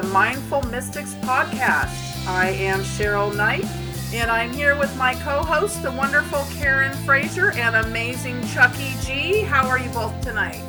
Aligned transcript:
to 0.00 0.06
the 0.06 0.12
Mindful 0.12 0.62
Mystics 0.64 1.14
podcast. 1.14 2.26
I 2.26 2.50
am 2.50 2.80
Cheryl 2.80 3.34
Knight, 3.34 3.64
and 4.12 4.30
I'm 4.30 4.52
here 4.52 4.78
with 4.78 4.94
my 4.96 5.14
co 5.14 5.42
host, 5.42 5.82
the 5.82 5.90
wonderful 5.92 6.44
Karen 6.54 6.92
Frazier, 7.04 7.52
and 7.52 7.74
amazing 7.76 8.40
Chuckie 8.48 8.94
G. 9.00 9.40
How 9.40 9.66
are 9.66 9.78
you 9.78 9.90
both 9.90 10.20
tonight? 10.20 10.62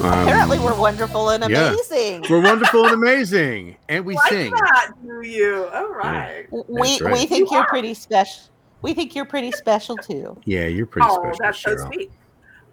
Um, 0.00 0.06
Apparently, 0.06 0.58
we're 0.58 0.78
wonderful 0.78 1.30
and 1.30 1.44
amazing. 1.44 2.22
Yeah. 2.22 2.30
We're 2.30 2.42
wonderful 2.42 2.84
and 2.86 2.94
amazing, 2.94 3.76
and 3.88 4.04
we 4.04 4.14
like 4.14 4.32
sing. 4.32 4.50
That, 4.52 4.92
do 5.02 5.22
you? 5.22 5.68
All 5.72 5.92
right. 5.92 6.46
Yeah. 6.52 6.60
We 6.68 6.98
right. 7.00 7.12
we 7.12 7.26
think 7.26 7.50
you 7.50 7.58
are 7.58 7.66
pretty 7.66 7.94
special. 7.94 8.44
We 8.82 8.94
think 8.94 9.14
you're 9.14 9.24
pretty 9.24 9.52
special 9.52 9.96
too. 9.96 10.38
Yeah, 10.44 10.66
you're 10.66 10.86
pretty 10.86 11.08
oh, 11.10 11.16
special. 11.16 11.32
Oh, 11.34 11.38
that's 11.38 11.62
Cheryl. 11.62 11.78
so 11.80 11.90
sweet. 11.90 12.10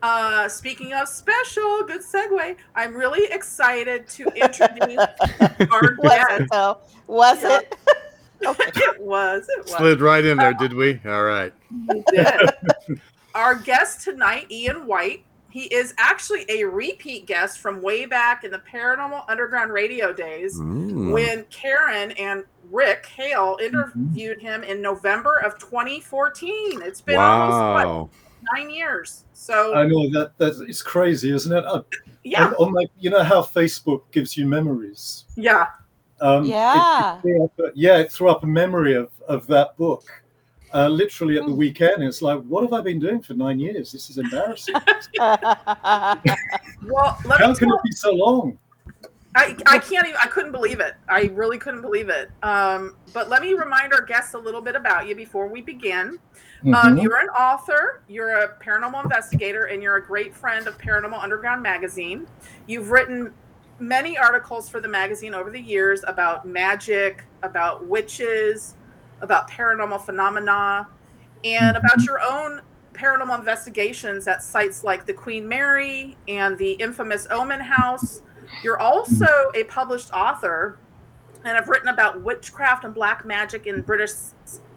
Uh, 0.01 0.49
speaking 0.49 0.93
of 0.93 1.07
special, 1.07 1.83
good 1.83 2.01
segue. 2.01 2.55
I'm 2.75 2.95
really 2.95 3.31
excited 3.31 4.07
to 4.09 4.25
introduce 4.35 4.97
our 5.71 5.91
guest. 5.91 5.99
Was 6.01 6.39
it? 6.39 6.49
Though? 6.49 6.77
Was 7.07 7.43
yeah. 7.43 7.59
it? 7.59 7.77
okay. 8.45 8.71
It 8.81 9.01
was. 9.01 9.47
It 9.49 9.65
was. 9.65 9.75
Slid 9.75 10.01
right 10.01 10.23
in 10.23 10.37
there, 10.37 10.53
did 10.53 10.73
we? 10.73 10.99
All 11.05 11.23
right. 11.23 11.53
Did 12.11 12.51
our 13.35 13.55
guest 13.55 14.03
tonight, 14.03 14.47
Ian 14.49 14.87
White. 14.87 15.23
He 15.49 15.63
is 15.65 15.93
actually 15.97 16.45
a 16.47 16.63
repeat 16.63 17.25
guest 17.25 17.59
from 17.59 17.81
way 17.81 18.05
back 18.05 18.45
in 18.45 18.51
the 18.51 18.59
Paranormal 18.59 19.25
Underground 19.27 19.73
radio 19.73 20.13
days 20.13 20.57
mm. 20.57 21.11
when 21.11 21.43
Karen 21.49 22.11
and 22.11 22.45
Rick 22.71 23.05
Hale 23.07 23.57
interviewed 23.61 24.37
mm-hmm. 24.37 24.47
him 24.47 24.63
in 24.63 24.81
November 24.81 25.39
of 25.39 25.59
2014. 25.59 26.81
It's 26.81 27.01
been 27.01 27.17
wow. 27.17 27.41
almost 27.41 27.87
what, 27.87 28.09
nine 28.53 28.69
years. 28.69 29.25
So 29.33 29.73
I 29.75 29.85
know 29.85 30.09
that 30.09 30.37
that 30.37 30.65
is 30.67 30.81
crazy, 30.81 31.31
isn't 31.31 31.51
it? 31.51 31.65
Uh, 31.65 31.83
yeah. 32.23 32.45
On, 32.45 32.53
on 32.53 32.73
like 32.73 32.89
you 32.99 33.09
know 33.09 33.23
how 33.23 33.41
Facebook 33.41 34.03
gives 34.11 34.37
you 34.37 34.45
memories. 34.45 35.25
Yeah. 35.35 35.67
Um, 36.19 36.45
yeah. 36.45 37.19
It, 37.23 37.29
it 37.29 37.41
up, 37.41 37.71
yeah, 37.73 37.97
it 37.97 38.11
threw 38.11 38.29
up 38.29 38.43
a 38.43 38.47
memory 38.47 38.95
of 38.95 39.09
of 39.27 39.47
that 39.47 39.75
book. 39.77 40.03
Uh, 40.73 40.87
literally 40.87 41.37
at 41.37 41.43
the 41.43 41.51
hmm. 41.51 41.57
weekend, 41.57 42.01
it's 42.01 42.21
like, 42.21 42.41
what 42.43 42.63
have 42.63 42.71
I 42.71 42.79
been 42.79 42.97
doing 42.97 43.21
for 43.21 43.33
nine 43.33 43.59
years? 43.59 43.91
This 43.91 44.09
is 44.09 44.17
embarrassing. 44.17 44.75
well, 45.19 45.43
how 47.27 47.53
can 47.53 47.69
it 47.69 47.83
be 47.83 47.91
so 47.91 48.13
long? 48.13 48.57
I, 49.35 49.55
I 49.65 49.79
can't 49.79 50.07
even 50.07 50.19
I 50.21 50.27
couldn't 50.27 50.51
believe 50.51 50.79
it. 50.79 50.93
I 51.07 51.23
really 51.33 51.57
couldn't 51.57 51.81
believe 51.81 52.09
it. 52.09 52.29
Um, 52.43 52.95
but 53.13 53.29
let 53.29 53.41
me 53.41 53.53
remind 53.53 53.93
our 53.93 54.01
guests 54.01 54.33
a 54.33 54.37
little 54.37 54.61
bit 54.61 54.75
about 54.75 55.07
you 55.07 55.15
before 55.15 55.47
we 55.47 55.61
begin. 55.61 56.19
Um, 56.63 56.73
mm-hmm. 56.73 56.87
Um, 56.87 56.97
you're 56.99 57.19
an 57.19 57.29
author, 57.29 58.01
you're 58.07 58.43
a 58.43 58.55
paranormal 58.63 59.03
investigator, 59.03 59.65
and 59.65 59.81
you're 59.81 59.95
a 59.95 60.05
great 60.05 60.35
friend 60.35 60.67
of 60.67 60.77
Paranormal 60.77 61.21
Underground 61.21 61.63
magazine. 61.63 62.27
You've 62.67 62.91
written 62.91 63.33
many 63.79 64.17
articles 64.17 64.69
for 64.69 64.79
the 64.79 64.87
magazine 64.87 65.33
over 65.33 65.49
the 65.49 65.59
years 65.59 66.03
about 66.07 66.47
magic, 66.47 67.23
about 67.41 67.85
witches, 67.87 68.75
about 69.21 69.49
paranormal 69.49 70.05
phenomena, 70.05 70.87
and 71.43 71.75
mm-hmm. 71.75 71.85
about 71.85 72.03
your 72.05 72.21
own 72.21 72.61
paranormal 72.93 73.39
investigations 73.39 74.27
at 74.27 74.43
sites 74.43 74.83
like 74.83 75.05
the 75.07 75.13
Queen 75.13 75.47
Mary 75.47 76.15
and 76.27 76.57
the 76.57 76.73
infamous 76.73 77.25
Oman 77.31 77.61
House. 77.61 78.21
You're 78.63 78.79
also 78.79 79.25
a 79.55 79.63
published 79.63 80.11
author 80.13 80.77
and 81.43 81.55
have 81.55 81.69
written 81.69 81.87
about 81.87 82.21
witchcraft 82.21 82.83
and 82.83 82.93
black 82.93 83.25
magic 83.25 83.65
in 83.65 83.81
British 83.81 84.11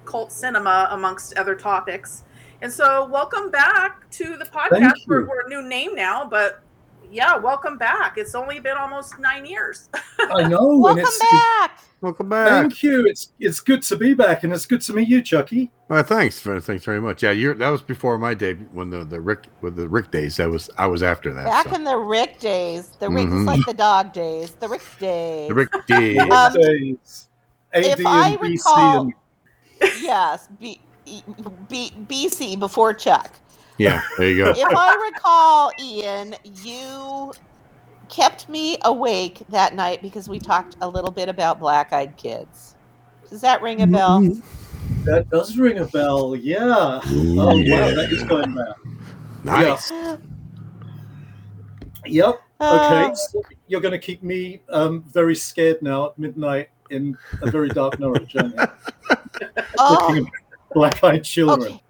cult 0.04 0.32
cinema, 0.32 0.88
amongst 0.91 1.37
other 1.37 1.54
topics. 1.54 2.25
And 2.62 2.72
so, 2.72 3.06
welcome 3.06 3.50
back 3.50 4.09
to 4.10 4.37
the 4.37 4.44
podcast. 4.44 5.06
We're, 5.06 5.26
we're, 5.26 5.47
a 5.47 5.48
new 5.48 5.62
name 5.62 5.94
now, 5.94 6.25
but 6.25 6.62
yeah, 7.10 7.37
welcome 7.37 7.78
back. 7.78 8.16
It's 8.16 8.34
only 8.34 8.60
been 8.60 8.76
almost 8.76 9.19
nine 9.19 9.44
years. 9.44 9.88
I 10.19 10.48
know. 10.48 10.78
welcome 10.78 11.04
back. 11.32 11.81
Welcome 12.00 12.28
back. 12.28 12.48
Thank 12.48 12.82
you. 12.82 13.06
It's 13.06 13.32
it's 13.41 13.60
good 13.60 13.82
to 13.84 13.97
be 13.97 14.12
back, 14.12 14.44
and 14.44 14.53
it's 14.53 14.66
good 14.66 14.82
to 14.82 14.93
meet 14.93 15.09
you, 15.09 15.22
Chuckie. 15.22 15.70
Uh, 15.88 16.03
thanks, 16.03 16.38
thanks 16.41 16.84
very 16.84 17.00
much. 17.00 17.22
Yeah, 17.22 17.31
you're 17.31 17.54
that 17.54 17.70
was 17.70 17.81
before 17.81 18.19
my 18.19 18.34
day 18.34 18.54
when 18.72 18.91
the 18.91 19.04
the 19.04 19.20
Rick 19.20 19.47
with 19.62 19.76
the 19.76 19.88
Rick 19.88 20.10
days. 20.10 20.37
That 20.37 20.50
was 20.50 20.69
I 20.76 20.87
was 20.87 21.03
after 21.03 21.32
that. 21.32 21.47
Back 21.47 21.69
so. 21.69 21.76
in 21.76 21.84
the 21.84 21.97
Rick 21.97 22.41
days, 22.41 22.88
the 22.98 23.09
Rick 23.09 23.28
mm-hmm. 23.28 23.47
like 23.47 23.64
the 23.64 23.72
dog 23.72 24.12
days, 24.12 24.50
the 24.50 24.69
Rick 24.69 24.82
days, 24.98 25.48
the 25.48 25.54
Rick 25.54 25.87
days. 25.87 26.20
um, 26.20 26.53
days. 26.53 27.28
AD 27.72 27.84
if 27.84 28.06
I 28.06 28.34
recall, 28.37 29.00
and... 29.00 29.14
yes, 30.00 30.48
B, 30.60 30.80
B, 31.68 31.92
BC 32.06 32.58
before 32.58 32.94
Chuck. 32.94 33.32
Yeah, 33.78 34.02
there 34.18 34.30
you 34.30 34.44
go. 34.44 34.50
if 34.50 34.76
I 34.76 35.10
recall, 35.12 35.70
Ian, 35.80 36.36
you 36.62 37.32
kept 38.08 38.48
me 38.48 38.78
awake 38.84 39.42
that 39.48 39.74
night 39.74 40.00
because 40.02 40.28
we 40.28 40.38
talked 40.38 40.76
a 40.80 40.88
little 40.88 41.10
bit 41.10 41.28
about 41.28 41.58
black 41.58 41.92
eyed 41.92 42.16
kids. 42.16 42.76
Does 43.28 43.40
that 43.40 43.62
ring 43.62 43.82
a 43.82 43.86
bell? 43.86 44.20
Mm-hmm. 44.20 45.04
That 45.04 45.28
does 45.30 45.56
ring 45.56 45.78
a 45.78 45.86
bell, 45.86 46.36
yeah. 46.36 47.00
Ooh, 47.10 47.40
oh, 47.40 47.56
yeah. 47.56 47.80
wow, 47.80 47.94
that 47.94 48.12
is 48.12 48.22
going 48.22 48.54
back. 48.54 48.76
Nice. 49.42 49.90
Yeah. 49.90 50.16
Yep. 52.06 52.40
Okay. 52.60 53.04
Uh, 53.04 53.14
so 53.14 53.42
you're 53.66 53.80
going 53.80 53.92
to 53.92 53.98
keep 53.98 54.22
me 54.22 54.60
um, 54.68 55.04
very 55.12 55.34
scared 55.34 55.82
now 55.82 56.06
at 56.06 56.18
midnight 56.18 56.68
in 56.90 57.16
a 57.42 57.50
very 57.50 57.68
dark 57.68 57.98
Norwich, 57.98 58.36
aren't 58.36 58.54
you? 58.58 58.66
oh. 59.78 60.26
black-eyed 60.72 61.24
children. 61.24 61.72
Okay. 61.72 61.80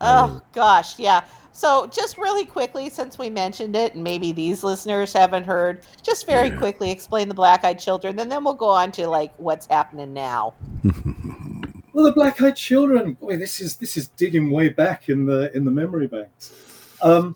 Oh 0.00 0.40
gosh, 0.52 0.98
yeah. 0.98 1.24
So, 1.58 1.88
just 1.88 2.18
really 2.18 2.44
quickly, 2.44 2.88
since 2.88 3.18
we 3.18 3.28
mentioned 3.30 3.74
it, 3.74 3.96
and 3.96 4.04
maybe 4.04 4.30
these 4.30 4.62
listeners 4.62 5.12
haven't 5.12 5.42
heard, 5.42 5.82
just 6.04 6.24
very 6.24 6.50
yeah. 6.50 6.56
quickly 6.56 6.92
explain 6.92 7.26
the 7.28 7.34
black 7.34 7.64
eyed 7.64 7.80
children, 7.80 8.16
and 8.20 8.30
then 8.30 8.44
we'll 8.44 8.54
go 8.54 8.68
on 8.68 8.92
to 8.92 9.08
like 9.08 9.32
what's 9.38 9.66
happening 9.66 10.12
now. 10.12 10.54
well, 11.92 12.04
the 12.04 12.12
black 12.12 12.40
eyed 12.40 12.54
children, 12.54 13.14
boy, 13.14 13.36
this 13.36 13.60
is 13.60 13.74
this 13.74 13.96
is 13.96 14.06
digging 14.10 14.52
way 14.52 14.68
back 14.68 15.08
in 15.08 15.26
the 15.26 15.54
in 15.56 15.64
the 15.64 15.70
memory 15.72 16.06
banks. 16.06 16.52
Um, 17.02 17.34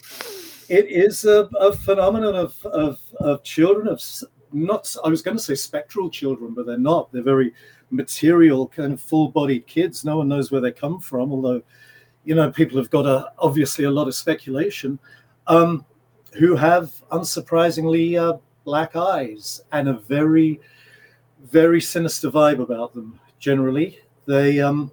it 0.69 0.87
is 0.87 1.25
a, 1.25 1.49
a 1.59 1.73
phenomenon 1.73 2.37
of, 2.37 2.65
of 2.67 3.01
of 3.19 3.43
children 3.43 3.89
of 3.89 4.01
not 4.53 4.95
I 5.05 5.09
was 5.09 5.23
going 5.23 5.37
to 5.37 5.43
say 5.43 5.55
spectral 5.55 6.11
children, 6.11 6.55
but 6.55 6.67
they're 6.67 6.79
not. 6.79 7.13
They're 7.13 7.23
very 7.23 7.53
material, 7.91 8.69
kind 8.69 8.93
of 8.93 9.01
full 9.01 9.29
bodied 9.29 9.67
kids. 9.67 10.05
No 10.05 10.19
one 10.19 10.29
knows 10.29 10.51
where 10.51 10.61
they 10.61 10.73
come 10.73 11.01
from, 11.01 11.33
although 11.33 11.63
you 12.25 12.35
know, 12.35 12.51
people 12.51 12.79
have 12.79 12.91
got 12.91 13.07
a, 13.07 13.33
obviously 13.39 13.85
a 13.85 13.91
lot 13.91 14.09
of 14.09 14.15
speculation, 14.15 14.99
um, 15.47 15.85
who 16.35 16.57
have 16.57 16.93
unsurprisingly 17.11 18.19
uh, 18.19 18.39
black 18.65 18.97
eyes 18.97 19.61
and 19.73 19.89
a 19.89 19.95
very, 19.95 20.61
very 21.51 21.81
sinister 21.81 22.31
vibe 22.31 22.61
about 22.61 22.95
them. 22.95 23.19
Generally, 23.39 23.99
they 24.27 24.61
um, 24.61 24.93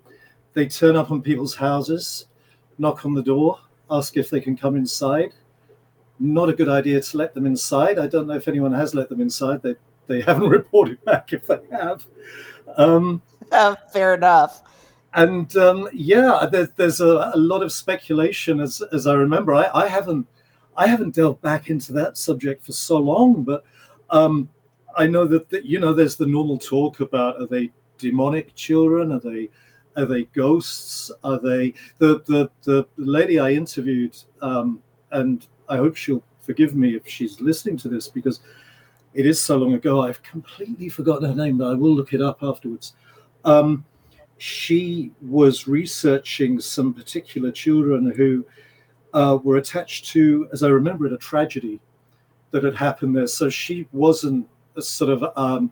they 0.53 0.68
turn 0.68 0.96
up 0.96 1.12
on 1.12 1.22
people's 1.22 1.56
houses, 1.56 2.25
knock 2.80 3.06
on 3.06 3.14
the 3.14 3.22
door, 3.22 3.59
ask 3.92 4.18
if 4.18 4.30
they 4.30 4.42
can 4.42 4.58
come 4.58 4.75
inside. 4.75 5.34
Not 6.19 6.50
a 6.50 6.53
good 6.53 6.69
idea 6.69 7.02
to 7.02 7.18
let 7.18 7.34
them 7.34 7.46
inside. 7.46 7.97
I 7.97 8.07
don't 8.07 8.28
know 8.28 8.35
if 8.35 8.47
anyone 8.47 8.74
has 8.74 8.94
let 8.94 9.09
them 9.09 9.22
inside. 9.22 9.62
They 9.62 9.75
they 10.07 10.22
haven't 10.28 10.50
reported 10.50 11.03
back 11.06 11.34
if 11.34 11.47
they 11.47 11.59
have. 11.72 12.06
Um, 12.78 13.22
fair 13.94 14.13
enough 14.13 14.63
and 15.13 15.56
um, 15.57 15.89
yeah, 15.92 16.48
there, 16.51 16.69
there's 16.75 17.01
a, 17.01 17.31
a, 17.33 17.38
lot 17.38 17.63
of 17.63 17.71
speculation 17.71 18.60
as 18.60 18.81
as 18.94 19.07
I 19.07 19.13
remember. 19.13 19.54
I, 19.54 19.69
I, 19.74 19.88
haven't 19.88 20.27
I 20.77 20.88
haven't 20.88 21.16
delved 21.16 21.42
back 21.42 21.69
into 21.69 21.94
that 21.94 22.18
subject 22.18 22.66
for 22.66 22.74
so 22.74 22.98
long, 22.98 23.44
but 23.44 23.63
um, 24.12 24.50
I 24.95 25.07
know 25.07 25.25
that, 25.25 25.50
that 25.50 25.66
you 25.66 25.80
know 25.80 25.94
there's 25.94 26.16
the 26.16 26.27
normal 26.27 26.57
talk 26.57 27.00
about 27.00 27.42
are 27.42 27.48
they 27.48 27.71
demonic 27.98 28.54
children? 28.56 29.12
Are 29.12 29.19
they 29.19 29.50
are 29.95 30.06
they 30.06 30.24
ghosts? 30.25 31.12
Are 31.24 31.39
they 31.39 31.74
the 31.98 32.21
the 32.27 32.51
the 32.63 32.88
lady 32.98 33.39
I 33.39 33.51
interviewed? 33.51 34.16
Um, 34.42 34.81
and 35.12 35.48
I 35.69 35.77
hope 35.77 35.95
she'll 35.95 36.24
forgive 36.42 36.75
me 36.75 36.95
if 36.95 37.07
she's 37.07 37.39
listening 37.39 37.77
to 37.77 37.89
this 37.89 38.07
because 38.07 38.42
it 39.13 39.25
is 39.25 39.42
so 39.42 39.57
long 39.57 39.74
ago. 39.74 40.01
I've 40.01 40.21
completely 40.24 40.89
forgotten 40.89 41.30
her 41.30 41.36
name, 41.36 41.57
but 41.57 41.68
I 41.68 41.74
will 41.74 41.94
look 41.94 42.13
it 42.13 42.21
up 42.21 42.39
afterwards. 42.42 42.94
Um, 43.45 43.86
she 44.38 45.12
was 45.21 45.68
researching 45.68 46.60
some 46.60 46.94
particular 46.94 47.51
children 47.51 48.12
who 48.12 48.45
uh, 49.13 49.38
were 49.44 49.57
attached 49.57 50.06
to, 50.07 50.48
as 50.54 50.63
I 50.63 50.69
remember 50.69 51.06
it, 51.06 51.13
a 51.13 51.18
tragedy 51.18 51.80
that 52.51 52.63
had 52.63 52.75
happened 52.75 53.16
there. 53.16 53.27
So 53.27 53.50
she 53.50 53.88
wasn't 53.92 54.48
sort 54.80 55.12
of 55.12 55.25
um, 55.36 55.71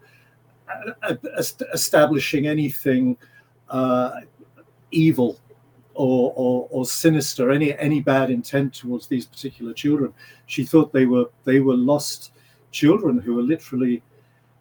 establishing 1.73 2.47
anything 2.47 3.17
uh, 3.69 4.11
evil 4.91 5.39
or, 5.97 6.33
or, 6.35 6.67
or, 6.69 6.85
sinister, 6.85 7.51
any 7.51 7.77
any 7.79 7.99
bad 7.99 8.29
intent 8.29 8.73
towards 8.73 9.07
these 9.07 9.25
particular 9.25 9.73
children. 9.73 10.13
She 10.45 10.63
thought 10.63 10.93
they 10.93 11.05
were 11.05 11.25
they 11.43 11.59
were 11.59 11.75
lost 11.75 12.31
children 12.71 13.19
who 13.19 13.35
were 13.35 13.41
literally 13.41 14.03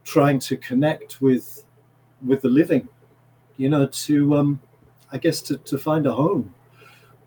trying 0.05 0.39
to 0.41 0.57
connect 0.57 1.21
with 1.21 1.65
with 2.25 2.41
the 2.43 2.49
living 2.49 2.89
you 3.57 3.69
know, 3.69 3.87
to 3.87 4.37
um, 4.37 4.61
I 5.13 5.19
guess 5.19 5.41
to, 5.43 5.57
to 5.59 5.79
find 5.79 6.07
a 6.07 6.13
home. 6.13 6.55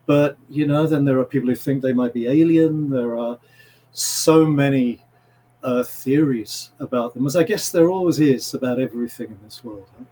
But 0.06 0.38
you 0.50 0.68
know, 0.68 0.88
then 0.88 1.06
there 1.06 1.20
are 1.20 1.26
people 1.26 1.50
who 1.50 1.56
think 1.56 1.82
they 1.82 1.94
might 1.94 2.14
be 2.14 2.28
alien. 2.28 2.90
There 2.90 3.18
are 3.18 3.38
so 3.92 4.46
many 4.46 5.04
uh, 5.64 5.84
theories 5.84 6.72
about 6.80 7.14
them, 7.14 7.26
as 7.26 7.36
I 7.36 7.44
guess 7.44 7.70
there 7.70 7.90
always 7.90 8.20
is 8.20 8.54
about 8.54 8.80
everything 8.80 9.28
in 9.28 9.40
this 9.44 9.64
world. 9.64 9.88
Huh? 9.98 10.06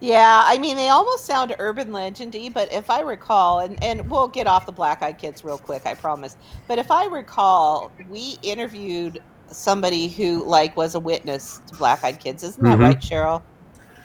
Yeah, 0.00 0.42
I 0.44 0.58
mean 0.58 0.76
they 0.76 0.90
almost 0.90 1.24
sound 1.24 1.54
urban 1.58 1.88
legendy, 1.88 2.52
but 2.52 2.70
if 2.72 2.90
I 2.90 3.00
recall, 3.00 3.60
and, 3.60 3.82
and 3.82 4.08
we'll 4.10 4.28
get 4.28 4.46
off 4.46 4.66
the 4.66 4.72
Black 4.72 5.02
Eyed 5.02 5.16
Kids 5.18 5.42
real 5.44 5.56
quick, 5.58 5.86
I 5.86 5.94
promise. 5.94 6.36
But 6.68 6.78
if 6.78 6.90
I 6.90 7.06
recall, 7.06 7.90
we 8.10 8.38
interviewed 8.42 9.22
somebody 9.48 10.08
who 10.08 10.44
like 10.44 10.76
was 10.76 10.96
a 10.96 11.00
witness 11.00 11.62
to 11.68 11.76
Black 11.76 12.04
Eyed 12.04 12.20
Kids, 12.20 12.42
isn't 12.42 12.62
that 12.62 12.78
Mhm. 12.78 12.82
right, 12.82 13.00
Cheryl? 13.00 13.42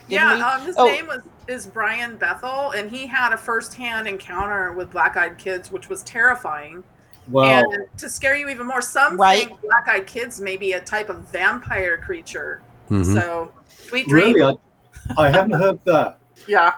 Didn't 0.07 0.39
yeah, 0.39 0.47
um, 0.47 0.61
his 0.65 0.75
Oh. 0.77 0.85
name 0.85 1.07
was 1.07 1.21
is 1.47 1.67
Brian 1.67 2.15
Bethel, 2.15 2.71
and 2.71 2.89
he 2.89 3.05
had 3.05 3.33
a 3.33 3.37
firsthand 3.37 4.07
encounter 4.07 4.71
with 4.71 4.89
black 4.91 5.17
eyed 5.17 5.37
kids, 5.37 5.69
which 5.71 5.89
was 5.89 6.01
terrifying. 6.03 6.81
Wow. 7.27 7.43
And 7.43 7.87
to 7.97 8.09
scare 8.09 8.37
you 8.37 8.47
even 8.47 8.67
more, 8.67 8.81
some 8.81 9.17
Right. 9.17 9.47
think 9.47 9.59
black 9.61 9.87
eyed 9.89 10.07
kids 10.07 10.39
may 10.39 10.55
be 10.55 10.73
a 10.73 10.79
type 10.79 11.09
of 11.09 11.17
vampire 11.31 11.97
creature. 11.97 12.61
Mhm. 12.89 13.13
So 13.19 13.51
sweet 13.87 14.07
dream. 14.07 14.33
really, 14.35 14.53
I, 14.53 14.57
I 15.17 15.29
haven't 15.29 15.59
heard 15.59 15.79
that. 15.85 16.19
yeah. 16.47 16.73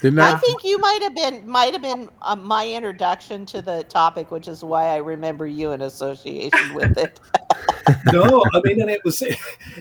Didn't 0.00 0.18
I 0.18 0.32
I? 0.32 0.36
think 0.36 0.64
you 0.64 0.78
might 0.78 1.00
have 1.02 1.14
been 1.14 1.48
might 1.48 1.72
have 1.72 1.82
been 1.82 2.10
uh, 2.20 2.36
my 2.36 2.68
introduction 2.68 3.46
to 3.46 3.62
the 3.62 3.84
topic, 3.84 4.30
which 4.30 4.48
is 4.48 4.62
why 4.62 4.88
I 4.88 4.96
remember 4.96 5.46
you 5.46 5.72
in 5.72 5.82
association 5.82 6.74
with 6.74 6.98
it. 6.98 7.20
no, 8.12 8.44
I 8.52 8.60
mean, 8.64 8.82
and 8.82 8.90
it 8.90 9.02
was 9.04 9.22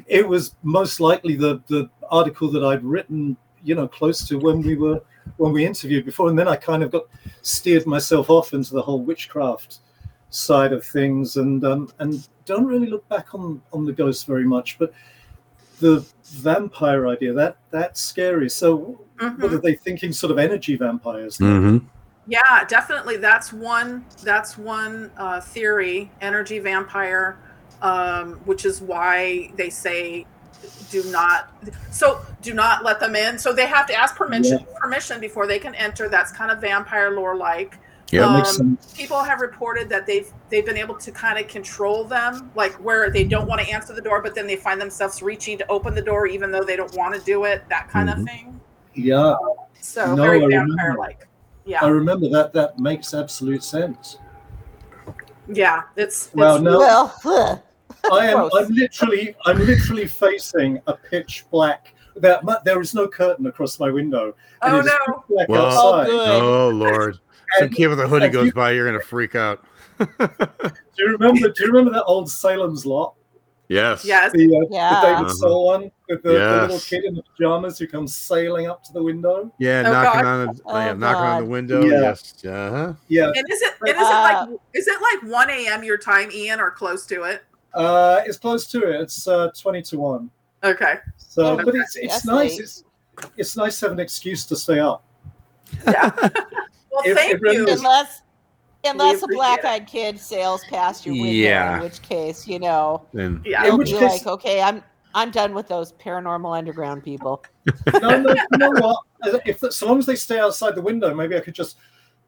it 0.07 0.27
was 0.27 0.55
most 0.63 0.99
likely 0.99 1.35
the 1.35 1.61
the 1.67 1.89
article 2.09 2.49
that 2.51 2.63
I'd 2.63 2.83
written, 2.83 3.35
you 3.63 3.75
know, 3.75 3.87
close 3.87 4.25
to 4.27 4.37
when 4.37 4.61
we 4.61 4.75
were 4.75 5.01
when 5.37 5.51
we 5.51 5.65
interviewed 5.65 6.05
before, 6.05 6.29
and 6.29 6.39
then 6.39 6.47
I 6.47 6.55
kind 6.55 6.83
of 6.83 6.91
got 6.91 7.03
steered 7.41 7.85
myself 7.85 8.29
off 8.29 8.53
into 8.53 8.73
the 8.73 8.81
whole 8.81 9.01
witchcraft 9.01 9.79
side 10.29 10.73
of 10.73 10.85
things, 10.85 11.37
and 11.37 11.65
um, 11.65 11.91
and 11.99 12.27
don't 12.45 12.65
really 12.65 12.87
look 12.87 13.07
back 13.09 13.33
on 13.35 13.61
on 13.73 13.83
the 13.83 13.93
ghosts 13.93 14.23
very 14.23 14.45
much, 14.45 14.77
but 14.79 14.93
the 15.79 16.05
vampire 16.25 17.07
idea 17.07 17.33
that 17.33 17.57
that's 17.71 18.01
scary. 18.01 18.49
So, 18.49 18.99
Mhm. 19.19 19.39
what 19.39 19.53
are 19.53 19.57
they 19.61 19.75
thinking? 19.75 20.11
Sort 20.11 20.31
of 20.31 20.39
energy 20.39 20.75
vampires? 20.75 21.37
hmm 21.37 21.77
Yeah, 22.25 22.63
definitely. 22.65 23.17
That's 23.17 23.51
one. 23.51 24.05
That's 24.23 24.57
one 24.57 25.11
uh, 25.17 25.41
theory. 25.41 26.09
Energy 26.21 26.59
vampire, 26.59 27.37
um, 27.81 28.35
which 28.45 28.65
is 28.65 28.81
why 28.81 29.51
they 29.57 29.69
say 29.69 30.25
do 30.89 31.03
not. 31.11 31.51
So 31.91 32.21
do 32.41 32.53
not 32.53 32.83
let 32.83 32.99
them 32.99 33.15
in. 33.15 33.37
So 33.37 33.51
they 33.51 33.65
have 33.65 33.85
to 33.87 33.93
ask 33.93 34.15
permission 34.15 34.65
permission 34.79 35.19
before 35.19 35.47
they 35.47 35.59
can 35.59 35.75
enter. 35.75 36.07
That's 36.07 36.31
kind 36.31 36.51
of 36.51 36.61
vampire 36.61 37.11
lore 37.11 37.35
like. 37.35 37.77
Yeah. 38.11 38.21
That 38.21 38.33
makes 38.37 38.59
Um, 38.59 38.77
sense. 38.79 38.93
People 38.95 39.23
have 39.23 39.39
reported 39.41 39.89
that 39.89 40.05
they've 40.05 40.31
they've 40.49 40.65
been 40.65 40.77
able 40.77 40.95
to 40.97 41.11
kind 41.11 41.39
of 41.39 41.47
control 41.47 42.03
them, 42.03 42.51
like 42.55 42.73
where 42.73 43.09
they 43.09 43.23
don't 43.23 43.47
want 43.47 43.61
to 43.61 43.67
answer 43.69 43.93
the 43.93 44.01
door, 44.01 44.21
but 44.21 44.35
then 44.35 44.45
they 44.45 44.55
find 44.55 44.79
themselves 44.79 45.23
reaching 45.23 45.57
to 45.57 45.67
open 45.71 45.95
the 45.95 46.01
door 46.01 46.27
even 46.27 46.51
though 46.51 46.63
they 46.63 46.75
don't 46.75 46.93
want 46.95 47.15
to 47.15 47.21
do 47.21 47.45
it. 47.45 47.63
That 47.69 47.89
kind 47.89 48.09
Mhm. 48.09 48.19
of 48.19 48.25
thing. 48.27 48.59
Yeah, 48.93 49.35
So 49.81 50.15
No, 50.15 50.23
very 50.23 50.41
I 50.41 50.45
remember. 50.45 50.75
vampire 50.75 50.95
like. 50.97 51.27
Yeah. 51.65 51.83
I 51.83 51.87
remember 51.89 52.29
that. 52.29 52.53
That 52.53 52.77
makes 52.79 53.13
absolute 53.13 53.63
sense. 53.63 54.17
yeah. 55.47 55.81
It's, 55.95 56.27
it's 56.27 56.35
Well, 56.35 56.59
no. 56.61 57.11
Well. 57.25 57.63
I 58.11 58.27
am. 58.27 58.49
I'm 58.53 58.67
literally. 58.69 59.35
I'm 59.45 59.59
literally 59.59 60.07
facing 60.07 60.81
a 60.87 60.93
pitch 60.93 61.45
black. 61.51 61.93
There, 62.15 62.39
there 62.65 62.79
is 62.81 62.93
no 62.93 63.07
curtain 63.07 63.45
across 63.47 63.79
my 63.79 63.89
window. 63.89 64.35
and 64.61 64.75
Oh 64.75 64.81
no. 64.81 64.91
pitch 65.05 65.15
black 65.29 65.49
Well- 65.49 65.65
outside. 65.65 66.07
good. 66.07 66.29
Oh 66.43 66.69
Lord! 66.69 67.19
Some 67.57 67.67
And 67.67 67.75
kid 67.75 67.87
with 67.87 67.99
a 67.99 68.07
hoodie 68.07 68.29
goes 68.29 68.47
you- 68.47 68.53
by, 68.53 68.71
you're 68.71 68.85
gonna 68.85 68.99
freak 69.03 69.35
out. 69.35 69.63
do 69.99 70.07
you 70.97 71.07
remember? 71.17 71.49
Do 71.49 71.63
you 71.63 71.67
remember 71.71 71.91
that 71.91 72.03
old 72.05 72.29
Salem's 72.29 72.85
Lot? 72.85 73.13
yes. 73.69 74.03
Yes. 74.05 74.31
The, 74.33 74.45
uh, 74.45 74.67
Yeah. 74.69 74.89
the 75.01 75.07
David 75.07 75.25
Uh-huh. 75.25 75.33
Soul 75.33 75.65
one 75.67 75.91
with 76.09 76.21
the, 76.23 76.33
the 76.33 76.61
little 76.61 76.79
kid 76.79 77.05
in 77.05 77.15
the 77.15 77.23
pajamas 77.23 77.79
who 77.79 77.87
comes 77.87 78.13
sailing 78.15 78.67
up 78.67 78.83
to 78.83 78.93
the 78.93 79.01
window. 79.01 79.51
Yeah, 79.59 79.83
Oh, 79.85 79.91
knocking 79.91 80.21
God. 80.21 80.25
on 80.25 80.47
the 80.55 80.61
Oh, 80.65 80.77
yeah, 80.79 80.93
knocking 80.93 81.21
on 81.23 81.43
the 81.43 81.49
window. 81.49 81.83
Yeah. 81.83 82.01
Yes. 82.01 82.45
Uh 82.45 82.69
huh. 82.71 82.93
Yeah. 83.07 83.31
And 83.35 83.45
is 83.51 83.61
it 83.61 83.73
and 83.81 83.89
is 83.89 83.95
Uh, 83.97 84.01
it 84.01 84.49
like 84.51 84.59
is 84.73 84.87
it 84.87 85.01
like 85.01 85.31
one 85.31 85.49
a.m. 85.49 85.83
your 85.83 85.97
time, 85.97 86.29
Ian, 86.31 86.59
or 86.59 86.71
close 86.71 87.05
to 87.07 87.23
it? 87.23 87.43
Uh, 87.73 88.21
it's 88.25 88.37
close 88.37 88.67
to 88.67 88.83
it. 88.83 89.01
It's 89.01 89.27
uh, 89.27 89.49
twenty 89.59 89.81
to 89.83 89.97
one. 89.97 90.29
Okay. 90.63 90.95
So, 91.17 91.57
Oh, 91.59 91.63
but 91.63 91.73
it's 91.75 91.95
it's 91.95 92.13
that's 92.13 92.25
nice. 92.25 92.51
late. 92.51 92.59
It's 92.59 92.83
it's 93.37 93.57
nice 93.57 93.79
to 93.79 93.85
have 93.87 93.93
an 93.93 93.99
excuse 93.99 94.45
to 94.45 94.55
stay 94.55 94.79
up. 94.79 95.03
Yeah. 95.87 96.11
well, 96.93 97.03
It- 97.05 97.15
thank 97.15 97.33
it 97.33 97.41
really 97.41 97.57
you. 97.57 97.67
is. 97.67 97.79
unless 97.79 98.21
unless 98.85 99.23
a 99.23 99.27
black-eyed 99.27 99.87
kid 99.87 100.19
sails 100.19 100.61
past 100.69 101.05
your 101.05 101.15
window, 101.15 101.29
Yeah. 101.31 101.77
in 101.77 101.83
which 101.83 102.01
case, 102.01 102.45
you 102.47 102.59
know, 102.59 103.05
And 103.17 103.41
Yeah. 103.45 103.61
In 103.63 103.67
you'll 103.67 103.77
be 103.79 103.85
case- 103.85 104.01
like, 104.25 104.27
okay, 104.27 104.61
I'm 104.61 104.83
I'm 105.15 105.29
done 105.31 105.53
with 105.53 105.67
those 105.67 105.93
paranormal 105.93 106.57
underground 106.57 107.03
people. 107.03 107.43
no, 108.01 108.19
no, 108.19 108.33
you 108.33 108.57
know 108.57 108.71
what? 108.71 108.97
If 109.45 109.59
so 109.71 109.87
long 109.87 109.99
as 109.99 110.05
they 110.07 110.15
stay 110.15 110.39
outside 110.39 110.75
the 110.75 110.81
window, 110.81 111.13
maybe 111.13 111.37
I 111.37 111.39
could 111.39 111.53
just 111.55 111.77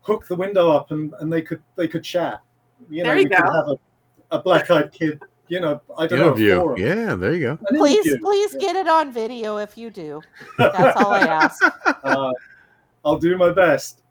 hook 0.01 0.27
the 0.27 0.35
window 0.35 0.69
up 0.71 0.91
and, 0.91 1.13
and 1.19 1.33
they 1.33 1.41
could 1.41 1.61
they 1.75 1.87
could 1.87 2.03
chat. 2.03 2.41
You 2.89 3.03
know, 3.03 3.09
There 3.09 3.17
you 3.17 3.23
we 3.23 3.29
could 3.35 3.43
go. 3.43 3.51
have 3.51 3.67
a, 3.69 3.77
a 4.31 4.39
black 4.39 4.69
eyed 4.71 4.91
kid. 4.91 5.19
You 5.47 5.59
know, 5.59 5.81
I 5.97 6.07
don't 6.07 6.19
know. 6.19 6.27
interview. 6.27 6.55
forum. 6.57 6.79
Yeah, 6.79 7.15
there 7.15 7.33
you 7.33 7.39
go. 7.41 7.51
An 7.69 7.77
Please, 7.77 8.05
interview. 8.05 8.19
please 8.23 8.55
get 8.59 8.75
it 8.75 8.87
on 8.87 9.11
video 9.11 9.57
if 9.57 9.77
you 9.77 9.89
do. 9.91 10.21
That's 10.57 10.95
all 11.01 11.11
I 11.11 11.19
ask. 11.19 11.61
Uh, 12.03 12.31
I'll 13.03 13.17
do 13.19 13.35
my 13.37 13.51
best. 13.51 14.01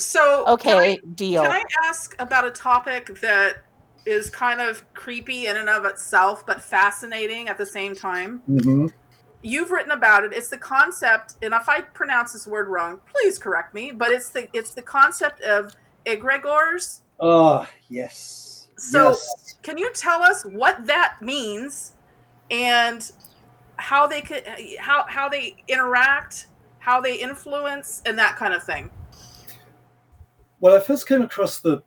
So 0.00 0.44
Okay, 0.46 0.70
Can 0.70 0.78
I, 0.78 0.98
deal. 1.14 1.42
can 1.42 1.52
I 1.52 1.62
ask 1.84 2.14
about 2.18 2.44
a 2.44 2.50
topic 2.50 3.20
that 3.20 3.64
is 4.06 4.30
kind 4.30 4.60
of 4.60 4.82
creepy 4.94 5.46
in 5.46 5.56
and 5.56 5.68
of 5.68 5.84
itself, 5.84 6.44
but 6.46 6.62
fascinating 6.62 7.48
at 7.48 7.58
the 7.58 7.66
same 7.66 7.94
time? 7.94 8.38
hmm 8.46 8.86
You've 9.42 9.70
written 9.70 9.92
about 9.92 10.24
it. 10.24 10.34
It's 10.34 10.48
the 10.48 10.58
concept, 10.58 11.36
and 11.40 11.54
if 11.54 11.66
I 11.66 11.80
pronounce 11.80 12.34
this 12.34 12.46
word 12.46 12.68
wrong, 12.68 13.00
please 13.10 13.38
correct 13.38 13.72
me. 13.72 13.90
But 13.90 14.10
it's 14.10 14.28
the 14.28 14.48
it's 14.52 14.74
the 14.74 14.82
concept 14.82 15.40
of 15.40 15.74
egregores. 16.04 17.00
Ah, 17.20 17.66
yes. 17.88 18.68
So- 18.76 19.10
yes. 19.10 19.54
Can 19.62 19.76
you 19.78 19.90
tell 19.92 20.22
us 20.22 20.42
what 20.44 20.86
that 20.86 21.16
means 21.20 21.92
and 22.50 23.10
how 23.76 24.06
they 24.06 24.20
could 24.20 24.44
how 24.78 25.04
how 25.08 25.28
they 25.28 25.56
interact, 25.68 26.46
how 26.78 27.00
they 27.00 27.14
influence, 27.16 28.02
and 28.04 28.18
that 28.18 28.36
kind 28.36 28.52
of 28.54 28.62
thing? 28.62 28.90
Well, 30.60 30.76
I 30.76 30.80
first 30.80 31.08
came 31.08 31.22
across 31.22 31.60
the 31.60 31.82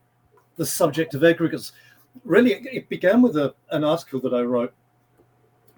the 0.56 0.66
subject 0.66 1.14
of 1.16 1.22
egregores. 1.22 1.72
Really, 2.24 2.54
it, 2.54 2.90
began 2.90 3.22
with 3.22 3.38
a, 3.38 3.56
an 3.72 3.84
article 3.84 4.20
that 4.22 4.34
I 4.36 4.42
wrote, 4.42 4.72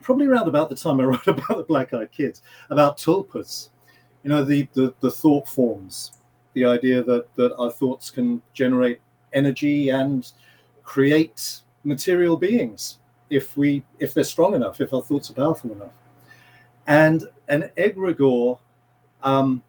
probably 0.02 0.28
around 0.28 0.50
about 0.50 0.70
the 0.70 0.76
time 0.76 1.00
I 1.00 1.04
wrote 1.06 1.28
about 1.28 1.58
the 1.58 1.64
black-eyed 1.64 2.12
kids, 2.12 2.42
about 2.70 2.98
tulpas. 2.98 3.70
You 4.24 4.30
know, 4.30 4.44
the, 4.44 4.68
the 4.74 4.94
the 5.02 5.12
thought 5.12 5.48
forms, 5.48 6.14
the 6.54 6.66
idea 6.66 7.04
that 7.04 7.34
that 7.36 7.56
our 7.58 7.72
thoughts 7.72 8.10
can 8.10 8.42
generate 8.54 9.00
energy 9.34 9.90
and 9.90 10.32
create 10.84 11.62
material 11.84 12.38
beings 12.38 13.00
if 13.30 13.58
we 13.58 13.84
if 14.00 14.14
they're 14.14 14.24
strong 14.24 14.56
enough, 14.56 14.80
if 14.82 14.94
our 14.94 15.04
thoughts 15.04 15.30
are 15.30 15.34
powerful 15.34 15.72
enough. 15.74 15.94
And 16.88 17.28
an 17.50 17.72
egregore. 17.78 18.60
Um, 19.24 19.64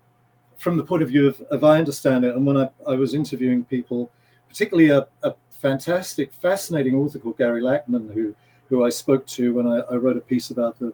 from 0.57 0.77
the 0.77 0.85
point 0.85 1.03
of 1.03 1.09
view 1.09 1.29
of, 1.29 1.41
of 1.51 1.65
I 1.65 1.79
understand 1.79 2.25
it, 2.25 2.35
and 2.35 2.47
when 2.47 2.57
I, 2.57 2.71
I 2.87 2.95
was 2.95 3.15
interviewing 3.15 3.65
people, 3.65 4.11
particularly 4.49 4.91
a, 4.91 5.07
a 5.23 5.35
fantastic, 5.51 6.33
fascinating 6.33 6.95
author 6.95 7.19
called 7.19 7.39
Gary 7.39 7.63
Lachman, 7.63 8.13
who 8.13 8.35
who 8.69 8.85
I 8.85 8.89
spoke 8.89 9.27
to 9.27 9.55
when 9.55 9.67
I, 9.67 9.79
I 9.91 9.95
wrote 9.95 10.17
a 10.17 10.21
piece 10.21 10.51
about 10.51 10.79
the 10.79 10.93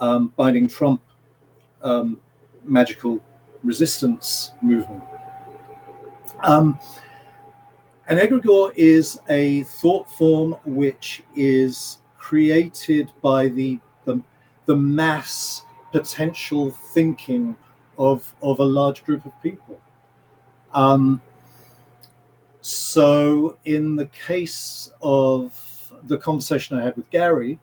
um, 0.00 0.32
binding 0.36 0.68
Trump 0.68 1.00
um, 1.82 2.20
magical 2.64 3.20
resistance 3.62 4.52
movement. 4.62 5.02
Um, 6.42 6.78
an 8.08 8.18
egregore 8.18 8.72
is 8.74 9.20
a 9.28 9.64
thought 9.64 10.10
form 10.10 10.56
which 10.64 11.22
is 11.36 11.98
created 12.18 13.10
by 13.22 13.48
the 13.48 13.78
the, 14.04 14.20
the 14.66 14.76
mass 14.76 15.62
potential 15.92 16.70
thinking 16.70 17.56
of 17.98 18.34
of 18.42 18.60
a 18.60 18.64
large 18.64 19.04
group 19.04 19.26
of 19.26 19.32
people. 19.42 19.80
Um, 20.72 21.20
so, 22.60 23.56
in 23.64 23.96
the 23.96 24.06
case 24.06 24.90
of 25.02 25.92
the 26.04 26.18
conversation 26.18 26.78
I 26.78 26.84
had 26.84 26.96
with 26.96 27.10
Gary, 27.10 27.58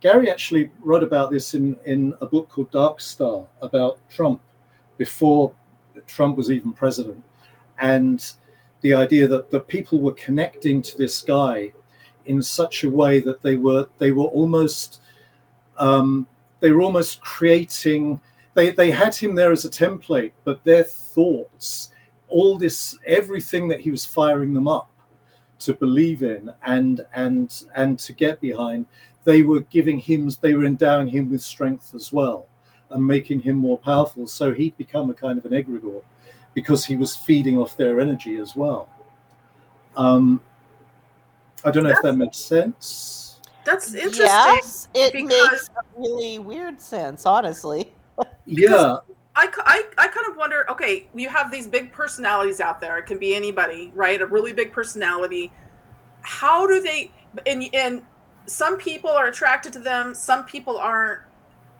Gary 0.00 0.30
actually 0.30 0.70
wrote 0.80 1.02
about 1.02 1.30
this 1.30 1.54
in 1.54 1.76
in 1.84 2.14
a 2.20 2.26
book 2.26 2.48
called 2.48 2.70
Dark 2.70 3.00
Star 3.00 3.46
about 3.62 3.98
Trump 4.08 4.40
before 4.98 5.52
Trump 6.06 6.36
was 6.36 6.50
even 6.50 6.72
president, 6.72 7.22
and 7.78 8.32
the 8.82 8.94
idea 8.94 9.28
that 9.28 9.50
the 9.50 9.60
people 9.60 10.00
were 10.00 10.12
connecting 10.12 10.80
to 10.82 10.96
this 10.96 11.20
guy 11.20 11.72
in 12.26 12.42
such 12.42 12.84
a 12.84 12.90
way 12.90 13.20
that 13.20 13.42
they 13.42 13.56
were 13.56 13.86
they 13.98 14.12
were 14.12 14.26
almost 14.26 15.00
um, 15.78 16.26
they 16.60 16.72
were 16.72 16.82
almost 16.82 17.20
creating 17.20 18.20
they 18.60 18.70
they 18.70 18.90
had 18.90 19.14
him 19.14 19.34
there 19.34 19.52
as 19.52 19.64
a 19.64 19.70
template, 19.70 20.32
but 20.44 20.62
their 20.64 20.84
thoughts, 20.84 21.92
all 22.28 22.58
this, 22.58 22.98
everything 23.06 23.68
that 23.68 23.80
he 23.80 23.90
was 23.90 24.04
firing 24.04 24.52
them 24.52 24.68
up 24.68 24.90
to 25.60 25.72
believe 25.74 26.22
in 26.22 26.52
and 26.64 27.06
and 27.14 27.64
and 27.74 27.98
to 27.98 28.12
get 28.12 28.40
behind, 28.40 28.84
they 29.24 29.42
were 29.42 29.60
giving 29.60 29.98
him, 29.98 30.30
they 30.42 30.54
were 30.54 30.66
endowing 30.66 31.08
him 31.08 31.30
with 31.30 31.42
strength 31.42 31.94
as 31.94 32.12
well 32.12 32.46
and 32.90 33.06
making 33.06 33.40
him 33.40 33.56
more 33.56 33.78
powerful. 33.78 34.26
So 34.26 34.52
he'd 34.52 34.76
become 34.76 35.08
a 35.10 35.14
kind 35.14 35.38
of 35.38 35.46
an 35.46 35.52
egregore 35.52 36.02
because 36.52 36.84
he 36.84 36.96
was 36.96 37.16
feeding 37.16 37.56
off 37.56 37.76
their 37.76 38.00
energy 38.00 38.36
as 38.36 38.56
well. 38.56 38.88
Um, 39.96 40.40
I 41.64 41.70
don't 41.70 41.84
know 41.84 41.90
if 41.90 42.02
that 42.02 42.14
makes 42.14 42.38
sense. 42.38 43.40
That's 43.64 43.94
interesting. 43.94 44.26
Yes, 44.26 44.88
it 44.94 45.14
makes 45.14 45.70
a 45.70 46.00
really 46.00 46.38
weird 46.38 46.80
sense, 46.80 47.24
honestly. 47.26 47.92
Yeah, 48.46 48.98
I, 49.36 49.48
I, 49.58 49.84
I 49.96 50.08
kind 50.08 50.26
of 50.28 50.36
wonder 50.36 50.68
okay, 50.70 51.08
you 51.14 51.28
have 51.28 51.50
these 51.50 51.66
big 51.66 51.92
personalities 51.92 52.60
out 52.60 52.80
there. 52.80 52.98
It 52.98 53.06
can 53.06 53.18
be 53.18 53.34
anybody, 53.34 53.92
right? 53.94 54.20
A 54.20 54.26
really 54.26 54.52
big 54.52 54.72
personality. 54.72 55.52
How 56.22 56.66
do 56.66 56.80
they, 56.80 57.10
and, 57.46 57.64
and 57.72 58.02
some 58.46 58.76
people 58.76 59.10
are 59.10 59.28
attracted 59.28 59.72
to 59.74 59.78
them, 59.78 60.14
some 60.14 60.44
people 60.44 60.76
aren't. 60.78 61.20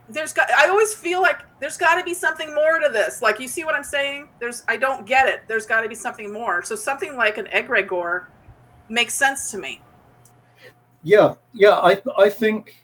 There's 0.09 0.33
got, 0.33 0.49
I 0.51 0.67
always 0.67 0.93
feel 0.93 1.21
like 1.21 1.41
there's 1.59 1.77
got 1.77 1.95
to 1.95 2.03
be 2.03 2.13
something 2.13 2.53
more 2.53 2.79
to 2.79 2.89
this. 2.89 3.21
Like, 3.21 3.39
you 3.39 3.47
see 3.47 3.63
what 3.63 3.75
I'm 3.75 3.83
saying? 3.83 4.27
There's, 4.39 4.63
I 4.67 4.75
don't 4.75 5.05
get 5.05 5.27
it. 5.29 5.43
There's 5.47 5.65
got 5.65 5.81
to 5.81 5.87
be 5.87 5.95
something 5.95 6.33
more. 6.33 6.63
So, 6.63 6.75
something 6.75 7.15
like 7.15 7.37
an 7.37 7.45
egregore 7.53 8.25
makes 8.89 9.13
sense 9.13 9.51
to 9.51 9.57
me. 9.57 9.81
yeah, 11.03 11.35
yeah. 11.53 11.79
I 11.79 12.01
I 12.17 12.29
think 12.29 12.83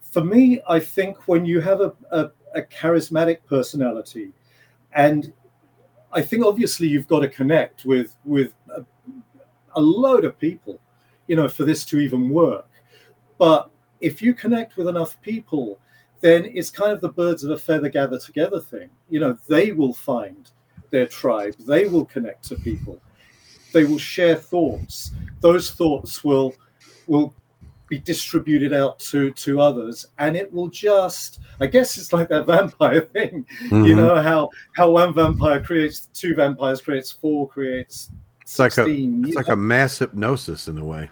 for 0.00 0.24
me, 0.24 0.60
I 0.68 0.78
think 0.78 1.28
when 1.28 1.44
you 1.44 1.60
have 1.60 1.80
a, 1.80 1.92
a, 2.10 2.30
a 2.54 2.62
charismatic 2.62 3.38
personality, 3.48 4.32
and 4.92 5.32
I 6.12 6.22
think 6.22 6.44
obviously 6.44 6.88
you've 6.88 7.08
got 7.08 7.20
to 7.20 7.28
connect 7.28 7.84
with 7.84 8.16
with 8.24 8.54
a, 8.74 8.84
a 9.74 9.80
load 9.80 10.24
of 10.24 10.38
people, 10.38 10.80
you 11.26 11.36
know, 11.36 11.48
for 11.48 11.64
this 11.64 11.84
to 11.86 11.98
even 11.98 12.30
work. 12.30 12.68
But 13.38 13.70
if 14.00 14.22
you 14.22 14.34
connect 14.34 14.76
with 14.76 14.88
enough 14.88 15.20
people, 15.20 15.78
then 16.20 16.46
it's 16.54 16.70
kind 16.70 16.92
of 16.92 17.00
the 17.00 17.08
birds 17.08 17.44
of 17.44 17.50
a 17.50 17.58
feather 17.58 17.88
gather 17.88 18.18
together 18.18 18.60
thing. 18.60 18.88
You 19.10 19.20
know, 19.20 19.38
they 19.46 19.72
will 19.72 19.92
find 19.92 20.50
their 20.90 21.06
tribe, 21.06 21.54
they 21.58 21.86
will 21.88 22.04
connect 22.04 22.44
to 22.44 22.56
people, 22.56 23.00
they 23.72 23.84
will 23.84 23.98
share 23.98 24.36
thoughts. 24.36 25.12
Those 25.40 25.70
thoughts 25.70 26.24
will 26.24 26.54
will 27.06 27.34
be 27.88 27.98
distributed 27.98 28.72
out 28.72 28.98
to 28.98 29.30
to 29.32 29.60
others, 29.60 30.06
and 30.18 30.36
it 30.36 30.52
will 30.52 30.68
just. 30.68 31.40
I 31.60 31.66
guess 31.66 31.96
it's 31.96 32.12
like 32.12 32.28
that 32.28 32.46
vampire 32.52 33.00
thing. 33.02 33.46
You 33.62 33.68
Mhm. 33.70 33.96
know 33.96 34.22
how 34.22 34.50
how 34.76 34.90
one 34.90 35.14
vampire 35.14 35.60
creates 35.62 36.08
two 36.12 36.34
vampires, 36.34 36.80
creates 36.80 37.10
four, 37.12 37.48
creates 37.48 38.10
It's 38.42 38.58
like 38.58 38.72
a 38.72 38.74
sixteen. 38.74 39.20
it's 39.20 39.30
you 39.30 39.34
like 39.36 39.48
a 39.48 39.56
mass 39.56 39.98
hypnosis 39.98 40.68
in 40.68 40.78
a 40.78 40.84
way. 40.84 41.04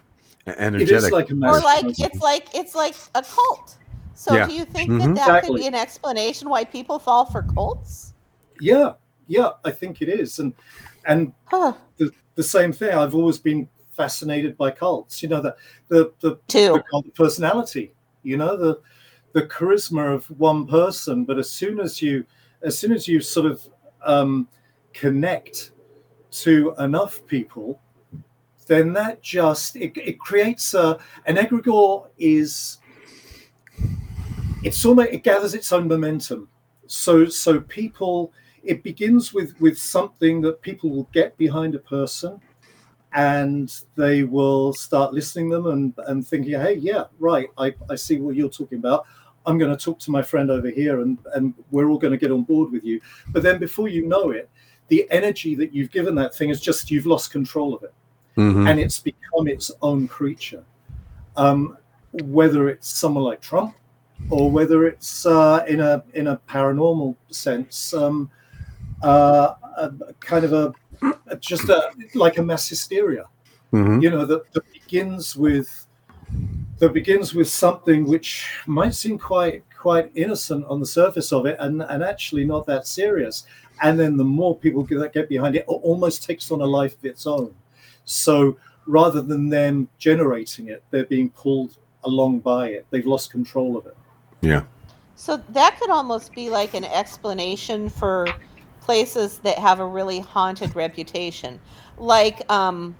E- 0.47 0.51
it 0.51 0.55
Energetic. 0.59 0.95
is 0.97 1.11
like 1.11 1.29
a 1.31 1.35
mass 1.35 1.55
Or 1.55 1.59
like 1.61 1.77
hypnosis. 1.77 2.05
it's 2.05 2.19
like 2.21 2.47
it's 2.53 2.75
like 2.75 2.95
a 3.15 3.23
cult. 3.23 3.75
So 4.13 4.33
Yeah. 4.35 4.45
do 4.47 4.53
you 4.53 4.65
think 4.65 4.89
Mhm. 4.91 5.15
that 5.15 5.27
that 5.27 5.43
could 5.45 5.55
be 5.57 5.67
an 5.67 5.75
explanation 5.75 6.49
why 6.49 6.63
people 6.65 6.99
fall 6.99 7.25
for 7.25 7.41
cults? 7.43 8.13
yeah, 8.61 8.93
yeah. 9.27 9.49
I 9.65 9.71
think 9.71 10.01
it 10.01 10.09
is, 10.09 10.39
and 10.39 10.53
and 11.05 11.33
Huh. 11.45 11.73
the, 11.97 12.11
the 12.35 12.43
same 12.43 12.71
thing. 12.73 12.91
I've 12.97 13.13
always 13.15 13.37
been 13.37 13.67
fascinated 13.95 14.57
by 14.57 14.71
cults. 14.71 15.23
You 15.23 15.29
know, 15.29 15.41
the 15.41 15.55
the 15.87 16.11
the, 16.19 16.37
the 16.47 16.83
cult 16.89 17.13
personality. 17.13 17.93
You 18.23 18.37
know, 18.37 18.57
the 18.57 18.81
the 19.33 19.43
charisma 19.43 20.13
of 20.13 20.25
one 20.39 20.65
person. 20.65 21.25
But 21.25 21.37
as 21.37 21.49
soon 21.49 21.79
as 21.79 22.01
you 22.01 22.25
as 22.61 22.77
soon 22.77 22.91
as 22.91 23.07
you 23.07 23.21
sort 23.21 23.51
of 23.51 23.67
um, 24.03 24.47
connect 24.93 25.71
to 26.31 26.73
enough 26.79 27.25
people, 27.27 27.79
then 28.67 28.93
that 28.93 29.21
just 29.21 29.75
it, 29.75 29.95
it 29.97 30.19
creates 30.19 30.73
a 30.73 30.97
an 31.25 31.35
egregore 31.35 32.07
is 32.17 32.79
it's 34.63 34.83
almost 34.85 35.09
it 35.11 35.23
gathers 35.23 35.53
its 35.53 35.71
own 35.71 35.87
momentum. 35.87 36.49
So 36.87 37.25
so 37.25 37.59
people 37.59 38.31
it 38.63 38.83
begins 38.83 39.33
with 39.33 39.59
with 39.59 39.77
something 39.77 40.41
that 40.41 40.61
people 40.61 40.89
will 40.89 41.09
get 41.13 41.37
behind 41.37 41.75
a 41.75 41.79
person 41.79 42.41
and 43.15 43.81
they 43.95 44.23
will 44.23 44.73
start 44.73 45.13
listening 45.13 45.49
to 45.49 45.55
them 45.61 45.67
and, 45.67 45.93
and 46.07 46.27
thinking, 46.27 46.53
hey, 46.53 46.73
yeah, 46.75 47.05
right, 47.19 47.47
I, 47.57 47.73
I 47.89 47.95
see 47.95 48.17
what 48.19 48.35
you're 48.35 48.49
talking 48.49 48.77
about. 48.77 49.05
I'm 49.45 49.57
going 49.57 49.75
to 49.75 49.81
talk 49.81 49.99
to 49.99 50.11
my 50.11 50.21
friend 50.21 50.51
over 50.51 50.69
here 50.69 51.01
and, 51.01 51.17
and 51.33 51.53
we're 51.71 51.87
all 51.89 51.97
going 51.97 52.11
to 52.11 52.17
get 52.17 52.31
on 52.31 52.43
board 52.43 52.71
with 52.71 52.83
you. 52.83 52.99
But 53.29 53.41
then 53.43 53.57
before 53.59 53.87
you 53.87 54.05
know 54.05 54.31
it, 54.31 54.49
the 54.89 55.07
energy 55.11 55.55
that 55.55 55.73
you've 55.73 55.91
given 55.91 56.13
that 56.15 56.35
thing 56.35 56.49
is 56.49 56.59
just 56.59 56.91
you've 56.91 57.05
lost 57.05 57.31
control 57.31 57.73
of 57.75 57.83
it 57.83 57.93
Mhm. 58.37 58.69
and 58.69 58.79
it's 58.81 58.99
become 58.99 59.47
its 59.47 59.71
own 59.81 60.07
creature. 60.09 60.63
Um, 61.37 61.77
whether 62.11 62.67
it's 62.69 62.89
someone 62.89 63.23
like 63.23 63.39
Trump 63.39 63.75
or 64.29 64.51
whether 64.51 64.85
it's 64.87 65.25
uh, 65.25 65.63
in 65.69 65.79
a 65.79 66.03
in 66.15 66.27
a 66.27 66.37
paranormal 66.49 67.15
sense, 67.29 67.93
um, 67.93 68.29
uh, 69.03 69.53
a, 69.77 69.91
kind 70.19 70.43
of 70.43 70.51
a- 70.53 70.73
just 71.39 71.69
a 71.69 71.91
like 72.13 72.37
a 72.37 72.43
mass 72.43 72.67
hysteria. 72.69 73.25
Mhm. 73.73 74.01
You 74.01 74.09
know 74.09 74.25
that, 74.25 74.51
that 74.53 74.63
begins 74.71 75.35
with 75.35 75.87
that 76.79 76.93
begins 76.93 77.33
with 77.33 77.47
something 77.47 78.05
which 78.05 78.47
might 78.67 78.93
seem 78.93 79.17
quite 79.17 79.63
quite 79.77 80.11
innocent 80.15 80.65
on 80.65 80.79
the 80.79 80.85
surface 80.85 81.31
of 81.31 81.45
it, 81.45 81.57
and 81.59 81.81
and 81.83 82.03
actually 82.03 82.45
not 82.45 82.65
that 82.67 82.87
serious. 82.87 83.45
And 83.81 83.99
then 83.99 84.15
the 84.15 84.23
more 84.23 84.57
people 84.57 84.83
get, 84.83 84.99
that 84.99 85.13
get 85.13 85.27
behind 85.27 85.55
it, 85.55 85.59
it 85.59 85.65
almost 85.67 86.23
takes 86.23 86.49
on 86.51 86.61
a 86.61 86.65
life 86.65 86.97
of 86.97 87.05
its 87.05 87.27
own. 87.27 87.53
So 88.05 88.57
rather 88.87 89.21
than 89.21 89.49
them 89.49 89.89
generating 89.97 90.69
it, 90.69 90.83
they're 90.91 91.05
being 91.05 91.29
pulled 91.31 91.77
along 92.05 92.39
by 92.39 92.69
it. 92.69 92.85
They've 92.89 93.05
lost 93.05 93.31
control 93.31 93.75
of 93.75 93.85
it. 93.87 93.97
Yeah. 94.41 94.63
So 95.15 95.37
that 95.49 95.79
could 95.79 95.89
almost 95.89 96.33
be 96.33 96.49
like 96.49 96.73
an 96.73 96.85
explanation 96.85 97.89
for 97.89 98.27
places 98.85 99.39
that 99.39 99.57
have 99.57 99.79
a 99.79 99.85
really 99.85 100.19
haunted 100.19 100.75
reputation. 100.75 101.59
Like 101.97 102.49
um 102.51 102.95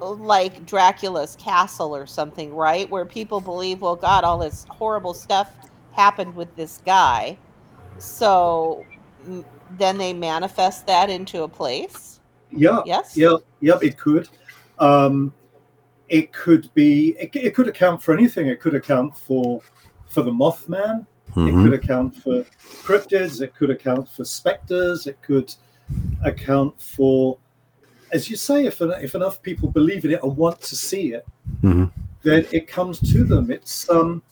like 0.00 0.64
Dracula's 0.64 1.36
castle 1.36 1.94
or 1.94 2.06
something, 2.06 2.54
right? 2.54 2.88
Where 2.90 3.04
people 3.04 3.40
believe, 3.40 3.82
well 3.82 3.96
god, 3.96 4.24
all 4.24 4.38
this 4.38 4.64
horrible 4.70 5.12
stuff 5.12 5.52
happened 5.92 6.34
with 6.34 6.54
this 6.56 6.80
guy. 6.86 7.36
So 7.98 8.86
then 9.76 9.98
they 9.98 10.14
manifest 10.14 10.86
that 10.86 11.10
into 11.10 11.42
a 11.42 11.48
place. 11.48 12.20
Yeah, 12.50 12.80
Yes? 12.86 13.16
yeah, 13.16 13.36
yep. 13.60 13.82
It 13.82 13.98
could. 13.98 14.28
Um, 14.78 15.32
it 16.08 16.32
could 16.32 16.72
be. 16.74 17.16
It, 17.20 17.36
it 17.36 17.54
could 17.54 17.68
account 17.68 18.02
for 18.02 18.14
anything. 18.14 18.46
It 18.46 18.60
could 18.60 18.74
account 18.74 19.16
for 19.16 19.60
for 20.08 20.22
the 20.22 20.32
Mothman. 20.32 21.06
It 21.36 21.54
Mhm. 21.54 21.64
could 21.64 21.74
account 21.74 22.16
for 22.16 22.44
cryptids. 22.82 23.40
It 23.40 23.54
could 23.54 23.70
account 23.70 24.08
for 24.08 24.24
specters. 24.24 25.06
It 25.06 25.20
could 25.22 25.54
account 26.24 26.80
for, 26.80 27.38
as 28.12 28.28
you 28.28 28.36
say, 28.36 28.66
if 28.66 28.80
en- 28.82 28.92
if 29.02 29.14
enough 29.14 29.40
people 29.42 29.68
believe 29.70 30.04
in 30.04 30.12
it 30.12 30.22
and 30.22 30.36
want 30.36 30.60
to 30.62 30.76
see 30.76 31.14
it, 31.14 31.26
Mhm. 31.62 31.90
then 32.22 32.46
it 32.50 32.66
comes 32.68 32.98
to 33.12 33.24
them. 33.24 33.50
It's 33.50 33.88
um. 33.90 34.22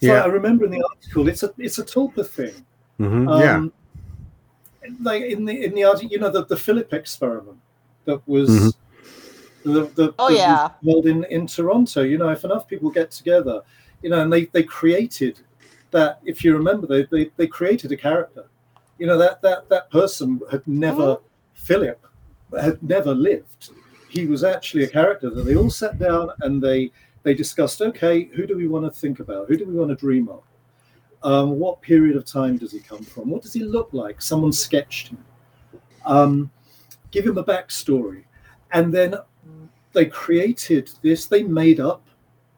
So 0.00 0.08
Yeah. 0.08 0.22
I 0.24 0.26
remember 0.26 0.64
in 0.66 0.72
the 0.72 0.82
article, 0.82 1.28
it's 1.28 1.42
a 1.42 1.52
it's 1.58 1.78
a 1.78 1.84
tulpa 1.84 2.26
thing. 2.26 2.54
Mhm. 3.00 3.40
yeah. 3.40 3.56
Um, 3.56 3.72
Like 5.02 5.22
in 5.24 5.44
the 5.44 5.64
in 5.64 5.74
the 5.74 5.82
article, 5.84 6.10
you 6.10 6.18
know, 6.20 6.30
the, 6.30 6.44
the 6.44 6.56
Philip 6.56 6.92
experiment 6.94 7.58
that 8.04 8.20
was 8.28 8.50
Mhm. 8.50 8.72
the, 9.64 9.80
the 9.98 10.14
Oh, 10.18 10.28
that 10.28 10.32
was 10.32 10.38
yeah. 10.38 10.68
held 10.84 11.06
in 11.06 11.24
in 11.24 11.46
Toronto. 11.48 12.02
You 12.02 12.18
know, 12.18 12.28
if 12.30 12.44
enough 12.44 12.68
people 12.68 12.90
get 12.90 13.10
together, 13.10 13.62
you 14.02 14.10
know, 14.10 14.20
and 14.22 14.32
they 14.32 14.44
they 14.46 14.62
created 14.62 15.40
that. 15.98 16.20
If 16.24 16.44
you 16.44 16.56
remember, 16.56 16.86
they 16.86 17.02
they, 17.04 17.30
they 17.36 17.46
created 17.46 17.90
a 17.92 17.96
character. 17.96 18.44
You 18.98 19.06
know 19.06 19.18
that 19.18 19.42
that 19.42 19.68
that 19.68 19.90
person 19.90 20.40
had 20.50 20.62
never 20.66 21.18
Philip 21.54 22.00
had 22.52 22.82
never 22.82 23.14
lived. 23.14 23.70
He 24.08 24.26
was 24.26 24.44
actually 24.44 24.84
a 24.84 24.88
character 24.88 25.28
that 25.30 25.42
they 25.42 25.56
all 25.56 25.70
sat 25.70 25.98
down 25.98 26.30
and 26.40 26.62
they 26.62 26.92
they 27.22 27.34
discussed. 27.34 27.82
Okay, 27.82 28.24
who 28.36 28.46
do 28.46 28.56
we 28.56 28.68
want 28.68 28.84
to 28.84 28.90
think 28.90 29.20
about? 29.20 29.48
Who 29.48 29.56
do 29.56 29.66
we 29.66 29.74
want 29.74 29.90
to 29.90 29.96
dream 29.96 30.28
of? 30.28 30.42
Um, 31.22 31.58
what 31.58 31.82
period 31.82 32.16
of 32.16 32.24
time 32.24 32.56
does 32.56 32.72
he 32.72 32.78
come 32.78 33.02
from? 33.02 33.30
What 33.30 33.42
does 33.42 33.52
he 33.52 33.64
look 33.64 33.88
like? 33.92 34.22
Someone 34.22 34.52
sketched 34.52 35.08
him. 35.08 35.24
Um, 36.04 36.50
give 37.10 37.26
him 37.26 37.38
a 37.38 37.44
backstory. 37.44 38.22
And 38.72 38.94
then 38.94 39.16
they 39.92 40.06
created 40.06 40.90
this, 41.02 41.26
they 41.26 41.42
made 41.42 41.80
up 41.80 42.06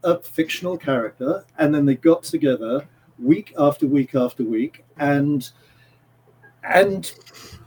a 0.04 0.18
fictional 0.20 0.76
character, 0.76 1.44
and 1.58 1.74
then 1.74 1.86
they 1.86 1.94
got 1.94 2.24
together 2.24 2.86
week 3.18 3.54
after 3.58 3.86
week 3.86 4.14
after 4.14 4.44
week, 4.44 4.84
and 4.98 5.50
and 6.64 7.12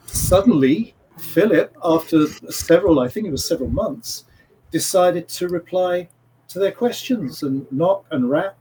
suddenly 0.06 0.94
Philip, 1.18 1.76
after 1.84 2.28
several, 2.52 3.00
I 3.00 3.08
think 3.08 3.28
it 3.28 3.32
was 3.32 3.46
several 3.46 3.70
months, 3.70 4.26
decided 4.72 5.28
to 5.30 5.48
reply 5.48 6.10
to 6.48 6.60
their 6.60 6.72
questions 6.72 7.44
and 7.44 7.72
knock 7.72 8.06
and 8.12 8.30
rap, 8.30 8.58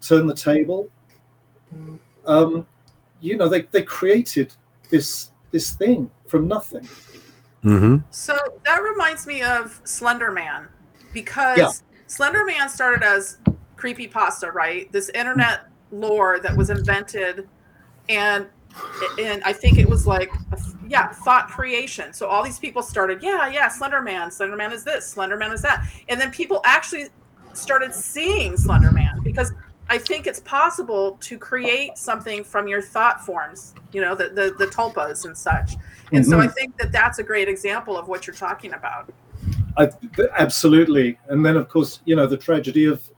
turn 0.00 0.26
the 0.26 0.34
table, 0.34 0.90
um, 2.26 2.66
you 3.20 3.36
know, 3.36 3.48
they, 3.48 3.62
they 3.62 3.82
created 3.82 4.54
this 4.90 5.30
this 5.50 5.72
thing 5.72 6.10
from 6.26 6.46
nothing. 6.46 6.86
Mhm. 7.64 8.04
So 8.10 8.36
that 8.64 8.82
reminds 8.82 9.26
me 9.26 9.42
of 9.42 9.80
Slender 9.84 10.30
Man 10.30 10.68
because 11.12 11.58
Yeah. 11.58 11.70
Slender 12.06 12.44
Man 12.44 12.68
started 12.68 13.02
as 13.02 13.38
creepy 13.76 14.06
pasta, 14.06 14.50
right? 14.52 14.90
This 14.92 15.08
internet 15.10 15.62
lore 15.90 16.40
that 16.40 16.56
was 16.56 16.70
invented, 16.70 17.48
and 18.08 18.46
and 19.18 19.42
I 19.44 19.52
think 19.52 19.78
it 19.78 19.88
was 19.88 20.06
like 20.06 20.30
yeah, 20.88 21.08
thought 21.08 21.48
creation. 21.48 22.12
So 22.12 22.26
all 22.28 22.42
these 22.42 22.58
people 22.58 22.82
started, 22.82 23.22
yeah, 23.22 23.48
yeah, 23.48 23.68
Slender 23.68 24.00
Man, 24.00 24.30
Slender 24.30 24.56
Man 24.56 24.72
is 24.72 24.84
this, 24.84 25.06
Slender 25.06 25.36
Man 25.36 25.52
is 25.52 25.62
that, 25.62 25.86
and 26.08 26.20
then 26.20 26.30
people 26.30 26.60
actually 26.64 27.08
started 27.52 27.94
seeing 27.94 28.56
Slender 28.56 28.90
Man 28.90 29.20
because 29.22 29.52
I 29.90 29.98
think 29.98 30.26
it's 30.26 30.40
possible 30.40 31.18
to 31.20 31.38
create 31.38 31.96
something 31.96 32.44
from 32.44 32.68
your 32.68 32.82
thought 32.82 33.24
forms, 33.24 33.74
you 33.92 34.00
know, 34.00 34.14
the 34.14 34.28
the, 34.28 34.54
the 34.58 34.66
tulpas 34.66 35.24
and 35.24 35.36
such. 35.36 35.74
And 36.12 36.22
mm-hmm. 36.22 36.30
so 36.30 36.38
I 36.38 36.46
mm-hmm. 36.46 36.54
think 36.54 36.78
that 36.78 36.92
that's 36.92 37.18
a 37.18 37.22
great 37.22 37.48
example 37.48 37.96
of 37.96 38.08
what 38.08 38.26
you're 38.26 38.36
talking 38.36 38.72
about. 38.72 39.12
I, 39.76 39.90
absolutely, 40.36 41.18
and 41.28 41.44
then 41.44 41.56
of 41.56 41.68
course, 41.68 42.00
you 42.04 42.16
know, 42.16 42.26
the 42.26 42.36
tragedy 42.36 42.86
of 42.86 43.08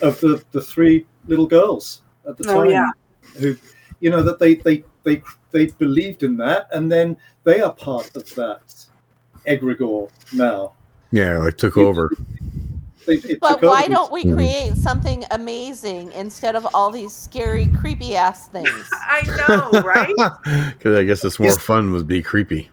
of 0.00 0.20
the 0.20 0.42
the 0.52 0.60
three 0.60 1.06
little 1.28 1.46
girls 1.46 2.02
at 2.28 2.36
the 2.36 2.50
oh, 2.50 2.62
time 2.62 2.70
yeah. 2.70 2.90
who, 3.38 3.56
you 4.00 4.10
know, 4.10 4.22
that 4.22 4.38
they 4.38 4.56
they 4.56 4.84
they 5.04 5.22
they 5.50 5.66
believed 5.66 6.22
in 6.22 6.36
that, 6.38 6.68
and 6.72 6.90
then 6.90 7.16
they 7.44 7.60
are 7.60 7.72
part 7.72 8.14
of 8.16 8.34
that 8.34 8.86
egregore 9.46 10.10
now. 10.32 10.72
Yeah, 11.10 11.38
like 11.38 11.56
took 11.56 11.76
over. 11.76 12.10
It, 13.06 13.24
it 13.24 13.40
but 13.40 13.62
why 13.62 13.84
over. 13.84 13.88
don't 13.88 14.12
we 14.12 14.24
mm-hmm. 14.24 14.34
create 14.34 14.76
something 14.76 15.24
amazing 15.30 16.12
instead 16.12 16.54
of 16.54 16.66
all 16.74 16.90
these 16.90 17.14
scary, 17.14 17.66
creepy 17.68 18.14
ass 18.14 18.48
things? 18.48 18.88
I 18.92 19.22
know, 19.48 19.80
right? 19.80 20.14
Because 20.74 20.98
I 20.98 21.04
guess 21.04 21.24
it's 21.24 21.40
more 21.40 21.52
fun 21.52 21.92
would 21.92 22.06
be 22.06 22.22
creepy. 22.22 22.68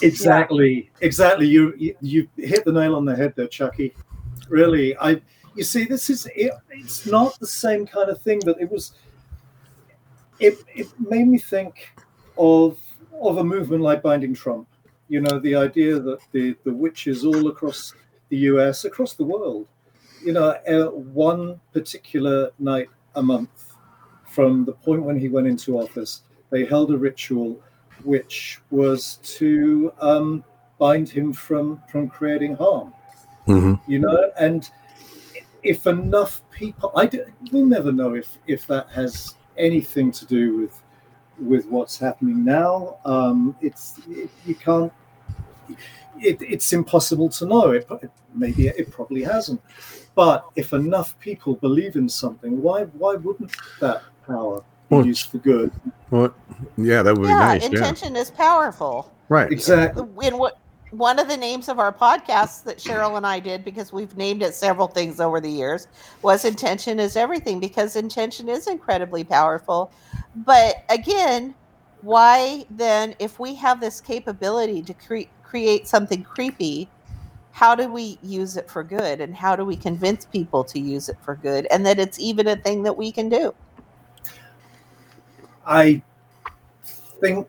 Exactly, 0.00 0.74
yeah. 0.74 1.06
exactly. 1.06 1.46
You, 1.46 1.74
you 1.76 1.96
you 2.00 2.28
hit 2.36 2.64
the 2.64 2.72
nail 2.72 2.96
on 2.96 3.04
the 3.04 3.14
head 3.14 3.34
there, 3.36 3.46
Chuckie. 3.46 3.94
Really, 4.48 4.96
I. 4.98 5.20
You 5.54 5.64
see, 5.64 5.84
this 5.84 6.08
is 6.08 6.26
it, 6.34 6.52
it's 6.70 7.06
not 7.06 7.38
the 7.38 7.46
same 7.46 7.86
kind 7.86 8.08
of 8.08 8.20
thing, 8.22 8.40
but 8.44 8.60
it 8.60 8.70
was. 8.70 8.92
It 10.38 10.58
it 10.74 10.88
made 10.98 11.28
me 11.28 11.38
think 11.38 11.92
of 12.38 12.78
of 13.20 13.38
a 13.38 13.44
movement 13.44 13.82
like 13.82 14.02
Binding 14.02 14.34
Trump. 14.34 14.66
You 15.08 15.20
know, 15.20 15.38
the 15.38 15.54
idea 15.54 15.98
that 16.00 16.20
the 16.32 16.56
the 16.64 16.72
witches 16.72 17.24
all 17.24 17.48
across 17.48 17.94
the 18.30 18.38
US, 18.48 18.84
across 18.84 19.12
the 19.12 19.24
world, 19.24 19.68
you 20.24 20.32
know, 20.32 20.56
uh, 20.66 20.90
one 20.90 21.60
particular 21.72 22.50
night 22.58 22.88
a 23.14 23.22
month 23.22 23.76
from 24.24 24.64
the 24.64 24.72
point 24.72 25.02
when 25.02 25.18
he 25.18 25.28
went 25.28 25.46
into 25.46 25.78
office, 25.78 26.22
they 26.50 26.64
held 26.64 26.90
a 26.90 26.96
ritual 26.96 27.60
which 28.04 28.60
was 28.70 29.18
to 29.22 29.92
um, 30.00 30.42
bind 30.78 31.08
him 31.08 31.32
from 31.32 31.82
from 31.90 32.08
creating 32.08 32.56
harm. 32.56 32.92
Mm-hmm. 33.46 33.90
You 33.90 33.98
know, 33.98 34.30
and 34.38 34.70
if 35.62 35.86
enough 35.86 36.42
people, 36.50 36.92
I 36.96 37.06
do, 37.06 37.24
we'll 37.50 37.66
never 37.66 37.92
know 37.92 38.14
if 38.14 38.38
if 38.46 38.66
that 38.66 38.88
has 38.90 39.36
anything 39.56 40.10
to 40.12 40.26
do 40.26 40.56
with 40.58 40.82
with 41.38 41.66
what's 41.66 41.98
happening 41.98 42.44
now. 42.44 42.98
Um, 43.04 43.56
it's 43.60 44.00
it, 44.08 44.30
you 44.46 44.54
can't. 44.54 44.92
It, 46.20 46.40
it's 46.42 46.72
impossible 46.72 47.28
to 47.30 47.46
know. 47.46 47.70
It, 47.70 47.88
maybe 48.34 48.68
it 48.68 48.90
probably 48.90 49.22
hasn't. 49.22 49.60
But 50.14 50.44
if 50.56 50.72
enough 50.72 51.18
people 51.18 51.54
believe 51.54 51.96
in 51.96 52.08
something, 52.08 52.60
why 52.62 52.84
why 52.84 53.14
wouldn't 53.14 53.52
that 53.80 54.02
power 54.26 54.62
well, 54.92 55.06
used 55.06 55.30
for 55.30 55.38
good. 55.38 55.72
Well, 56.10 56.34
yeah, 56.76 57.02
that 57.02 57.16
would 57.16 57.28
yeah, 57.28 57.54
be 57.54 57.60
nice. 57.60 57.64
Intention 57.64 58.14
yeah. 58.14 58.20
is 58.20 58.30
powerful. 58.30 59.10
Right. 59.28 59.50
Exactly. 59.50 60.04
In 60.26 60.38
what 60.38 60.58
one 60.92 61.18
of 61.18 61.26
the 61.26 61.36
names 61.36 61.70
of 61.70 61.78
our 61.78 61.92
podcasts 61.92 62.62
that 62.64 62.76
Cheryl 62.76 63.16
and 63.16 63.26
I 63.26 63.40
did, 63.40 63.64
because 63.64 63.94
we've 63.94 64.14
named 64.14 64.42
it 64.42 64.54
several 64.54 64.86
things 64.86 65.20
over 65.20 65.40
the 65.40 65.50
years, 65.50 65.88
was 66.20 66.44
intention 66.44 67.00
is 67.00 67.16
everything, 67.16 67.60
because 67.60 67.96
intention 67.96 68.48
is 68.48 68.66
incredibly 68.66 69.24
powerful. 69.24 69.90
But 70.36 70.84
again, 70.90 71.54
why 72.02 72.66
then, 72.68 73.14
if 73.18 73.40
we 73.40 73.54
have 73.54 73.80
this 73.80 74.02
capability 74.02 74.82
to 74.82 74.92
cre- 74.92 75.30
create 75.42 75.88
something 75.88 76.22
creepy, 76.22 76.88
how 77.52 77.74
do 77.74 77.90
we 77.90 78.18
use 78.22 78.58
it 78.58 78.70
for 78.70 78.82
good? 78.82 79.22
And 79.22 79.34
how 79.34 79.56
do 79.56 79.64
we 79.64 79.76
convince 79.76 80.26
people 80.26 80.62
to 80.64 80.78
use 80.78 81.08
it 81.08 81.16
for 81.22 81.36
good? 81.36 81.66
And 81.70 81.86
that 81.86 81.98
it's 81.98 82.18
even 82.18 82.48
a 82.48 82.56
thing 82.56 82.82
that 82.82 82.96
we 82.96 83.12
can 83.12 83.30
do? 83.30 83.54
I 85.66 86.02
think 87.20 87.48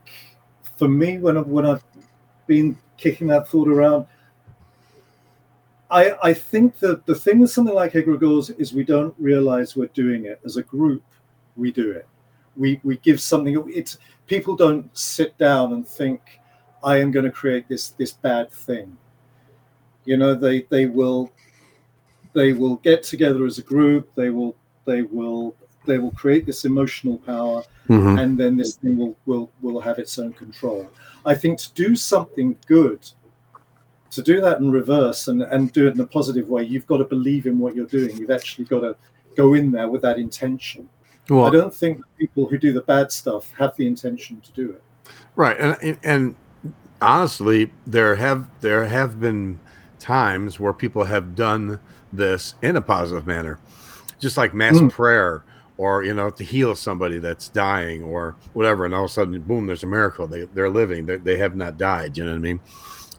for 0.78 0.88
me, 0.88 1.18
when 1.18 1.38
I've, 1.38 1.48
when 1.48 1.66
I've 1.66 1.84
been 2.48 2.78
kicking 3.04 3.28
that 3.28 3.50
thought 3.50 3.68
around, 3.68 4.08
I, 5.92 6.16
I 6.24 6.34
think 6.34 6.80
that 6.80 7.06
the 7.06 7.14
thing 7.14 7.40
with 7.40 7.52
something 7.52 7.76
like 7.76 7.94
egregores 7.94 8.58
is 8.58 8.74
we 8.74 8.84
don't 8.84 9.14
realize 9.20 9.76
we're 9.76 9.88
doing 9.88 10.26
it 10.26 10.40
as 10.46 10.58
a 10.58 10.64
group. 10.64 11.04
We 11.56 11.72
do 11.72 11.92
it. 11.92 12.08
We 12.56 12.80
we 12.84 12.98
give 12.98 13.20
something. 13.20 13.64
It's 13.68 13.98
people 14.26 14.56
don't 14.56 14.90
sit 14.98 15.38
down 15.38 15.74
and 15.74 15.88
think, 15.88 16.22
I 16.84 16.98
am 16.98 17.12
going 17.12 17.26
to 17.26 17.32
create 17.32 17.68
this 17.68 17.90
this 17.90 18.14
bad 18.14 18.52
thing. 18.52 18.98
You 20.06 20.18
know, 20.18 20.34
they 20.34 20.62
they 20.64 20.86
will 20.88 21.32
they 22.34 22.54
will 22.54 22.78
get 22.78 23.04
together 23.04 23.46
as 23.46 23.60
a 23.60 23.64
group. 23.64 24.10
They 24.16 24.30
will 24.30 24.56
they 24.86 25.04
will 25.04 25.56
they 25.86 25.98
will 25.98 26.12
create 26.12 26.46
this 26.46 26.66
emotional 26.66 27.18
power 27.20 27.64
mm-hmm. 27.90 28.18
and 28.18 28.38
then 28.38 28.58
this 28.58 28.76
thing 28.76 28.98
will, 28.98 29.16
will 29.26 29.52
will 29.62 29.80
have 29.80 30.00
its 30.00 30.18
own 30.20 30.34
control. 30.34 30.90
I 31.26 31.36
think 31.36 31.60
to 31.60 31.74
do 31.74 31.96
something 31.96 32.58
good 32.68 33.08
to 34.12 34.22
do 34.22 34.42
that 34.42 34.60
in 34.60 34.72
reverse 34.72 35.28
and, 35.28 35.42
and 35.42 35.72
do 35.74 35.88
it 35.88 35.96
in 35.96 36.00
a 36.00 36.06
positive 36.06 36.48
way 36.48 36.64
you've 36.64 36.86
got 36.86 36.98
to 36.98 37.06
believe 37.06 37.48
in 37.48 37.58
what 37.58 37.76
you're 37.76 37.88
doing. 37.88 38.16
You've 38.16 38.30
actually 38.30 38.66
got 38.66 38.82
to 38.82 38.96
go 39.36 39.56
in 39.56 39.72
there 39.72 39.90
with 39.90 40.02
that 40.04 40.20
intention. 40.20 40.88
Well, 41.30 41.46
i 41.46 41.50
don't 41.50 41.74
think 41.74 42.02
people 42.18 42.48
who 42.48 42.58
do 42.58 42.74
the 42.74 42.82
bad 42.82 43.10
stuff 43.12 43.54
have 43.58 43.76
the 43.78 43.88
intention 43.88 44.42
to 44.42 44.52
do 44.52 44.72
it. 44.72 44.84
Right 45.36 45.58
and 45.60 45.98
and 46.04 46.36
honestly 47.02 47.72
there 47.88 48.16
have 48.16 48.48
there 48.62 48.86
have 48.86 49.20
been 49.20 49.60
times 50.00 50.60
where 50.60 50.74
people 50.74 51.06
have 51.06 51.34
done 51.36 51.80
this 52.12 52.56
in 52.62 52.76
a 52.76 52.82
positive 52.82 53.26
manner. 53.26 53.60
Just 54.20 54.38
like 54.38 54.54
mass 54.54 54.76
mm. 54.76 54.92
prayer 54.92 55.44
or 55.78 56.04
you 56.04 56.14
know 56.14 56.30
to 56.30 56.44
heal 56.44 56.76
somebody 56.76 57.20
that's 57.20 57.50
dying 57.50 58.04
or 58.04 58.36
whatever 58.54 58.86
and 58.86 58.94
all 58.94 59.06
of 59.06 59.10
a 59.10 59.14
sudden 59.14 59.40
boom 59.42 59.66
there's 59.66 59.84
a 59.84 59.88
miracle. 59.88 60.28
They, 60.28 60.44
they're 60.46 60.70
living. 60.70 61.06
They, 61.06 61.18
they 61.18 61.38
have 61.38 61.56
not 61.56 61.78
died 61.78 62.18
you 62.18 62.24
know 62.24 62.32
what 62.32 62.38
i 62.38 62.42
mean? 62.42 62.60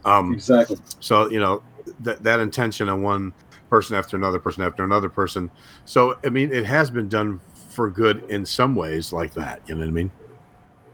Um, 0.05 0.33
exactly. 0.33 0.77
so 0.99 1.29
you 1.29 1.39
know 1.39 1.63
that 2.01 2.23
that 2.23 2.39
intention 2.39 2.89
on 2.89 3.01
one 3.01 3.33
person 3.69 3.95
after 3.95 4.15
another 4.15 4.39
person 4.39 4.63
after 4.63 4.83
another 4.83 5.09
person. 5.09 5.51
So 5.85 6.17
i 6.23 6.29
mean 6.29 6.53
it 6.53 6.65
has 6.65 6.89
been 6.89 7.09
done 7.09 7.41
for 7.69 7.89
good 7.89 8.23
in 8.29 8.45
some 8.45 8.75
ways 8.75 9.11
like 9.11 9.33
that 9.33 9.61
you 9.67 9.75
know 9.75 9.81
what 9.81 9.89
i 9.89 9.91
mean? 9.91 10.11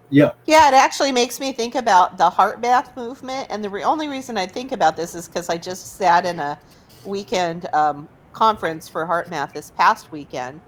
Yeah. 0.09 0.31
Yeah 0.45 0.67
it 0.67 0.73
actually 0.73 1.11
makes 1.11 1.39
me 1.39 1.53
think 1.53 1.75
about 1.75 2.17
the 2.17 2.29
HeartMath 2.29 2.95
movement 2.97 3.47
and 3.49 3.63
the 3.63 3.69
re- 3.69 3.83
only 3.83 4.07
reason 4.07 4.37
i 4.37 4.47
think 4.47 4.71
about 4.71 4.97
this 4.97 5.13
is 5.13 5.27
because 5.27 5.49
i 5.49 5.57
just 5.57 5.95
sat 5.97 6.25
in 6.25 6.39
a 6.39 6.59
weekend 7.05 7.73
um, 7.73 8.07
conference 8.33 8.87
for 8.87 9.05
HeartMath 9.05 9.53
this 9.53 9.71
past 9.71 10.11
weekend 10.11 10.59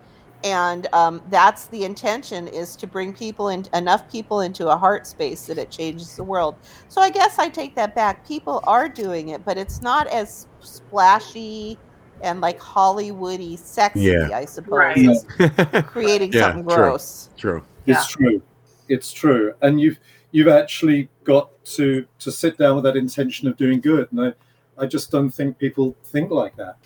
and 0.44 0.88
um, 0.94 1.22
that's 1.30 1.68
the 1.68 1.86
intention 1.86 2.48
is 2.48 2.76
to 2.76 2.88
bring 2.88 3.14
people 3.14 3.50
in 3.50 3.66
enough 3.74 4.12
people 4.12 4.42
into 4.42 4.68
a 4.70 4.76
heart 4.76 5.08
space 5.08 5.46
that 5.46 5.58
it 5.58 5.72
changes 5.72 6.16
the 6.16 6.24
world. 6.24 6.56
So 6.90 7.02
i 7.02 7.10
guess 7.10 7.40
i 7.40 7.50
take 7.50 7.76
that 7.76 7.96
back. 7.96 8.28
People 8.28 8.62
are 8.66 8.90
doing 8.90 9.30
it 9.30 9.46
but 9.46 9.58
it's 9.58 9.82
not 9.82 10.08
as 10.08 10.48
splashy 10.60 11.78
and 12.22 12.40
like 12.40 12.60
hollywoody 12.60 13.58
sexy 13.58 14.02
yeah. 14.02 14.30
i 14.34 14.46
suppose. 14.46 15.26
Right. 15.40 15.86
creating 15.88 16.34
yeah, 16.34 16.42
something 16.42 16.64
gross. 16.64 17.30
True, 17.38 17.60
true. 17.60 17.66
it's 17.86 18.10
yeah. 18.10 18.28
true. 18.28 18.42
It's 18.90 19.12
true. 19.12 19.54
And 19.62 19.80
you've 19.80 20.00
you've 20.32 20.50
actually 20.50 21.10
got 21.24 21.50
to 21.66 22.06
to 22.20 22.32
sit 22.32 22.58
down 22.58 22.76
with 22.76 22.84
that 22.84 22.98
intention 22.98 23.48
of 23.48 23.58
doing 23.58 23.80
good. 23.80 24.12
And 24.12 24.22
i 24.22 24.34
i 24.78 24.86
just 24.86 25.12
don't 25.12 25.30
think 25.30 25.58
people 25.58 25.96
think 26.04 26.32
like 26.32 26.56
that 26.58 26.78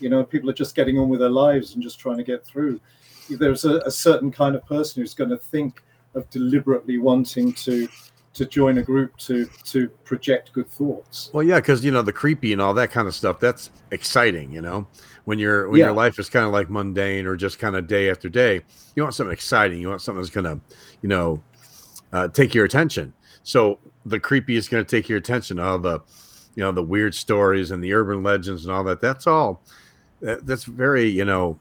you 0.00 0.08
know 0.08 0.24
people 0.24 0.48
are 0.50 0.54
just 0.54 0.74
getting 0.74 0.98
on 0.98 1.08
with 1.08 1.20
their 1.20 1.30
lives 1.30 1.74
and 1.74 1.82
just 1.82 1.98
trying 1.98 2.16
to 2.16 2.24
get 2.24 2.44
through 2.44 2.80
there's 3.30 3.64
a, 3.64 3.78
a 3.80 3.90
certain 3.90 4.30
kind 4.30 4.54
of 4.54 4.64
person 4.66 5.02
who's 5.02 5.14
going 5.14 5.30
to 5.30 5.38
think 5.38 5.82
of 6.14 6.28
deliberately 6.30 6.98
wanting 6.98 7.52
to 7.52 7.88
to 8.34 8.44
join 8.44 8.78
a 8.78 8.82
group 8.82 9.16
to 9.16 9.46
to 9.64 9.88
project 10.04 10.52
good 10.52 10.68
thoughts. 10.68 11.30
Well, 11.32 11.44
yeah, 11.44 11.60
because 11.60 11.84
you 11.84 11.90
know 11.90 12.02
the 12.02 12.12
creepy 12.12 12.52
and 12.52 12.60
all 12.60 12.74
that 12.74 12.90
kind 12.90 13.06
of 13.06 13.14
stuff. 13.14 13.38
That's 13.40 13.70
exciting, 13.90 14.52
you 14.52 14.60
know. 14.60 14.86
When 15.24 15.38
your 15.38 15.70
when 15.70 15.78
yeah. 15.78 15.86
your 15.86 15.94
life 15.94 16.18
is 16.18 16.28
kind 16.28 16.44
of 16.44 16.52
like 16.52 16.68
mundane 16.68 17.26
or 17.26 17.36
just 17.36 17.58
kind 17.58 17.76
of 17.76 17.86
day 17.86 18.10
after 18.10 18.28
day, 18.28 18.60
you 18.94 19.02
want 19.02 19.14
something 19.14 19.32
exciting. 19.32 19.80
You 19.80 19.88
want 19.88 20.02
something 20.02 20.20
that's 20.20 20.34
gonna, 20.34 20.60
you 21.00 21.08
know, 21.08 21.42
uh, 22.12 22.28
take 22.28 22.54
your 22.54 22.64
attention. 22.64 23.12
So 23.44 23.78
the 24.04 24.18
creepy 24.18 24.56
is 24.56 24.68
gonna 24.68 24.84
take 24.84 25.08
your 25.08 25.18
attention. 25.18 25.60
All 25.60 25.78
the, 25.78 26.00
you 26.56 26.62
know, 26.62 26.72
the 26.72 26.82
weird 26.82 27.14
stories 27.14 27.70
and 27.70 27.82
the 27.82 27.92
urban 27.94 28.22
legends 28.22 28.66
and 28.66 28.74
all 28.74 28.84
that. 28.84 29.00
That's 29.00 29.26
all. 29.26 29.62
That, 30.24 30.46
that's 30.46 30.64
very, 30.64 31.06
you 31.08 31.24
know, 31.26 31.58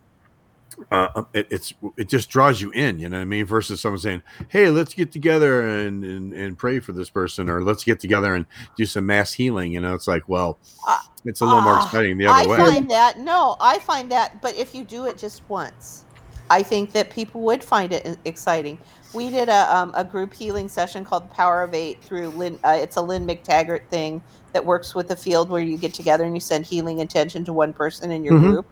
uh, 0.89 1.23
it, 1.33 1.47
it's 1.51 1.73
it 1.97 2.09
just 2.09 2.29
draws 2.29 2.61
you 2.61 2.71
in, 2.71 2.97
you 2.97 3.09
know 3.09 3.17
what 3.17 3.23
I 3.23 3.25
mean? 3.25 3.45
Versus 3.45 3.81
someone 3.81 3.99
saying, 3.99 4.23
"Hey, 4.47 4.69
let's 4.69 4.93
get 4.93 5.11
together 5.11 5.69
and, 5.69 6.03
and 6.03 6.33
and 6.33 6.57
pray 6.57 6.79
for 6.79 6.93
this 6.93 7.09
person," 7.09 7.49
or 7.49 7.61
"Let's 7.61 7.83
get 7.83 7.99
together 7.99 8.35
and 8.35 8.45
do 8.77 8.85
some 8.85 9.05
mass 9.05 9.33
healing." 9.33 9.71
You 9.71 9.81
know, 9.81 9.93
it's 9.93 10.07
like, 10.07 10.27
well, 10.27 10.57
Uh, 10.87 10.97
it's 11.25 11.41
a 11.41 11.45
little 11.45 11.61
more 11.61 11.73
uh, 11.75 11.85
exciting 11.85 12.17
the 12.17 12.27
I 12.27 12.41
other 12.41 12.49
way. 12.49 12.57
find 12.57 12.89
that 12.89 13.19
no, 13.19 13.55
I 13.59 13.79
find 13.79 14.11
that, 14.11 14.41
but 14.41 14.55
if 14.55 14.73
you 14.73 14.83
do 14.83 15.05
it 15.05 15.17
just 15.17 15.43
once, 15.49 16.05
I 16.49 16.63
think 16.63 16.91
that 16.93 17.09
people 17.09 17.41
would 17.41 17.63
find 17.63 17.91
it 17.93 18.05
e- 18.07 18.15
exciting. 18.25 18.79
We 19.13 19.29
did 19.29 19.49
a 19.49 19.75
um, 19.75 19.91
a 19.95 20.03
group 20.03 20.33
healing 20.33 20.67
session 20.67 21.05
called 21.05 21.29
Power 21.31 21.61
of 21.63 21.73
Eight 21.73 22.03
through 22.03 22.29
Lynne. 22.29 22.59
Uh, 22.63 22.77
it's 22.81 22.95
a 22.97 23.01
Lynne 23.01 23.27
McTaggart 23.27 23.87
thing 23.89 24.21
that 24.53 24.65
works 24.65 24.95
with 24.95 25.07
the 25.07 25.15
field 25.15 25.49
where 25.49 25.61
you 25.61 25.77
get 25.77 25.93
together 25.93 26.23
and 26.23 26.35
you 26.35 26.39
send 26.39 26.65
healing 26.65 26.99
intention 26.99 27.45
to 27.45 27.53
one 27.53 27.73
person 27.73 28.11
in 28.11 28.23
your 28.23 28.33
Mhm. 28.35 28.41
group, 28.51 28.65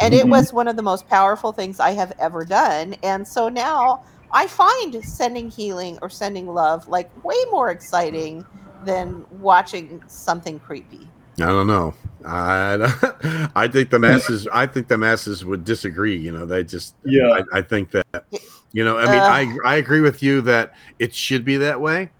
and 0.00 0.14
it 0.14 0.26
Mhm. 0.26 0.30
was 0.30 0.52
one 0.52 0.68
of 0.68 0.76
the 0.76 0.82
most 0.82 1.08
powerful 1.08 1.52
things 1.52 1.80
I 1.80 1.90
have 1.92 2.12
ever 2.18 2.44
done. 2.44 2.94
And 3.02 3.26
so 3.26 3.48
now 3.48 4.02
I 4.32 4.46
find 4.46 5.04
sending 5.04 5.50
healing 5.50 5.98
or 6.02 6.08
sending 6.08 6.46
love 6.46 6.86
like 6.88 7.10
way 7.24 7.36
more 7.50 7.70
exciting 7.70 8.44
than 8.84 9.24
watching 9.40 10.02
something 10.06 10.60
creepy. 10.60 11.06
I 11.40 11.46
don't 11.46 11.66
know. 11.66 11.94
I 12.24 13.50
I 13.56 13.66
think 13.68 13.90
the 13.90 13.98
masses. 13.98 14.46
I 14.52 14.66
think 14.66 14.88
the 14.88 14.98
masses 14.98 15.44
would 15.44 15.64
disagree. 15.64 16.16
You 16.16 16.32
know, 16.32 16.44
they 16.46 16.64
just. 16.64 16.94
Yeah. 17.04 17.40
I, 17.52 17.58
I 17.58 17.62
think 17.62 17.90
that. 17.92 18.24
You 18.72 18.84
know, 18.84 18.98
I 18.98 19.06
mean, 19.06 19.22
I 19.22 19.56
I 19.64 19.76
agree 19.76 20.00
with 20.00 20.22
you 20.22 20.40
that 20.42 20.72
it 20.98 21.14
should 21.14 21.44
be 21.44 21.56
that 21.58 21.80
way, 21.80 22.10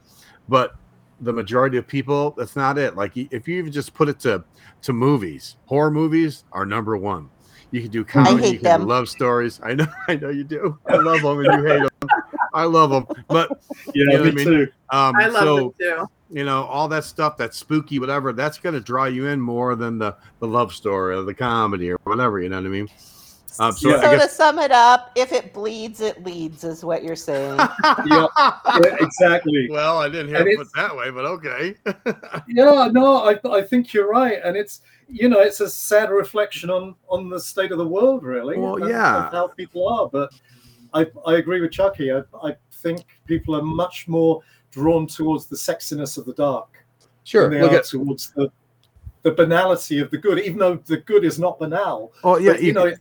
but 0.48 0.72
the 1.20 1.32
majority 1.32 1.76
of 1.76 1.86
people, 1.86 2.34
that's 2.36 2.56
not 2.56 2.78
it. 2.78 2.96
Like, 2.96 3.12
if 3.16 3.46
you 3.46 3.58
even 3.58 3.70
just 3.70 3.94
put 3.94 4.08
it 4.08 4.18
to 4.20 4.44
to 4.82 4.92
movies, 4.92 5.56
horror 5.66 5.90
movies 5.90 6.44
are 6.52 6.66
number 6.66 6.96
one. 6.96 7.28
You 7.70 7.82
can 7.82 7.90
do 7.90 8.04
comedy, 8.04 8.48
you 8.48 8.58
can 8.58 8.80
do 8.80 8.86
love 8.86 9.08
stories. 9.08 9.60
I 9.62 9.74
know, 9.74 9.86
I 10.08 10.16
know 10.16 10.30
you 10.30 10.44
do. 10.44 10.76
I 10.88 10.96
love 10.96 11.22
them, 11.22 11.38
and 11.40 11.52
you 11.52 11.64
hate 11.64 11.82
them. 12.00 12.10
I 12.52 12.64
love 12.64 12.90
them, 12.90 13.06
but 13.28 13.48
Yeah, 13.94 14.06
know 14.06 14.20
what 14.22 14.28
I 14.28 14.32
mean? 14.32 14.44
too. 14.44 14.68
um, 14.90 15.14
I 15.20 15.26
love 15.28 15.44
so 15.44 15.56
them 15.56 15.72
too. 15.80 16.08
you 16.30 16.44
know 16.44 16.64
all 16.64 16.88
that 16.88 17.04
stuff 17.04 17.36
that's 17.36 17.58
spooky 17.58 17.98
whatever 18.00 18.32
that's 18.32 18.58
going 18.58 18.74
to 18.74 18.80
draw 18.80 19.04
you 19.04 19.26
in 19.28 19.40
more 19.40 19.76
than 19.76 19.98
the 19.98 20.16
the 20.40 20.46
love 20.48 20.72
story 20.72 21.14
or 21.14 21.22
the 21.22 21.34
comedy 21.34 21.90
or 21.90 21.96
whatever 22.04 22.40
you 22.40 22.48
know 22.48 22.56
what 22.56 22.66
i 22.66 22.68
mean 22.68 22.88
um, 23.58 23.72
so 23.72 23.88
Yeah. 23.90 23.96
i 23.96 24.00
So 24.02 24.10
guess 24.16 24.28
to 24.30 24.34
sum 24.34 24.58
it 24.58 24.70
up, 24.70 25.10
if 25.16 25.32
it 25.32 25.52
bleeds, 25.52 26.00
it 26.00 26.22
leads, 26.24 26.62
is 26.64 26.84
what 26.84 27.02
you're 27.02 27.16
saying. 27.16 27.58
Yeah. 28.06 28.26
Yeah, 28.66 28.96
exactly. 29.00 29.68
well 29.70 29.98
i 29.98 30.08
didn't 30.08 30.28
hear 30.28 30.38
And 30.38 30.48
it 30.48 30.56
put 30.58 30.68
that 30.76 30.94
way 30.96 31.10
but 31.10 31.24
okay 31.24 31.74
Yeah, 32.48 32.88
no, 32.92 33.24
I, 33.24 33.38
I 33.50 33.62
think 33.62 33.92
you're 33.92 34.08
right, 34.08 34.38
and 34.44 34.56
it's 34.56 34.80
you 35.08 35.28
know 35.28 35.40
it's 35.40 35.60
a 35.60 35.68
sad 35.68 36.10
reflection 36.10 36.70
on 36.70 36.94
on 37.08 37.28
the 37.28 37.40
state 37.40 37.72
of 37.72 37.78
the 37.78 37.86
world, 37.86 38.22
really. 38.22 38.58
Well, 38.58 38.76
of- 38.76 38.82
of 38.82 38.88
yeah. 38.90 39.30
how 39.30 39.48
people 39.48 39.88
are. 39.88 40.08
But 40.08 40.30
I 40.94 41.06
I 41.26 41.36
agree 41.36 41.60
with 41.60 41.72
Chuckie. 41.72 42.12
I 42.12 42.22
I 42.42 42.56
think 42.82 43.04
people 43.26 43.54
are 43.56 43.62
much 43.62 44.06
more 44.08 44.42
drawn 44.70 45.06
towards 45.06 45.46
the 45.46 45.56
sexiness 45.56 46.16
of 46.16 46.24
the 46.26 46.32
dark 46.34 46.68
sure 47.24 47.42
than 47.42 47.52
they 47.52 47.60
look 47.62 47.72
are 47.72 47.76
at 47.78 47.84
towards 47.84 48.30
the 48.32 48.50
the 49.22 49.32
banality 49.32 49.98
of 50.00 50.10
the 50.10 50.16
good, 50.18 50.38
even 50.40 50.58
though 50.58 50.76
the 50.86 50.96
good 50.98 51.24
is 51.24 51.38
not 51.38 51.58
banal. 51.58 52.12
oh 52.24 52.38
yeah 52.38 52.52
But, 52.52 52.62
you 52.62 52.72
know, 52.72 52.86
it, 52.86 52.98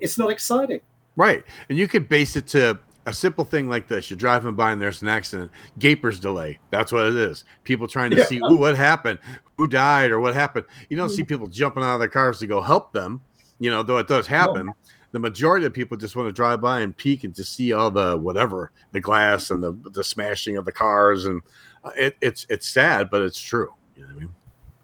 it's 0.00 0.18
not 0.18 0.30
exciting. 0.30 0.80
right. 1.16 1.44
And 1.68 1.78
you 1.78 1.88
could 1.88 2.08
base 2.08 2.36
it 2.36 2.46
to 2.48 2.78
a 3.06 3.12
simple 3.12 3.44
thing 3.44 3.68
like 3.68 3.86
this. 3.88 4.10
You're 4.10 4.16
driving 4.18 4.54
by 4.54 4.72
and 4.72 4.82
there's 4.82 5.00
an 5.02 5.08
accident. 5.08 5.50
Gapers 5.78 6.18
delay. 6.18 6.58
That's 6.70 6.90
what 6.92 7.06
it 7.06 7.14
is. 7.16 7.44
People 7.64 7.86
trying 7.86 8.10
to 8.10 8.16
Yeah. 8.18 8.24
see 8.24 8.38
Ooh, 8.38 8.56
what 8.56 8.76
happened? 8.76 9.18
Who 9.56 9.66
died 9.68 10.10
or 10.10 10.20
what 10.20 10.34
happened? 10.34 10.66
You 10.90 10.96
don't 10.96 11.08
see 11.10 11.22
people 11.24 11.46
jumping 11.46 11.82
out 11.82 11.94
of 11.94 12.00
their 12.00 12.08
cars 12.08 12.38
to 12.40 12.46
go 12.46 12.60
help 12.60 12.92
them. 12.92 13.20
You 13.58 13.70
know 13.70 13.82
though 13.82 13.98
it 13.98 14.08
does 14.08 14.26
happen 14.26 14.72
the 15.12 15.18
majority 15.20 15.64
of 15.64 15.72
people 15.72 15.96
just 15.96 16.14
want 16.14 16.28
to 16.28 16.32
drive 16.32 16.60
by 16.60 16.80
and 16.80 16.94
peek 16.94 17.24
and 17.24 17.34
just 17.34 17.54
see 17.54 17.72
all 17.72 17.90
the 17.90 18.18
whatever 18.18 18.70
the 18.92 19.00
glass 19.00 19.50
and 19.50 19.62
the 19.62 19.72
the 19.92 20.04
smashing 20.04 20.58
of 20.58 20.66
the 20.66 20.72
cars 20.72 21.24
and 21.24 21.40
uh, 21.84 21.90
it, 21.96 22.16
it's 22.20 22.44
it's 22.50 22.68
sad 22.68 23.08
but 23.08 23.22
it's 23.22 23.40
true. 23.40 23.72
You 23.94 24.02
know 24.02 24.08
what 24.08 24.16
i 24.16 24.20
mean 24.20 24.34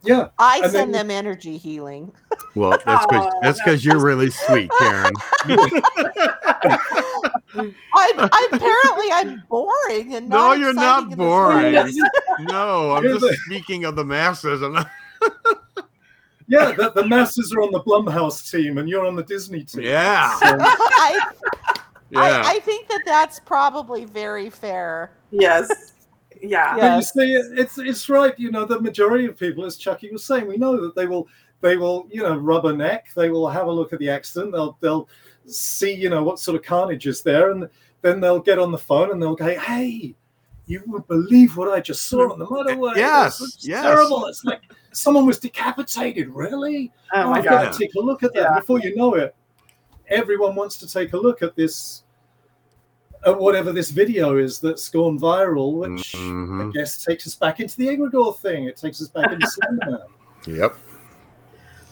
Yeah, 0.04 0.28
I 0.38 0.60
And 0.64 0.72
send 0.72 0.94
then- 0.94 1.08
them 1.08 1.10
energy 1.10 1.56
healing. 1.58 2.12
well 2.54 2.70
that's 2.84 3.06
because 3.06 3.26
Oh, 3.32 3.38
that's 3.42 3.58
because 3.60 3.84
you're 3.84 3.98
really 4.00 4.28
sweet 4.30 4.70
karen 4.78 5.12
I'm, 7.94 8.18
I'm 8.18 8.52
apparently 8.52 9.12
I'm 9.12 9.42
boring 9.48 10.14
and 10.14 10.28
no 10.28 10.52
you're 10.52 10.72
not 10.74 11.16
boring 11.16 11.74
no 12.40 12.92
i'm 12.92 13.02
just 13.04 13.24
speaking 13.44 13.84
of 13.84 13.96
the 13.96 14.04
masses 14.04 14.62
i'm 14.62 14.74
yeah. 16.48 16.72
The, 16.72 16.90
the 16.90 17.06
masses 17.06 17.52
are 17.54 17.62
on 17.62 17.70
the 17.70 17.80
Blumhouse 17.80 18.50
team, 18.50 18.76
and 18.76 18.86
you're 18.88 19.06
on 19.06 19.16
the 19.16 19.22
Disney 19.22 19.62
team. 19.64 19.84
yeah 19.84 20.34
So, 20.40 20.56
I, 20.60 21.20
yeah 22.10 22.20
I, 22.20 22.56
I 22.56 22.58
think 22.60 22.88
that 22.88 23.02
that's 23.06 23.38
probably 23.40 24.04
very 24.04 24.50
fair. 24.50 25.12
Yes. 25.30 25.91
Yeah. 26.42 26.76
Yeah. 26.76 26.88
But 26.90 26.96
you 26.96 27.02
see, 27.02 27.32
it's 27.60 27.78
it's 27.78 28.08
right. 28.08 28.38
You 28.38 28.50
know, 28.50 28.64
the 28.64 28.80
majority 28.80 29.26
of 29.26 29.38
people, 29.38 29.64
as 29.64 29.76
Chuckie 29.76 30.10
was 30.10 30.24
saying, 30.24 30.46
we 30.46 30.56
know 30.56 30.80
that 30.80 30.94
they 30.94 31.06
will 31.06 31.28
they 31.60 31.76
will 31.76 32.06
you 32.10 32.22
know 32.22 32.36
rub 32.36 32.66
a 32.66 32.72
neck. 32.72 33.06
They 33.14 33.30
will 33.30 33.48
have 33.48 33.68
a 33.68 33.72
look 33.72 33.92
at 33.92 33.98
the 34.00 34.10
accident. 34.10 34.52
They'll 34.52 34.76
they'll 34.80 35.08
see 35.46 35.92
you 35.94 36.10
know 36.10 36.22
what 36.24 36.38
sort 36.40 36.56
of 36.56 36.62
carnage 36.64 37.06
is 37.06 37.22
there, 37.22 37.52
and 37.52 37.68
then 38.02 38.20
they'll 38.20 38.40
get 38.40 38.58
on 38.58 38.72
the 38.72 38.78
phone 38.78 39.12
and 39.12 39.22
they'll 39.22 39.36
go, 39.36 39.56
"Hey, 39.58 40.14
you 40.66 40.82
would 40.86 41.06
believe 41.06 41.56
what 41.56 41.68
I 41.72 41.80
just 41.80 42.04
saw 42.08 42.32
on 42.32 42.38
the 42.38 42.46
motorway? 42.46 42.96
Yes, 42.96 43.40
It's- 43.40 43.54
it's 43.56 43.66
yes. 43.68 43.84
terrible. 43.84 44.26
It's 44.26 44.44
like 44.44 44.62
someone 44.92 45.26
was 45.26 45.38
decapitated. 45.38 46.28
Really? 46.30 46.92
Oh 47.14 47.30
my 47.30 47.38
I've 47.38 47.44
god. 47.44 47.50
got 47.64 47.72
to 47.72 47.78
take 47.78 47.94
a 47.94 48.00
look 48.00 48.22
at 48.24 48.32
that. 48.34 48.42
Yeah. 48.42 48.58
Before 48.58 48.80
you 48.80 48.96
know 48.96 49.14
it, 49.14 49.34
everyone 50.08 50.54
wants 50.54 50.76
to 50.78 50.86
take 50.88 51.12
a 51.12 51.16
look 51.16 51.42
at 51.42 51.54
this, 51.56 52.01
at 53.24 53.38
whatever 53.38 53.72
this 53.72 53.90
video 53.90 54.36
is 54.36 54.58
that's 54.60 54.88
gone 54.88 55.18
viral, 55.18 55.74
which 55.74 56.14
I 56.14 56.18
Mhm. 56.18 56.72
guess 56.72 57.04
takes 57.04 57.26
us 57.26 57.34
back 57.34 57.60
into 57.60 57.76
the 57.76 57.86
egregore 57.88 58.36
thing. 58.38 58.64
It 58.64 58.76
takes 58.76 59.00
us 59.00 59.08
back 59.08 59.30
into 59.32 59.46
Slenderman. 59.46 60.06
yep 60.46 60.74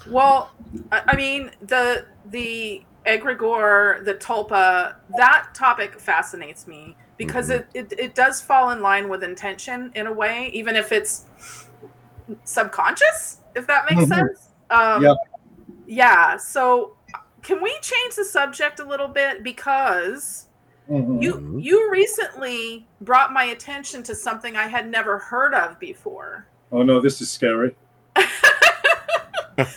Well, 0.08 0.50
I 0.90 1.02
I 1.08 1.16
mean 1.16 1.50
the 1.60 2.06
the 2.26 2.82
egregore, 3.06 4.04
the 4.04 4.14
tulpa, 4.14 4.94
that 5.16 5.48
topic 5.54 5.98
fascinates 6.00 6.66
me 6.66 6.96
because 7.16 7.48
Mhm. 7.48 7.54
it, 7.56 7.68
it 7.74 7.98
it 7.98 8.14
does 8.14 8.40
fall 8.40 8.70
in 8.70 8.82
line 8.82 9.08
with 9.08 9.22
intention 9.22 9.90
in 9.94 10.06
a 10.06 10.12
way, 10.12 10.50
even 10.52 10.74
if 10.76 10.90
it's 10.92 11.26
subconscious, 12.44 13.38
if 13.54 13.66
that 13.66 13.84
makes 13.88 14.04
Mhm. 14.04 14.08
sense. 14.08 14.48
Um, 14.70 15.02
Yep. 15.02 15.16
Yeah. 15.86 16.36
So, 16.36 16.96
can 17.42 17.62
we 17.62 17.70
change 17.80 18.14
the 18.16 18.24
subject 18.24 18.80
a 18.80 18.84
little 18.84 19.08
bit 19.08 19.42
because 19.42 20.46
Mhm. 20.90 21.22
you 21.22 21.34
Mhm. 21.34 21.62
you 21.62 21.90
recently 21.90 22.86
brought 23.00 23.32
my 23.32 23.44
attention 23.44 24.02
to 24.04 24.14
something 24.14 24.56
I 24.56 24.66
had 24.66 24.88
never 24.90 25.18
heard 25.18 25.54
of 25.54 25.78
before. 25.78 26.46
Oh 26.72 26.82
no, 26.82 27.00
this 27.00 27.20
is 27.20 27.30
scary. 27.30 27.76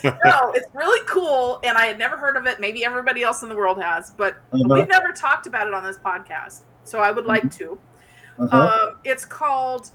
no, 0.04 0.52
it's 0.54 0.68
really 0.74 1.00
cool, 1.06 1.60
and 1.62 1.76
I 1.76 1.86
had 1.86 1.98
never 1.98 2.16
heard 2.16 2.36
of 2.36 2.46
it. 2.46 2.58
Maybe 2.58 2.84
everybody 2.84 3.22
else 3.22 3.42
in 3.42 3.48
the 3.48 3.54
world 3.56 3.80
has, 3.82 4.10
but 4.12 4.36
Uh-huh. 4.52 4.64
we've 4.74 4.88
never 4.88 5.12
talked 5.12 5.46
about 5.46 5.66
it 5.68 5.74
on 5.74 5.84
this 5.84 5.98
podcast. 5.98 6.62
So 6.84 7.00
I 7.00 7.10
would 7.10 7.26
like 7.26 7.50
to. 7.56 7.78
Uh-huh. 8.38 8.56
Um, 8.88 8.96
it's 9.04 9.24
called 9.24 9.90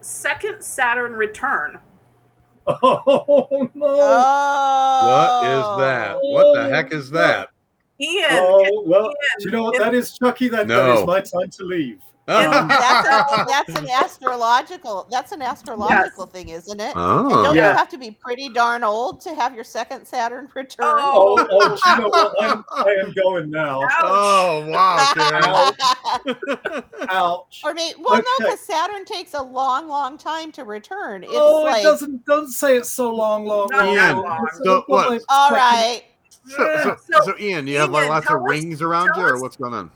Second 0.00 0.62
Saturn 0.62 1.12
Return. 1.14 1.78
oh 2.66 3.70
no! 3.74 3.86
Oh, 3.86 5.06
what 5.06 5.50
is 5.50 5.86
that 5.86 6.16
what 6.22 6.54
the 6.54 6.68
heck 6.74 6.92
is 6.94 7.10
that 7.10 7.50
Ian, 8.00 8.26
Oh 8.30 8.82
well, 8.86 9.04
Ian, 9.04 9.12
you 9.40 9.50
know 9.50 9.62
what 9.64 9.74
Ian- 9.74 9.82
that 9.84 9.94
is, 9.94 10.12
Chuckie? 10.18 10.48
That, 10.48 10.66
that 10.68 10.76
No. 10.86 11.00
is 11.00 11.06
my 11.06 11.20
time 11.20 11.50
to 11.50 11.64
leave. 11.64 12.00
Um, 12.26 12.68
That's, 12.68 13.06
a, 13.06 13.44
that's 13.46 13.78
an 13.78 13.86
astrological. 14.02 15.06
That's 15.10 15.32
an 15.32 15.42
astrological 15.42 16.24
thing, 16.24 16.48
isn't 16.48 16.80
it? 16.80 16.84
And 16.86 16.92
oh 16.96 17.28
don't 17.44 17.54
Yeah. 17.54 17.72
you 17.72 17.76
have 17.76 17.90
to 17.90 17.98
be 17.98 18.12
pretty 18.12 18.48
darn 18.48 18.82
old 18.82 19.20
to 19.20 19.34
have 19.34 19.54
your 19.54 19.62
second 19.62 20.06
Saturn 20.06 20.48
return? 20.54 20.86
Oh. 20.86 21.36
Oh, 21.38 21.46
oh, 21.50 21.96
you 21.96 22.02
know 22.02 22.08
what? 22.08 22.34
I'm, 22.42 22.64
I 22.72 22.90
am 23.04 23.12
going 23.12 23.50
now. 23.50 23.82
Ouch. 23.82 23.92
oh 24.02 24.66
wow 24.70 25.12
Karen. 25.12 27.08
Ouch. 27.10 27.60
or 27.64 27.74
maybe, 27.74 27.94
well, 28.00 28.16
no, 28.16 28.22
because 28.38 28.60
Saturn 28.60 29.04
takes 29.04 29.34
a 29.34 29.42
long, 29.42 29.86
long 29.86 30.16
time 30.16 30.50
to 30.52 30.64
return. 30.64 31.24
It's 31.24 31.32
oh, 31.34 31.64
like, 31.64 31.80
it 31.80 31.84
doesn't 31.84 32.24
doesn't 32.24 32.52
say 32.52 32.78
it's 32.78 32.90
so 32.90 33.14
long, 33.14 33.44
long, 33.44 33.68
Not 33.70 33.84
long. 33.84 33.94
that 33.96 34.16
long. 34.16 34.46
It's 34.48 34.64
So 34.64 34.82
what? 34.86 35.22
all 35.28 35.50
right. 35.50 36.04
So, 36.46 36.56
so, 36.82 36.96
So, 37.10 37.20
so 37.32 37.34
ian 37.40 37.66
you 37.66 37.78
have 37.78 37.90
like 37.90 38.08
lots 38.08 38.26
of 38.26 38.28
tell 38.28 38.44
us- 38.44 38.50
rings 38.50 38.82
around 38.82 39.08
tell 39.14 39.18
you 39.22 39.26
or 39.28 39.34
us- 39.36 39.40
what's 39.42 39.56
going 39.56 39.74
on 39.74 39.90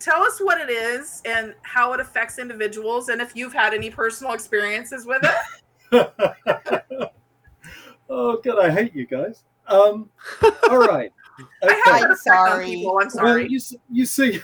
Tell 0.00 0.22
us 0.24 0.40
what 0.40 0.60
it 0.60 0.68
is 0.70 1.22
and 1.24 1.54
how 1.62 1.92
it 1.92 2.00
affects 2.00 2.40
individuals, 2.40 3.10
and 3.10 3.22
if 3.22 3.36
you've 3.36 3.52
had 3.52 3.72
any 3.72 3.90
personal 3.90 4.32
experiences 4.32 5.06
with 5.06 5.22
it. 5.92 6.12
oh 8.10 8.40
god, 8.44 8.58
I 8.58 8.70
hate 8.70 8.94
you 8.94 9.06
guys. 9.06 9.44
Um, 9.68 10.10
all 10.68 10.78
right. 10.78 11.12
I 11.62 11.66
Okay. 11.66 11.80
have 11.84 11.94
I'm 11.94 12.04
an 12.06 12.10
effect 12.10 12.26
on 12.28 12.46
sorry. 12.48 12.66
people, 12.66 12.90
I'm 12.92 12.96
Well, 12.96 13.08
sorry. 13.10 13.46
you, 13.48 13.60
you 13.90 14.04
see, 14.06 14.40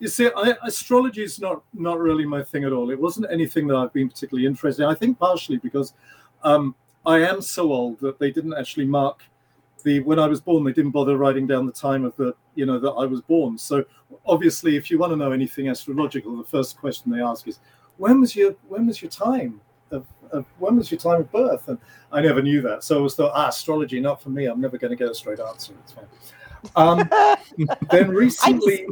you 0.00 0.08
see, 0.08 0.30
I, 0.36 0.54
astrology 0.64 1.22
is 1.22 1.40
not 1.40 1.62
not 1.74 1.98
really 2.00 2.24
my 2.26 2.42
thing 2.42 2.64
at 2.64 2.72
all. 2.72 2.90
It 2.90 3.00
wasn't 3.00 3.26
anything 3.30 3.66
that 3.68 3.76
I've 3.76 3.92
been 3.92 4.08
particularly 4.08 4.46
interested 4.46 4.82
in. 4.82 4.88
I 4.88 4.94
think 4.94 5.18
partially 5.18 5.58
because 5.58 5.94
um, 6.42 6.74
I 7.06 7.18
am 7.20 7.40
so 7.40 7.72
old 7.72 8.00
that 8.00 8.18
they 8.18 8.30
didn't 8.30 8.54
actually 8.54 8.86
mark 8.86 9.22
the 9.82 10.00
when 10.00 10.18
I 10.18 10.26
was 10.26 10.40
born, 10.40 10.64
they 10.64 10.72
didn't 10.72 10.90
bother 10.90 11.16
writing 11.16 11.46
down 11.46 11.66
the 11.66 11.72
time 11.72 12.04
of 12.04 12.16
the 12.16 12.34
you 12.54 12.66
know 12.66 12.78
that 12.78 12.90
I 12.90 13.04
was 13.04 13.20
born. 13.20 13.58
So 13.58 13.84
obviously, 14.26 14.76
if 14.76 14.90
you 14.90 14.98
want 14.98 15.12
to 15.12 15.16
know 15.16 15.32
anything 15.32 15.68
astrological, 15.68 16.36
the 16.36 16.44
first 16.44 16.78
question 16.78 17.12
they 17.12 17.20
ask 17.20 17.46
is, 17.48 17.60
when 17.96 18.20
was 18.20 18.34
your 18.34 18.54
when 18.68 18.86
was 18.86 19.02
your 19.02 19.10
time 19.10 19.60
of, 19.90 20.06
of 20.30 20.44
when 20.58 20.76
was 20.76 20.90
your 20.90 21.00
time 21.00 21.20
of 21.20 21.32
birth? 21.32 21.68
And 21.68 21.78
I 22.12 22.20
never 22.20 22.42
knew 22.42 22.60
that, 22.62 22.84
so 22.84 22.98
I 22.98 23.02
was 23.02 23.14
thought, 23.14 23.32
ah, 23.34 23.48
astrology, 23.48 24.00
not 24.00 24.22
for 24.22 24.30
me. 24.30 24.46
I'm 24.46 24.60
never 24.60 24.78
going 24.78 24.90
to 24.90 24.96
get 24.96 25.10
a 25.10 25.14
straight 25.14 25.40
answer. 25.40 25.74
It's 25.82 25.92
fine. 25.92 26.06
Um, 26.76 27.08
then 27.90 28.10
recently, 28.10 28.86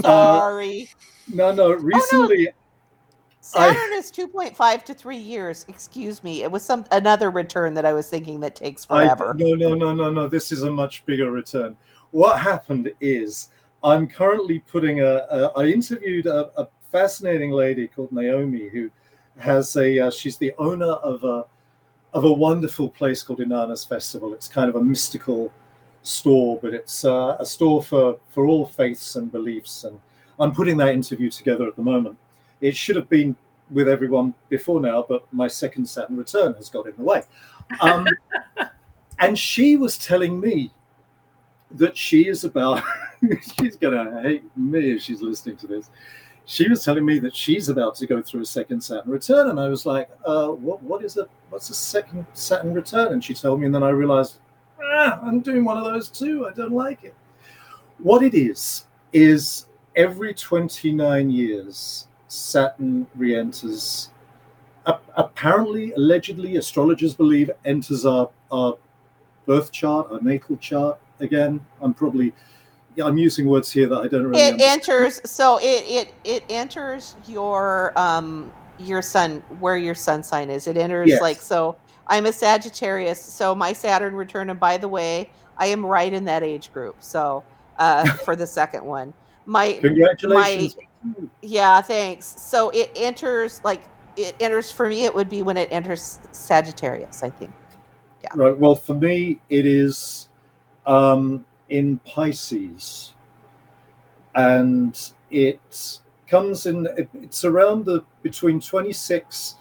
sorry. 0.00 0.88
Uh, 0.92 1.34
no, 1.34 1.52
no, 1.52 1.72
recently. 1.72 2.48
Oh, 2.48 2.50
no. 2.50 2.65
Saturn 3.46 3.92
I, 3.92 3.96
is 3.96 4.10
2.5 4.10 4.84
to 4.84 4.92
3 4.94 5.16
years. 5.16 5.64
Excuse 5.68 6.24
me. 6.24 6.42
It 6.42 6.50
was 6.50 6.64
some 6.64 6.84
another 6.90 7.30
return 7.30 7.74
that 7.74 7.84
I 7.84 7.92
was 7.92 8.08
thinking 8.08 8.40
that 8.40 8.56
takes 8.56 8.84
forever. 8.84 9.30
I, 9.30 9.36
no, 9.36 9.54
no, 9.54 9.72
no, 9.74 9.94
no, 9.94 10.10
no. 10.10 10.28
This 10.28 10.50
is 10.50 10.64
a 10.64 10.70
much 10.70 11.06
bigger 11.06 11.30
return. 11.30 11.76
What 12.10 12.40
happened 12.40 12.92
is 13.00 13.50
I'm 13.84 14.08
currently 14.08 14.58
putting 14.58 15.00
a. 15.00 15.26
a 15.30 15.52
I 15.56 15.66
interviewed 15.66 16.26
a, 16.26 16.50
a, 16.60 16.66
fascinating 16.90 17.50
lady 17.50 17.86
called 17.86 18.10
Naomi 18.10 18.68
who 18.68 18.90
has 19.38 19.76
a. 19.76 20.06
Uh, 20.06 20.10
she's 20.10 20.38
the 20.38 20.52
owner 20.58 20.92
of 20.94 21.22
a 21.22 21.44
of 22.14 22.24
a 22.24 22.32
wonderful 22.32 22.88
place 22.88 23.22
called 23.22 23.38
Inanna's 23.38 23.84
Festival. 23.84 24.34
It's 24.34 24.48
kind 24.48 24.68
of 24.68 24.74
a 24.74 24.82
mystical 24.82 25.52
store, 26.02 26.58
but 26.60 26.74
it's 26.74 27.04
uh, 27.04 27.36
a 27.38 27.46
store 27.46 27.80
for 27.80 28.18
for 28.30 28.46
all 28.46 28.66
faiths 28.66 29.14
and 29.14 29.30
beliefs. 29.30 29.84
And 29.84 30.00
I'm 30.40 30.52
putting 30.52 30.76
that 30.78 30.88
interview 30.88 31.30
together 31.30 31.68
at 31.68 31.76
the 31.76 31.82
moment 31.82 32.18
it 32.60 32.76
should 32.76 32.96
have 32.96 33.08
been 33.08 33.36
with 33.70 33.88
everyone 33.88 34.34
before 34.48 34.80
now, 34.80 35.04
but 35.08 35.26
my 35.32 35.48
second 35.48 35.86
Saturn 35.86 36.16
return 36.16 36.54
has 36.54 36.68
got 36.68 36.86
in 36.86 36.94
the 36.96 37.02
way. 37.02 37.22
Um, 37.80 38.06
and 39.18 39.38
she 39.38 39.76
was 39.76 39.98
telling 39.98 40.38
me 40.40 40.72
that 41.72 41.96
she 41.96 42.28
is 42.28 42.44
about, 42.44 42.82
she's 43.58 43.76
going 43.76 43.94
to 43.94 44.22
hate 44.22 44.44
me 44.56 44.92
if 44.92 45.02
she's 45.02 45.20
listening 45.20 45.56
to 45.58 45.66
this. 45.66 45.90
She 46.44 46.68
was 46.68 46.84
telling 46.84 47.04
me 47.04 47.18
that 47.18 47.34
she's 47.34 47.68
about 47.68 47.96
to 47.96 48.06
go 48.06 48.22
through 48.22 48.42
a 48.42 48.46
second 48.46 48.80
Saturn 48.80 49.10
return. 49.10 49.50
And 49.50 49.58
I 49.58 49.68
was 49.68 49.84
like, 49.84 50.08
uh, 50.24 50.48
what, 50.48 50.80
what 50.82 51.04
is 51.04 51.16
it? 51.16 51.28
What's 51.50 51.70
a 51.70 51.74
second 51.74 52.24
Saturn 52.34 52.72
return? 52.72 53.12
And 53.12 53.24
she 53.24 53.34
told 53.34 53.58
me, 53.58 53.66
and 53.66 53.74
then 53.74 53.82
I 53.82 53.88
realized, 53.88 54.36
ah, 54.80 55.18
I'm 55.24 55.40
doing 55.40 55.64
one 55.64 55.76
of 55.76 55.84
those 55.84 56.08
too. 56.08 56.46
I 56.46 56.52
don't 56.52 56.72
like 56.72 57.02
it. 57.02 57.14
What 57.98 58.22
it 58.22 58.34
is, 58.34 58.84
is 59.12 59.66
every 59.96 60.34
29 60.34 61.30
years, 61.30 62.06
Saturn 62.36 63.06
re-enters. 63.14 64.10
apparently, 65.16 65.92
allegedly, 65.92 66.56
astrologers 66.56 67.14
believe 67.14 67.50
enters 67.64 68.06
our, 68.06 68.30
our 68.52 68.76
birth 69.46 69.72
chart, 69.72 70.08
our 70.10 70.20
natal 70.20 70.56
chart. 70.56 70.98
Again, 71.20 71.64
I'm 71.80 71.94
probably 71.94 72.32
yeah, 72.96 73.04
I'm 73.04 73.18
using 73.18 73.46
words 73.46 73.70
here 73.70 73.86
that 73.88 73.96
I 73.96 74.08
don't 74.08 74.24
really. 74.24 74.40
It 74.40 74.54
understand. 74.54 74.88
enters, 74.88 75.30
so 75.30 75.58
it 75.58 75.84
it 75.86 76.14
it 76.24 76.44
enters 76.48 77.14
your 77.26 77.92
um 77.96 78.50
your 78.78 79.02
sun 79.02 79.42
where 79.60 79.76
your 79.76 79.94
sun 79.94 80.22
sign 80.22 80.50
is. 80.50 80.66
It 80.66 80.76
enters 80.76 81.08
yes. 81.08 81.22
like 81.22 81.40
so. 81.40 81.76
I'm 82.08 82.26
a 82.26 82.32
Sagittarius, 82.32 83.20
so 83.20 83.54
my 83.54 83.72
Saturn 83.72 84.14
return, 84.14 84.48
and 84.48 84.58
by 84.58 84.78
the 84.78 84.88
way, 84.88 85.30
I 85.58 85.66
am 85.66 85.84
right 85.84 86.12
in 86.12 86.24
that 86.24 86.42
age 86.42 86.72
group. 86.72 86.96
So 87.00 87.44
uh, 87.78 88.06
for 88.24 88.34
the 88.34 88.46
second 88.46 88.84
one, 88.84 89.12
my 89.44 89.74
congratulations. 89.74 90.76
My, 90.76 90.86
yeah, 91.42 91.80
thanks. 91.80 92.34
So 92.38 92.70
it 92.70 92.90
enters 92.96 93.60
like 93.64 93.82
it 94.16 94.34
enters 94.40 94.70
for 94.72 94.88
me. 94.88 95.04
It 95.04 95.14
would 95.14 95.28
be 95.28 95.42
when 95.42 95.56
it 95.56 95.68
enters 95.70 96.18
Sagittarius. 96.32 97.22
I 97.22 97.30
think. 97.30 97.52
Yeah. 98.22 98.30
Right. 98.34 98.56
Well, 98.56 98.74
for 98.74 98.94
me, 98.94 99.40
it 99.48 99.66
is 99.66 100.28
um, 100.86 101.44
in 101.68 101.98
Pisces, 102.00 103.14
and 104.34 104.98
it 105.30 106.00
comes 106.28 106.66
in. 106.66 106.86
It, 106.96 107.08
it's 107.14 107.44
around 107.44 107.84
the 107.84 108.04
between 108.22 108.60
twenty 108.60 108.92
six. 108.92 109.56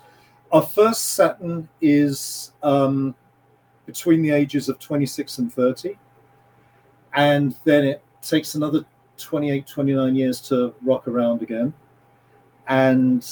Our 0.52 0.62
first 0.62 1.16
Saturn 1.16 1.68
is 1.82 2.54
um, 2.64 3.16
between 3.86 4.22
the 4.22 4.32
ages 4.32 4.70
of 4.70 4.80
twenty 4.80 5.06
six 5.06 5.38
and 5.38 5.52
thirty, 5.52 5.98
and 7.14 7.56
then 7.66 7.84
it 7.84 8.04
takes 8.22 8.56
another 8.56 8.86
28, 9.17 9.67
29 9.67 10.15
years 10.15 10.41
to 10.41 10.73
rock 10.82 11.08
around 11.08 11.41
again. 11.41 11.73
And 12.67 13.25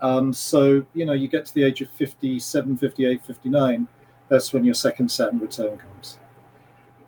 um, 0.00 0.32
so, 0.32 0.84
you 0.94 1.06
know, 1.06 1.12
you 1.12 1.28
get 1.28 1.46
to 1.46 1.54
the 1.54 1.64
age 1.64 1.80
of 1.80 1.90
57, 1.90 2.76
58, 2.76 3.24
59, 3.24 3.88
that's 4.28 4.52
when 4.52 4.64
your 4.64 4.74
second 4.74 5.10
Saturn 5.10 5.38
return 5.38 5.76
comes. 5.78 6.18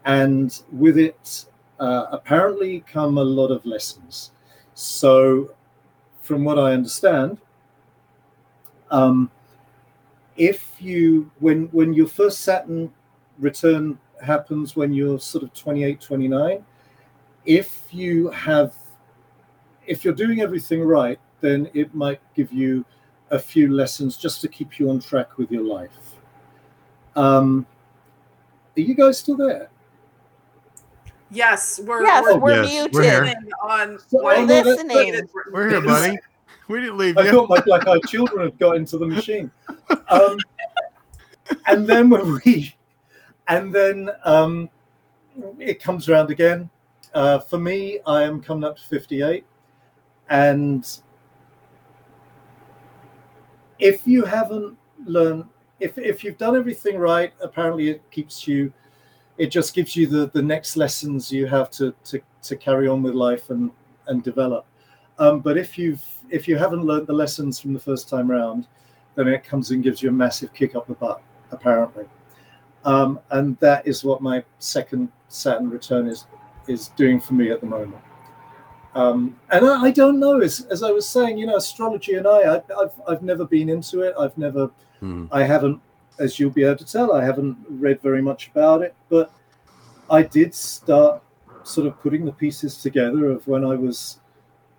And 0.05 0.63
with 0.71 0.99
it, 0.99 1.47
uh, 1.81 2.07
apparently 2.13 2.85
come 2.87 3.19
a 3.19 3.25
lot 3.25 3.49
of 3.49 3.65
lessons. 3.65 4.31
So, 4.75 5.55
from 6.21 6.45
what 6.45 6.59
I 6.59 6.73
understand, 6.73 7.39
um, 8.91 9.31
if 10.37 10.77
you 10.81 11.31
when 11.39 11.67
when 11.67 11.95
your 11.95 12.07
first 12.07 12.41
Saturn 12.41 12.93
return 13.39 13.99
happens 14.23 14.77
when 14.77 14.93
you're 14.93 15.19
sort 15.19 15.45
of 15.45 15.53
28, 15.55 16.01
29, 16.01 16.65
if 17.47 17.87
you 17.91 18.31
have 18.31 18.75
if 19.87 20.05
you're 20.05 20.15
doing 20.15 20.41
everything 20.41 20.83
right 20.83 21.19
then 21.41 21.69
it 21.75 21.95
might 21.95 22.21
give 22.35 22.53
you 22.53 22.85
a 23.31 23.39
few 23.39 23.73
lessons 23.73 24.17
just 24.17 24.41
to 24.41 24.49
keep 24.49 24.79
you 24.79 24.89
on 24.89 25.01
track 25.01 25.37
with 25.37 25.51
your 25.51 25.63
life. 25.65 26.15
Um 27.17 27.67
are 28.77 28.81
you 28.81 28.95
guys 28.95 29.19
still 29.19 29.37
there? 29.37 29.69
Yes 31.31 31.81
we're 31.85 32.03
yes, 32.03 32.23
we're, 32.25 32.39
we're 32.39 32.63
yes, 32.63 32.73
muted. 32.73 32.95
we're 32.95 33.25
here. 33.25 33.35
on 33.63 33.99
we're 34.11 34.41
listening 34.43 35.29
we're 35.53 35.69
here 35.71 35.81
buddy. 35.81 36.19
We 36.67 36.81
didn't 36.81 36.97
leave 36.97 37.19
i 37.19 37.25
you. 37.25 37.31
thought 37.31 37.51
my 37.51 37.61
black 37.61 37.87
eyed 37.87 38.05
children 38.05 38.47
had 38.47 38.59
got 38.59 38.77
into 38.77 38.97
the 38.97 39.07
machine. 39.07 39.51
Um 40.09 40.39
and 41.67 41.87
then 41.87 42.09
when 42.09 42.41
we 42.43 42.75
and 43.49 43.75
then 43.75 44.09
um 44.25 44.71
it 45.59 45.83
comes 45.83 46.09
around 46.09 46.31
again 46.31 46.71
uh, 47.15 47.39
for 47.39 47.59
me, 47.59 48.01
I 48.07 48.23
am 48.23 48.43
coming 48.43 48.65
up 48.65 48.77
to 48.77 48.83
58. 48.85 49.45
And 50.31 51.01
if 53.79 54.07
you 54.07 54.25
haven't 54.25 54.77
learned, 55.05 55.45
if, 55.81 55.97
if 55.99 56.25
you've 56.25 56.39
done 56.39 56.57
everything 56.57 56.99
right, 56.99 57.33
apparently 57.41 57.89
it 57.89 58.03
keeps 58.11 58.47
you, 58.47 58.73
it 59.39 59.47
just 59.47 59.75
gives 59.75 59.97
you 59.97 60.07
the, 60.07 60.31
the 60.31 60.43
next 60.43 60.77
lessons 60.77 61.33
you 61.33 61.47
have 61.47 61.71
to, 61.71 61.95
to, 62.05 62.21
to 62.43 62.57
carry 62.57 62.89
on 62.89 63.03
with 63.03 63.15
life 63.15 63.51
and, 63.51 63.71
and 64.07 64.23
develop. 64.23 64.67
Um, 65.19 65.41
but 65.41 65.57
if 65.57 65.79
you've 65.79 66.05
if 66.31 66.49
you 66.49 66.57
haven't 66.57 66.85
learned 66.85 67.07
the 67.07 67.13
lessons 67.13 67.61
from 67.61 67.73
the 67.73 67.81
first 67.81 68.09
time 68.09 68.31
round, 68.31 68.67
then 69.15 69.29
it 69.29 69.45
comes 69.45 69.71
and 69.71 69.83
gives 69.83 70.03
you 70.03 70.09
a 70.09 70.13
massive 70.13 70.53
kick 70.53 70.75
up 70.75 70.87
the 70.87 70.95
butt, 70.95 71.23
apparently. 71.53 72.07
Um, 72.85 73.21
and 73.31 73.57
that 73.61 73.87
is 73.87 74.05
what 74.05 74.21
my 74.21 74.45
second 74.59 75.11
Saturn 75.29 75.71
return 75.71 76.09
is 76.09 76.27
is 76.67 76.89
doing 76.89 77.21
for 77.21 77.35
me 77.35 77.51
at 77.51 77.61
the 77.61 77.67
moment. 77.67 78.03
Um, 78.95 79.37
and 79.51 79.67
I, 79.67 79.85
I, 79.85 79.91
don't 79.91 80.21
know, 80.21 80.41
as, 80.41 80.61
as 80.71 80.83
I 80.83 80.93
was 80.93 81.09
saying, 81.09 81.37
you 81.37 81.47
know, 81.47 81.57
astrology 81.57 82.15
and 82.15 82.27
I, 82.29 82.39
I 82.39 82.53
have 82.55 83.01
I've 83.09 83.23
never 83.23 83.45
been 83.45 83.69
into 83.69 84.03
it. 84.03 84.15
I've 84.19 84.37
never, 84.39 84.71
hmm. 85.01 85.27
I 85.33 85.43
haven't, 85.43 85.81
as 86.21 86.39
you'll 86.39 86.51
be 86.51 86.63
able 86.63 86.77
to 86.77 86.85
tell, 86.85 87.13
I 87.13 87.25
haven't 87.25 87.57
read 87.69 88.01
very 88.01 88.23
much 88.23 88.49
about 88.49 88.83
it, 88.83 88.95
but 89.09 89.33
I 90.09 90.23
did 90.23 90.55
start 90.55 91.23
sort 91.65 91.87
of 91.89 92.01
putting 92.01 92.25
the 92.25 92.33
pieces 92.33 92.81
together 92.81 93.31
of 93.31 93.47
when 93.49 93.65
I 93.65 93.75
was 93.75 94.19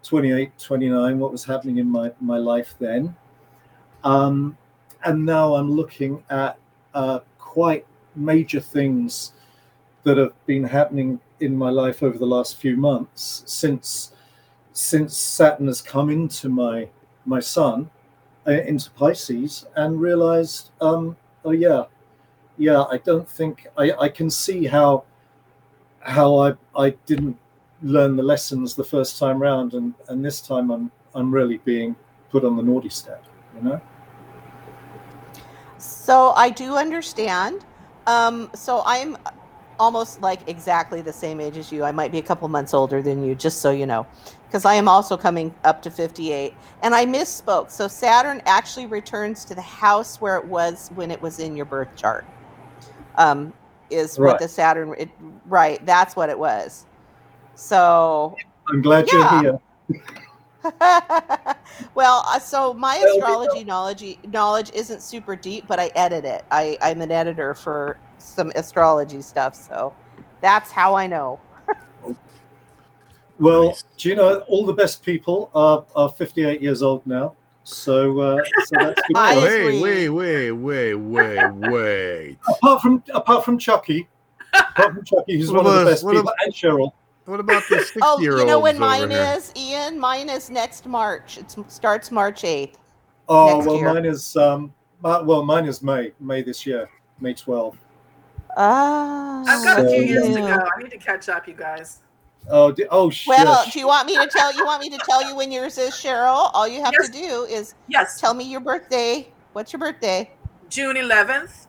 28, 0.03 0.57
29, 0.57 1.19
what 1.19 1.31
was 1.31 1.43
happening 1.43 1.79
in 1.79 1.89
my, 1.89 2.11
my 2.21 2.37
life 2.37 2.75
then. 2.79 3.15
Um, 4.03 4.57
and 5.03 5.25
now 5.25 5.55
I'm 5.55 5.71
looking 5.71 6.23
at 6.29 6.57
uh, 6.93 7.19
quite 7.37 7.85
major 8.15 8.61
things 8.61 9.33
that 10.03 10.17
have 10.17 10.33
been 10.45 10.63
happening 10.63 11.19
in 11.39 11.55
my 11.55 11.69
life 11.69 12.01
over 12.03 12.17
the 12.17 12.25
last 12.25 12.57
few 12.57 12.77
months 12.77 13.43
since 13.45 14.11
since 14.73 15.15
Saturn 15.15 15.67
has 15.67 15.81
come 15.81 16.09
into 16.09 16.49
my 16.49 16.87
my 17.25 17.39
sun 17.39 17.89
uh, 18.47 18.51
into 18.51 18.91
Pisces 18.91 19.65
and 19.75 19.99
realized 19.99 20.71
um 20.81 21.17
oh 21.43 21.51
yeah 21.51 21.85
yeah 22.57 22.83
I 22.83 22.97
don't 22.97 23.27
think 23.27 23.67
I 23.77 23.91
I 23.93 24.09
can 24.09 24.29
see 24.29 24.65
how 24.65 25.03
how 25.99 26.37
I 26.37 26.53
I 26.75 26.89
didn't 27.05 27.37
learn 27.81 28.15
the 28.15 28.23
lessons 28.23 28.75
the 28.75 28.83
first 28.83 29.19
time 29.19 29.41
round 29.41 29.73
and 29.73 29.93
and 30.07 30.23
this 30.23 30.41
time 30.41 30.71
I'm 30.71 30.91
I'm 31.13 31.33
really 31.33 31.57
being 31.59 31.95
put 32.29 32.43
on 32.43 32.55
the 32.57 32.63
naughty 32.63 32.89
step 32.89 33.23
you 33.55 33.61
know? 33.61 33.81
So 35.77 36.31
I 36.35 36.49
do 36.49 36.75
understand. 36.75 37.65
Um 38.07 38.49
so 38.53 38.83
I'm 38.85 39.17
almost 39.79 40.21
like 40.21 40.47
exactly 40.47 41.01
the 41.01 41.13
same 41.13 41.39
age 41.41 41.57
as 41.57 41.71
you. 41.71 41.83
I 41.83 41.91
might 41.91 42.11
be 42.11 42.17
a 42.17 42.23
couple 42.23 42.47
months 42.47 42.73
older 42.73 43.01
than 43.01 43.23
you, 43.23 43.35
just 43.35 43.61
so 43.61 43.71
you 43.71 43.85
know, 43.85 44.07
because 44.47 44.65
I 44.65 44.75
am 44.75 44.87
also 44.87 45.17
coming 45.17 45.53
up 45.63 45.81
to 45.83 45.91
58. 45.91 46.53
And 46.83 46.95
I 46.95 47.05
misspoke. 47.05 47.71
So 47.71 47.87
Saturn 47.87 48.41
actually 48.45 48.85
returns 48.87 49.45
to 49.45 49.55
the 49.55 49.61
house 49.61 50.21
where 50.21 50.37
it 50.37 50.45
was 50.45 50.89
when 50.95 51.11
it 51.11 51.21
was 51.21 51.39
in 51.39 51.55
your 51.55 51.65
birth 51.65 51.95
chart. 51.95 52.25
Um, 53.15 53.53
is 53.89 54.17
Right. 54.19 54.29
what 54.29 54.39
the 54.39 54.47
Saturn. 54.47 54.95
It, 54.97 55.09
right, 55.45 55.83
that's 55.85 56.15
what 56.15 56.29
it 56.29 56.37
was. 56.39 56.85
So 57.55 58.37
I'm 58.67 58.81
glad 58.81 59.07
Yeah. 59.07 59.41
you're 59.41 59.41
here. 59.41 59.59
well, 61.95 62.23
uh, 62.27 62.39
so 62.39 62.73
my 62.73 62.95
astrology 62.97 63.63
knowledge 63.63 64.17
knowledge 64.27 64.71
isn't 64.73 65.01
super 65.01 65.35
deep, 65.35 65.65
but 65.67 65.79
I 65.79 65.91
edit 65.95 66.25
it. 66.25 66.43
I, 66.51 66.77
I'm 66.81 67.01
an 67.01 67.11
editor 67.11 67.53
for 67.53 67.97
some 68.17 68.51
astrology 68.55 69.21
stuff, 69.21 69.55
so 69.55 69.93
that's 70.41 70.71
how 70.71 70.95
I 70.95 71.07
know. 71.07 71.39
Well, 73.37 73.65
Nice. 73.65 73.83
do 73.97 74.07
you 74.07 74.15
know 74.15 74.39
all 74.47 74.65
the 74.65 74.71
best 74.71 75.03
people 75.03 75.51
are, 75.53 75.83
are 75.93 76.07
58 76.07 76.61
years 76.61 76.81
old 76.81 77.05
now? 77.05 77.35
So, 77.65 78.17
uh, 78.19 78.41
so 78.63 78.75
that's 78.79 79.01
good. 79.07 79.17
I 79.17 79.33
for 79.33 79.39
us. 79.41 79.53
agree. 79.53 79.77
hey, 79.77 79.81
wait, 79.81 80.09
wait, 80.09 80.51
wait, 80.53 80.93
wait, 80.93 81.51
wait. 81.53 82.37
apart 82.47 82.81
from 82.81 83.03
apart 83.13 83.43
from 83.43 83.57
Chuckie, 83.57 84.07
apart 84.53 84.93
from 84.93 85.03
Chuckie, 85.03 85.37
who's 85.37 85.51
What 85.51 85.65
one 85.65 85.73
of 85.73 85.79
the 85.83 85.91
best 85.91 86.05
what 86.05 86.11
people, 86.13 86.29
about- 86.29 86.35
and 86.45 86.53
Cheryl. 86.53 86.91
What 87.25 87.39
about 87.39 87.63
the 87.69 87.79
sixty 87.79 87.99
Oh, 88.03 88.19
year 88.19 88.37
you 88.37 88.45
know 88.45 88.59
when 88.59 88.77
mine 88.79 89.09
here? 89.09 89.33
is, 89.35 89.51
Ian? 89.55 89.99
Mine 89.99 90.29
is 90.29 90.49
next 90.49 90.85
March. 90.85 91.37
It 91.37 91.55
starts 91.67 92.11
March 92.11 92.43
8th. 92.43 92.75
Oh 93.27 93.65
well, 93.65 93.75
year. 93.77 93.93
mine 93.93 94.05
is 94.05 94.35
um, 94.37 94.73
mi- 95.03 95.23
well, 95.23 95.43
mine 95.43 95.65
is 95.65 95.81
May, 95.81 96.11
May 96.19 96.43
this 96.43 96.65
year, 96.65 96.87
May 97.19 97.33
12th. 97.33 97.77
Ah. 98.57 99.43
I've 99.47 99.63
got 99.63 99.85
a 99.85 99.89
few 99.89 100.03
years 100.03 100.27
to 100.27 100.33
go. 100.41 100.45
I 100.75 100.81
need 100.81 100.91
to 100.91 100.97
catch 100.97 101.27
up, 101.27 101.47
you 101.47 101.55
guys. 101.55 102.01
Oh, 102.47 102.71
di- 102.71 102.85
oh 102.91 103.09
shit! 103.09 103.29
Well, 103.29 103.65
do 103.71 103.79
you 103.79 103.87
want 103.87 104.05
me 104.05 104.15
to 104.15 104.27
tell 104.27 104.55
you 104.55 104.63
want 104.63 104.81
me 104.83 104.89
to 104.91 104.99
tell 104.99 105.27
you 105.27 105.35
when 105.35 105.51
yours 105.51 105.79
is, 105.79 105.93
Cheryl? 105.95 106.51
All 106.53 106.67
you 106.67 106.83
have 106.83 106.93
Yes. 106.93 107.07
to 107.07 107.11
do 107.11 107.43
is 107.49 107.73
Yes, 107.87 108.21
tell 108.21 108.35
me 108.35 108.43
your 108.43 108.61
birthday. 108.61 109.27
What's 109.53 109.73
your 109.73 109.79
birthday? 109.79 110.29
June 110.69 110.95
11th. 110.95 111.64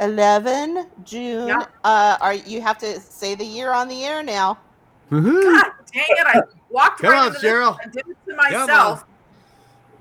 11 0.00 0.86
June. 1.04 1.48
Yeah. 1.48 1.66
Uh 1.84 2.16
are 2.20 2.34
you 2.34 2.60
have 2.60 2.78
to 2.78 3.00
say 3.00 3.34
the 3.34 3.44
year 3.44 3.70
on 3.72 3.88
the 3.88 4.04
air 4.04 4.22
now? 4.22 4.58
Mhm. 5.10 5.42
God 5.42 5.72
dang 5.92 6.04
it! 6.08 6.26
I 6.26 6.40
walked 6.70 7.00
Come 7.02 7.10
right 7.12 7.20
on, 7.20 7.26
into 7.28 7.40
this. 7.40 7.50
Cheryl. 7.50 7.78
I 7.80 7.88
did 7.88 8.04
it 8.08 8.16
to 8.28 8.34
myself. 8.36 9.04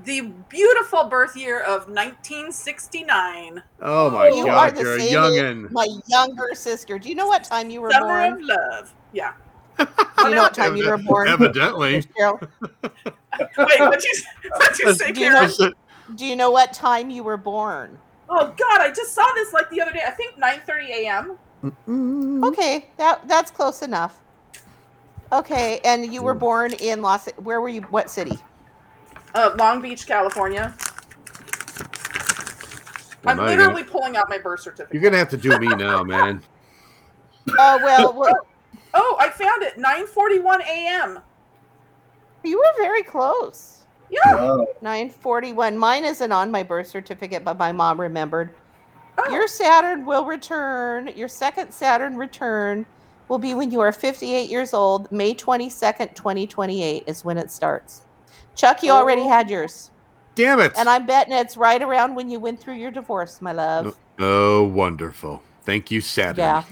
The 0.05 0.21
beautiful 0.49 1.05
birth 1.05 1.35
year 1.37 1.61
of 1.61 1.87
1969, 1.87 3.63
Oh 3.81 4.09
my 4.09 4.27
You 4.29 4.45
god, 4.45 4.77
you're 4.77 4.97
a 4.97 4.99
same 4.99 5.13
youngin. 5.13 5.71
My 5.71 5.87
younger 6.07 6.49
sister. 6.55 6.99
Do 6.99 7.07
you 7.07 7.15
know 7.15 7.27
what 7.27 7.43
time 7.45 7.69
you 7.69 7.79
were 7.81 7.89
Summer 7.91 8.29
born? 8.29 8.33
of 8.33 8.41
Love. 8.41 8.93
Yeah. 9.13 9.33
Do 9.79 9.85
you 10.23 10.29
know 10.35 10.41
what 10.43 10.53
time 10.53 10.75
you 10.75 10.89
were 10.89 10.97
born? 10.97 11.27
Evidently. 11.29 12.01
Cheryl? 12.19 12.39
Wait, 12.81 13.79
what 13.79 14.03
you 14.03 14.11
what 14.51 14.79
you 14.79 14.93
say, 14.93 15.11
Do 15.13 15.21
you 15.21 15.29
know- 15.31 15.71
Do 16.15 16.25
you 16.25 16.35
know 16.35 16.51
what 16.51 16.73
time 16.73 17.09
you 17.09 17.23
were 17.23 17.37
born? 17.37 17.97
Oh 18.29 18.53
God, 18.57 18.81
I 18.81 18.91
just 18.95 19.13
saw 19.13 19.25
this 19.35 19.53
like 19.53 19.69
the 19.69 19.81
other 19.81 19.91
day. 19.91 20.01
I 20.05 20.11
think 20.11 20.39
9:30 20.39 20.89
a.m. 20.89 21.37
Mm-hmm. 21.63 22.43
Okay, 22.45 22.89
that 22.97 23.27
that's 23.27 23.51
close 23.51 23.81
enough. 23.81 24.19
Okay, 25.31 25.79
and 25.83 26.13
you 26.13 26.23
were 26.23 26.33
born 26.35 26.73
in 26.73 27.01
Los. 27.01 27.27
Where 27.37 27.61
were 27.61 27.69
you? 27.69 27.81
What 27.83 28.09
city? 28.09 28.39
Uh, 29.33 29.55
Long 29.57 29.81
Beach, 29.81 30.05
California. 30.05 30.73
Well, 33.23 33.31
I'm 33.31 33.37
now 33.37 33.47
you're 33.49 33.59
literally 33.59 33.83
pulling 33.83 34.17
out 34.17 34.29
my 34.29 34.37
birth 34.37 34.59
certificate. 34.61 34.93
You're 34.93 35.03
gonna 35.03 35.17
have 35.17 35.29
to 35.29 35.37
do 35.37 35.57
me 35.59 35.67
now, 35.67 36.03
man. 36.03 36.43
Oh 37.57 37.79
well, 37.83 38.13
well, 38.17 38.37
Oh, 38.93 39.17
I 39.19 39.29
found 39.29 39.63
it. 39.63 39.77
9:41 39.77 40.61
a.m. 40.61 41.19
you 42.43 42.57
were 42.57 42.83
very 42.83 43.01
close. 43.01 43.72
Yeah. 44.13 44.35
Wow. 44.35 44.67
Nine 44.81 45.09
forty-one. 45.09 45.77
Mine 45.77 46.05
isn't 46.05 46.31
on 46.31 46.51
my 46.51 46.61
birth 46.63 46.87
certificate, 46.87 47.43
but 47.43 47.57
my 47.57 47.71
mom 47.71 47.99
remembered. 47.99 48.51
Oh. 49.17 49.31
Your 49.31 49.47
Saturn 49.47 50.05
will 50.05 50.25
return. 50.25 51.09
Your 51.15 51.27
second 51.27 51.71
Saturn 51.71 52.15
return 52.17 52.85
will 53.27 53.39
be 53.39 53.53
when 53.53 53.71
you 53.71 53.79
are 53.79 53.91
fifty-eight 53.91 54.49
years 54.49 54.73
old. 54.73 55.11
May 55.11 55.33
twenty-second, 55.33 56.09
twenty 56.15 56.45
twenty-eight 56.45 57.03
is 57.07 57.25
when 57.25 57.37
it 57.37 57.49
starts. 57.51 58.01
Chuck, 58.55 58.83
you 58.83 58.91
already 58.91 59.21
Oh. 59.23 59.29
had 59.29 59.49
yours, 59.49 59.89
Damn 60.35 60.59
it. 60.59 60.73
and 60.77 60.87
I'm 60.87 61.05
betting 61.07 61.33
it's 61.33 61.57
right 61.57 61.81
around 61.81 62.13
when 62.13 62.29
you 62.29 62.39
went 62.39 62.59
through 62.59 62.75
your 62.75 62.91
divorce, 62.91 63.41
my 63.41 63.51
love. 63.51 63.97
oh, 64.19 64.63
wonderful. 64.63 65.41
Thank 65.63 65.89
you, 65.89 66.01
Saturn. 66.01 66.37
Yeah. 66.37 66.63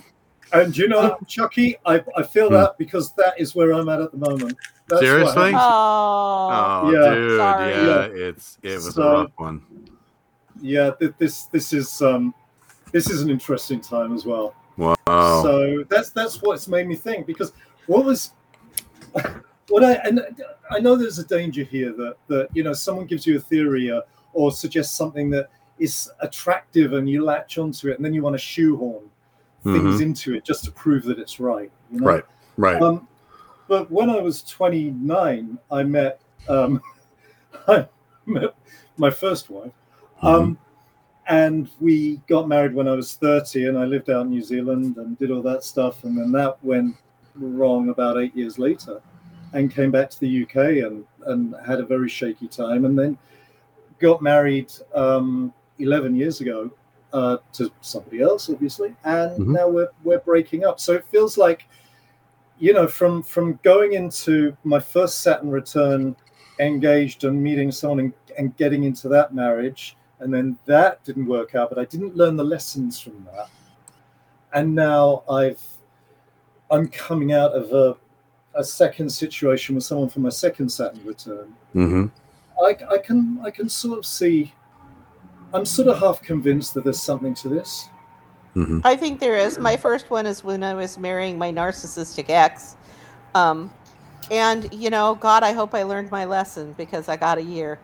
And 0.53 0.77
you 0.77 0.87
know, 0.89 1.17
Chuckie, 1.27 1.77
I, 1.85 2.03
I 2.15 2.23
feel 2.23 2.49
Hmm. 2.49 2.53
that 2.55 2.77
because 2.77 3.13
that 3.13 3.39
is 3.39 3.55
where 3.55 3.71
I'm 3.73 3.87
at 3.89 4.01
at 4.01 4.11
the 4.11 4.17
moment. 4.17 4.57
That's 4.91 5.01
Seriously? 5.01 5.51
Oh. 5.55 6.49
Oh, 6.83 6.91
Yeah. 6.91 7.13
dude, 7.15 7.37
Sorry. 7.37 7.71
yeah, 7.71 8.27
it's 8.27 8.57
it 8.61 8.73
was 8.75 8.93
So- 8.93 9.01
a 9.01 9.11
rough 9.23 9.31
one. 9.37 9.61
yeah, 10.61 10.91
th- 10.99 11.13
this 11.17 11.45
this 11.45 11.73
is 11.73 12.01
um, 12.01 12.33
this 12.91 13.09
is 13.09 13.21
an 13.21 13.29
interesting 13.29 13.79
time 13.81 14.13
as 14.13 14.25
well. 14.25 14.53
Wow. 14.77 14.95
So 15.43 15.83
that's 15.89 16.09
that's 16.11 16.41
what's 16.41 16.67
made 16.67 16.87
me 16.87 16.95
think 16.95 17.25
because 17.25 17.53
what 17.87 18.05
was 18.05 18.33
what 19.69 19.83
I 19.83 19.93
and 20.05 20.21
I 20.69 20.79
know 20.79 20.95
there's 20.95 21.19
a 21.19 21.25
danger 21.25 21.63
here 21.63 21.93
that 21.93 22.15
that 22.27 22.49
you 22.53 22.63
know 22.63 22.73
someone 22.73 23.05
gives 23.05 23.25
you 23.25 23.37
a 23.37 23.39
theory 23.39 23.91
uh, 23.91 24.01
or 24.33 24.51
suggests 24.51 24.95
something 24.95 25.29
that 25.31 25.49
is 25.79 26.11
attractive 26.19 26.93
and 26.93 27.09
you 27.09 27.23
latch 27.23 27.57
onto 27.57 27.89
it 27.89 27.95
and 27.97 28.05
then 28.05 28.13
you 28.13 28.21
want 28.21 28.33
to 28.33 28.37
shoehorn 28.39 29.03
things 29.63 30.01
into 30.01 30.33
it 30.35 30.43
just 30.43 30.63
to 30.63 30.71
prove 30.71 31.03
that 31.03 31.19
it's 31.19 31.39
right. 31.39 31.71
You 31.91 31.99
know? 31.99 32.07
Right. 32.07 32.23
Right. 32.57 32.81
Um, 32.81 33.07
but 33.71 33.89
when 33.89 34.09
I 34.09 34.19
was 34.19 34.43
29, 34.43 35.57
I 35.71 35.83
met 35.83 36.19
um, 36.49 36.81
I 37.69 37.87
met 38.25 38.53
my 38.97 39.09
first 39.09 39.49
wife, 39.49 39.71
um, 40.21 40.57
and 41.29 41.69
we 41.79 42.17
got 42.27 42.49
married 42.49 42.73
when 42.73 42.89
I 42.89 42.95
was 42.95 43.13
30, 43.13 43.67
and 43.67 43.77
I 43.77 43.85
lived 43.85 44.09
out 44.09 44.25
in 44.25 44.29
New 44.31 44.41
Zealand 44.41 44.97
and 44.97 45.17
did 45.17 45.31
all 45.31 45.41
that 45.43 45.63
stuff, 45.63 46.03
and 46.03 46.17
then 46.17 46.33
that 46.33 46.61
went 46.65 46.97
wrong 47.35 47.87
about 47.87 48.17
eight 48.21 48.35
years 48.35 48.59
later, 48.59 49.01
and 49.53 49.73
came 49.73 49.89
back 49.89 50.09
to 50.09 50.19
the 50.19 50.43
UK 50.43 50.83
and 50.85 51.05
and 51.27 51.55
had 51.65 51.79
a 51.79 51.85
very 51.85 52.09
shaky 52.09 52.49
time, 52.49 52.83
and 52.83 52.99
then 52.99 53.17
got 53.99 54.21
married 54.21 54.69
um, 54.93 55.53
11 55.79 56.13
years 56.13 56.41
ago 56.41 56.69
uh, 57.13 57.37
to 57.53 57.71
somebody 57.79 58.21
else, 58.21 58.49
obviously, 58.49 58.93
and 59.05 59.39
Mhm. 59.39 59.53
now 59.53 59.69
we're 59.69 59.91
we're 60.03 60.19
breaking 60.19 60.65
up. 60.65 60.81
So 60.81 60.91
it 60.91 61.05
feels 61.05 61.37
like, 61.37 61.69
you 62.61 62.73
know, 62.73 62.87
from 62.87 63.23
from 63.23 63.59
going 63.63 63.93
into 63.93 64.55
my 64.63 64.79
first 64.79 65.21
Saturn 65.21 65.49
return, 65.49 66.15
engaged 66.59 67.23
and 67.23 67.41
meeting 67.41 67.71
someone 67.71 67.99
and, 67.99 68.13
and 68.37 68.55
getting 68.55 68.83
into 68.83 69.09
that 69.09 69.33
marriage, 69.33 69.97
and 70.19 70.31
then 70.31 70.57
that 70.67 71.03
didn't 71.03 71.25
work 71.25 71.55
out, 71.55 71.69
but 71.69 71.79
I 71.79 71.85
didn't 71.85 72.15
learn 72.15 72.35
the 72.35 72.43
lessons 72.43 72.99
from 72.99 73.27
that, 73.33 73.49
and 74.53 74.75
now 74.75 75.23
I've 75.27 75.61
I'm 76.69 76.87
coming 76.87 77.33
out 77.33 77.51
of 77.53 77.73
a 77.73 77.97
a 78.53 78.63
second 78.63 79.09
situation 79.09 79.73
with 79.75 79.83
someone 79.83 80.09
from 80.09 80.21
my 80.21 80.29
second 80.29 80.69
Saturn 80.69 81.03
return. 81.03 81.55
hmm 81.73 82.05
I, 82.61 82.77
I 82.91 82.97
can 82.99 83.39
I 83.43 83.49
can 83.49 83.69
sort 83.69 83.97
of 83.97 84.05
see. 84.05 84.53
I'm 85.51 85.65
sort 85.65 85.87
of 85.87 85.99
half 85.99 86.21
convinced 86.21 86.75
that 86.75 86.83
there's 86.83 87.01
something 87.01 87.33
to 87.35 87.49
this. 87.49 87.89
Hmm 88.53 88.79
I 88.83 88.95
think 88.95 89.19
there 89.19 89.37
is. 89.37 89.57
My 89.57 89.77
first 89.77 90.09
one 90.09 90.25
is 90.25 90.43
when 90.43 90.63
I 90.63 90.73
was 90.73 90.97
marrying 90.97 91.37
my 91.37 91.51
narcissistic 91.51 92.29
ex. 92.29 92.75
Um, 93.33 93.71
and, 94.29 94.71
you 94.73 94.89
know, 94.89 95.15
God, 95.15 95.43
I 95.43 95.51
hope 95.53 95.73
I 95.73 95.83
learned 95.83 96.11
my 96.11 96.25
lesson 96.25 96.73
because 96.73 97.09
I 97.09 97.17
got 97.17 97.37
a 97.37 97.43
year. 97.43 97.79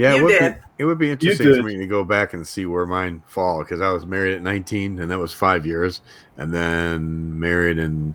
Yeah, 0.00 0.14
it 0.14 0.22
would 0.22 0.38
be 0.38 0.54
it 0.78 0.84
would 0.86 0.98
be 0.98 1.10
interesting 1.10 1.54
for 1.54 1.62
me 1.62 1.76
to 1.76 1.86
go 1.86 2.04
back 2.04 2.32
and 2.32 2.46
see 2.46 2.64
where 2.64 2.86
mine 2.86 3.22
fall 3.26 3.58
because 3.58 3.82
I 3.82 3.90
was 3.90 4.06
married 4.06 4.34
at 4.34 4.40
19 4.40 4.98
and 4.98 5.10
that 5.10 5.18
was 5.18 5.34
five 5.34 5.66
years, 5.66 6.00
and 6.38 6.54
then 6.54 7.38
married 7.38 7.76
in 7.78 8.14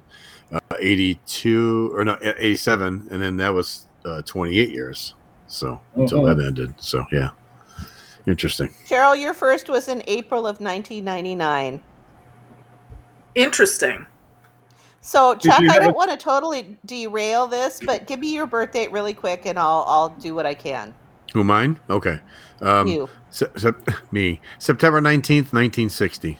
uh, 0.52 0.60
82 0.80 1.92
or 1.94 2.04
no 2.04 2.18
87, 2.22 3.08
and 3.12 3.22
then 3.22 3.38
that 3.38 3.54
was 3.54 3.86
uh, 4.06 4.22
28 4.24 4.70
years. 4.70 5.16
So 5.48 5.80
until 5.96 6.22
Mhm. 6.22 6.38
that 6.38 6.46
ended. 6.46 6.74
So 6.78 7.06
yeah, 7.12 7.30
interesting. 8.28 8.74
Cheryl, 8.88 9.20
your 9.20 9.34
first 9.34 9.70
was 9.70 9.88
in 9.88 10.04
April 10.08 10.48
of 10.48 10.60
1999. 10.62 11.82
Interesting. 13.36 14.06
So, 15.02 15.36
Chuck, 15.36 15.60
I 15.60 15.78
don't 15.78 15.92
a- 15.92 15.94
want 15.94 16.10
to 16.10 16.18
totally 16.18 16.78
derail 16.88 17.46
this, 17.46 17.80
but 17.86 18.08
give 18.08 18.20
me 18.20 18.34
your 18.34 18.48
birth 18.48 18.72
date 18.72 18.92
really 18.92 19.14
quick 19.14 19.46
and 19.46 19.60
I'll 19.60 19.84
I'll 19.88 20.10
do 20.10 20.34
what 20.34 20.46
I 20.48 20.56
can. 20.56 20.96
Who 21.34 21.44
mine? 21.44 21.80
Okay, 21.90 22.20
um, 22.62 22.88
you. 22.88 23.10
Se- 23.30 23.46
sep- 23.58 23.88
me 24.12 24.40
September 24.58 25.02
19th, 25.02 25.54
1960. 25.54 26.40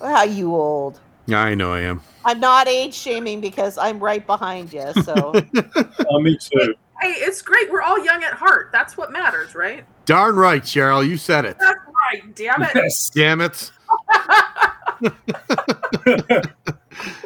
Wow, 0.00 0.22
you 0.22 0.54
old. 0.54 1.00
Yeah, 1.26 1.40
I 1.40 1.54
know 1.54 1.72
I 1.72 1.80
am. 1.80 2.00
I'm 2.24 2.40
not 2.40 2.68
age 2.68 2.94
shaming 2.94 3.40
because 3.40 3.78
I'm 3.78 3.98
right 4.00 4.24
behind 4.26 4.72
you. 4.72 4.92
So, 5.02 5.32
Oh, 6.10 6.20
me 6.20 6.36
too. 6.36 6.74
Hey, 7.00 7.10
it's 7.12 7.42
great. 7.42 7.70
We're 7.70 7.82
all 7.82 8.02
young 8.04 8.24
at 8.24 8.32
heart. 8.32 8.70
That's 8.72 8.96
what 8.96 9.12
matters, 9.12 9.54
right? 9.54 9.84
Darn 10.06 10.36
right, 10.36 10.62
Cheryl, 10.62 11.06
you 11.06 11.16
said 11.16 11.44
it. 11.44 11.56
That's 11.58 11.78
right. 12.12 12.34
Damn 12.34 12.62
it. 12.62 12.70
Yes. 12.74 13.10
Damn 13.10 13.40
it. 13.40 13.70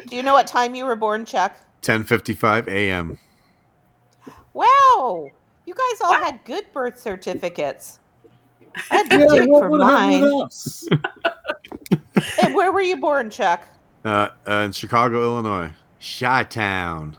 do 0.07 0.15
you 0.15 0.23
know 0.23 0.33
what 0.33 0.47
time 0.47 0.75
you 0.75 0.85
were 0.85 0.95
born, 0.95 1.25
Chuck? 1.25 1.55
10:55 1.83 2.67
a.m. 2.67 3.17
Wow. 4.53 5.29
You 5.65 5.73
guys 5.73 6.01
all 6.01 6.13
had 6.13 6.43
good 6.43 6.65
birth 6.73 6.99
certificates. 6.99 7.99
I 8.91 8.97
had 8.97 9.09
to 9.09 9.19
Yeah, 9.19 9.27
dig 9.27 9.45
for 9.47 9.69
would 9.69 9.81
happen 9.81 10.21
with 10.21 10.89
mine. 10.91 11.01
And 12.41 12.55
where 12.55 12.71
were 12.71 12.81
you 12.81 12.97
born, 12.97 13.29
Chuck? 13.29 13.67
Uh, 14.03 14.29
uh, 14.47 14.51
in 14.65 14.71
Chicago, 14.71 15.21
Illinois, 15.23 15.71
Chi 16.19 16.43
Town. 16.45 17.15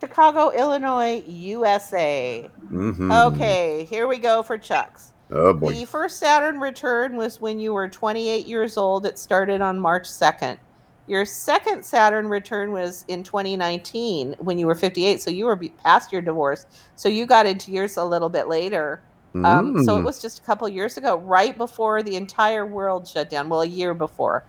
Chicago, 0.00 0.50
Illinois, 0.50 1.22
USA. 1.26 2.48
Mm-hmm. 2.72 3.12
Okay, 3.12 3.86
here 3.90 4.08
we 4.08 4.16
go 4.18 4.42
for 4.42 4.56
Chuck's. 4.56 5.12
Oh 5.30 5.52
boy. 5.52 5.72
The 5.72 5.84
first 5.84 6.18
Saturn 6.18 6.58
return 6.58 7.16
was 7.16 7.40
when 7.40 7.58
you 7.60 7.74
were 7.74 7.88
28 7.88 8.46
years 8.46 8.76
old. 8.76 9.04
It 9.04 9.18
started 9.18 9.60
on 9.60 9.78
March 9.78 10.04
2nd. 10.08 10.58
Your 11.06 11.24
second 11.24 11.84
Saturn 11.84 12.28
return 12.28 12.72
was 12.72 13.04
in 13.08 13.22
2019 13.22 14.36
when 14.38 14.58
you 14.58 14.66
were 14.66 14.74
58. 14.74 15.20
So 15.20 15.30
you 15.30 15.44
were 15.44 15.56
past 15.84 16.12
your 16.12 16.22
divorce. 16.22 16.66
So 16.96 17.08
you 17.08 17.26
got 17.26 17.46
into 17.46 17.70
yours 17.70 17.96
a 17.96 18.04
little 18.04 18.28
bit 18.28 18.48
later. 18.48 19.02
Um, 19.44 19.84
So 19.84 19.96
it 19.96 20.00
Mm. 20.00 20.04
was 20.04 20.20
just 20.22 20.38
a 20.38 20.42
couple 20.42 20.68
years 20.68 20.96
ago, 20.96 21.16
right 21.18 21.56
before 21.56 22.02
the 22.02 22.16
entire 22.16 22.66
world 22.66 23.06
shut 23.06 23.28
down. 23.30 23.48
Well, 23.48 23.62
a 23.62 23.66
year 23.66 23.92
before. 23.94 24.44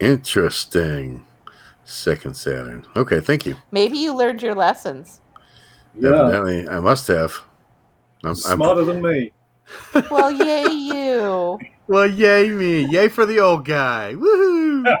Interesting. 0.00 1.24
Second 1.84 2.36
Saturn. 2.36 2.84
Okay, 2.96 3.20
thank 3.20 3.46
you. 3.46 3.56
Maybe 3.70 3.98
you 3.98 4.14
learned 4.14 4.42
your 4.42 4.54
lessons. 4.54 5.20
Yeah, 5.98 6.10
Evidently, 6.26 6.68
I 6.68 6.80
must 6.80 7.06
have. 7.08 7.32
I'm, 8.24 8.28
I'm- 8.30 8.34
smarter 8.36 8.84
than 8.84 9.02
me. 9.02 9.32
Well, 10.12 10.30
yay, 10.30 10.64
you. 10.70 11.58
well, 11.88 12.06
yay 12.06 12.50
me! 12.50 12.84
Yay 12.86 13.08
for 13.08 13.26
the 13.26 13.40
old 13.40 13.64
guy! 13.64 14.14
Woohoo! 14.14 14.84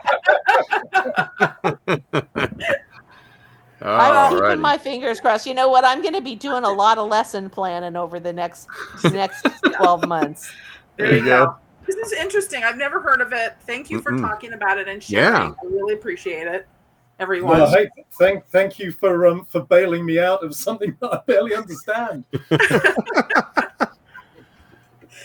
I'm 3.80 4.32
keeping 4.32 4.44
Alrighty. 4.44 4.60
my 4.60 4.78
fingers 4.78 5.20
crossed. 5.20 5.46
You 5.46 5.54
know 5.54 5.68
what? 5.68 5.84
I'm 5.84 6.02
going 6.02 6.14
to 6.14 6.20
be 6.20 6.34
doing 6.34 6.64
a 6.64 6.72
lot 6.72 6.98
of 6.98 7.08
lesson 7.08 7.48
planning 7.50 7.94
over 7.94 8.18
the 8.18 8.32
next 8.32 8.66
next 9.04 9.46
12 9.76 10.08
months. 10.08 10.50
There, 10.96 11.14
you 11.16 11.24
go. 11.24 11.54
This 11.86 11.96
is 11.96 12.12
interesting. 12.12 12.64
I've 12.64 12.76
never 12.76 13.00
heard 13.00 13.20
of 13.20 13.32
it. 13.32 13.56
Thank 13.62 13.90
you 13.90 14.00
for 14.00 14.12
Mm-mm. 14.12 14.20
talking 14.20 14.52
about 14.52 14.78
it 14.78 14.88
and 14.88 15.02
sharing. 15.02 15.32
Yeah. 15.34 15.52
I 15.62 15.66
really 15.66 15.94
appreciate 15.94 16.46
it, 16.46 16.66
everyone. 17.18 17.58
Well, 17.58 17.70
hey, 17.70 17.88
thank 18.18 18.46
thank 18.48 18.78
you 18.78 18.92
for 18.92 19.26
um 19.26 19.44
for 19.44 19.60
bailing 19.60 20.04
me 20.04 20.18
out 20.18 20.42
of 20.42 20.54
something 20.56 20.96
that 21.00 21.12
I 21.12 21.20
barely 21.26 21.54
understand. 21.54 22.24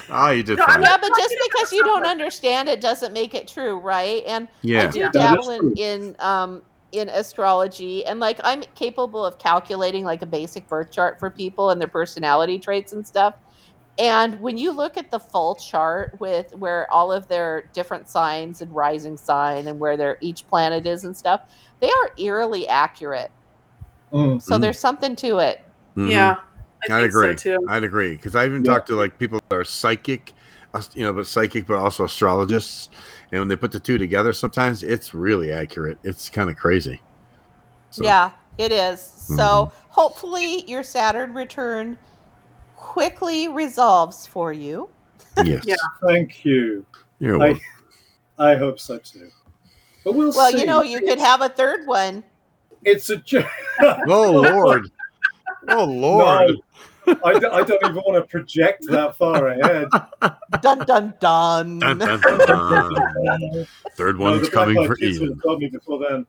Oh, 0.09 0.29
you 0.31 0.43
did 0.43 0.57
No, 0.57 0.65
fine. 0.65 0.81
Yeah, 0.83 0.97
but 0.99 1.09
just 1.17 1.35
because 1.51 1.73
you 1.73 1.83
don't 1.83 2.05
understand 2.05 2.69
it 2.69 2.81
doesn't 2.81 3.13
make 3.13 3.33
it 3.33 3.47
true, 3.47 3.79
right? 3.79 4.23
And 4.27 4.47
I 4.47 4.51
Yeah. 4.61 4.91
do 4.91 4.99
Yeah, 4.99 5.11
dabble 5.11 5.49
in, 5.49 5.59
true. 5.59 5.73
in 5.77 6.15
um 6.19 6.61
in 6.91 7.07
astrology 7.07 8.05
and 8.05 8.19
like 8.19 8.37
I'm 8.43 8.63
capable 8.75 9.25
of 9.25 9.39
calculating 9.39 10.03
like 10.03 10.21
a 10.21 10.25
basic 10.25 10.67
birth 10.67 10.91
chart 10.91 11.19
for 11.19 11.29
people 11.31 11.69
and 11.69 11.79
their 11.79 11.87
personality 11.87 12.59
traits 12.59 12.91
and 12.93 13.05
stuff. 13.07 13.35
And 13.97 14.39
when 14.39 14.57
you 14.57 14.71
look 14.71 14.97
at 14.97 15.11
the 15.11 15.19
full 15.19 15.55
chart 15.55 16.17
with 16.19 16.47
where 16.55 16.91
all 16.91 17.11
of 17.11 17.27
their 17.27 17.65
different 17.73 18.07
signs 18.09 18.61
and 18.61 18.73
rising 18.73 19.17
sign 19.17 19.67
and 19.67 19.79
where 19.79 19.97
their 19.97 20.17
each 20.21 20.47
planet 20.47 20.87
is 20.87 21.03
and 21.03 21.15
stuff, 21.15 21.41
they 21.79 21.89
are 21.89 22.11
eerily 22.17 22.67
accurate. 22.67 23.31
Mm. 24.13 24.41
So 24.41 24.57
there's 24.57 24.79
something 24.79 25.15
to 25.17 25.39
it. 25.39 25.59
Mhm. 25.97 26.09
Yeah, 26.11 26.35
I 26.89 26.93
I'd 26.93 27.03
agree. 27.03 27.37
so 27.37 27.57
too. 27.57 27.65
I'd 27.67 27.83
agree 27.83 28.15
because 28.15 28.35
I 28.35 28.45
even 28.45 28.63
Yeah. 28.63 28.73
talked 28.73 28.87
to 28.87 28.95
like 28.95 29.17
people 29.19 29.39
that 29.49 29.55
are 29.55 29.63
psychic, 29.63 30.33
you 30.93 31.03
know, 31.03 31.13
but 31.13 31.27
psychic, 31.27 31.67
but 31.67 31.77
also 31.77 32.05
astrologists. 32.05 32.89
And 33.31 33.41
when 33.41 33.47
they 33.49 33.55
put 33.57 33.71
the 33.71 33.79
two 33.79 33.97
together, 33.97 34.33
sometimes 34.33 34.83
it's 34.83 35.13
really 35.13 35.51
accurate. 35.51 35.99
It's 36.03 36.29
kind 36.29 36.49
of 36.49 36.55
crazy. 36.55 37.01
So, 37.89 38.03
Yeah, 38.05 38.31
it 38.57 38.71
is. 38.71 39.01
So 39.01 39.35
Mhm. 39.35 39.71
hopefully 39.89 40.63
your 40.69 40.83
Saturn 40.83 41.33
return 41.33 41.97
quickly 42.81 43.47
resolves 43.47 44.25
for 44.25 44.51
you. 44.51 44.89
Yes. 45.45 45.63
Yeah. 45.65 45.75
Thank 46.03 46.43
you. 46.43 46.83
You're 47.19 47.35
I, 47.35 47.45
welcome. 47.51 47.61
I 48.39 48.55
hope 48.55 48.79
so 48.79 48.97
too. 48.97 49.29
But 50.03 50.15
we'll 50.15 50.31
see 50.33 50.37
Well, 50.37 50.51
see. 50.51 50.59
you 50.59 50.65
know, 50.65 50.81
you 50.81 50.99
could 50.99 51.19
have 51.19 51.41
a 51.41 51.49
third 51.49 51.87
one. 51.87 52.23
It's 52.83 53.09
a 53.11 53.17
joke. 53.17 53.45
Oh 54.07 54.31
Lord. 54.31 54.89
Oh 55.69 55.85
Lord. 55.85 56.57
I 57.07 57.33
don't 57.39 57.71
even 57.83 57.95
want 57.95 58.15
to 58.15 58.23
project 58.23 58.85
that 58.89 59.15
far 59.17 59.49
ahead. 59.49 59.87
Dun 60.61 60.79
dun 60.79 61.13
dun. 61.19 61.79
Dun, 61.79 61.97
dun, 61.99 62.19
dun, 62.19 62.39
dun. 62.45 63.67
Third 63.95 64.17
No, 64.19 64.23
one's 64.31 64.41
the 64.49 64.51
Black 64.51 64.65
coming 64.65 64.85
for 64.87 64.97
Ian. 65.01 65.39
have 65.47 65.59
me 65.59 65.67
before 65.67 65.99
then. 66.09 66.25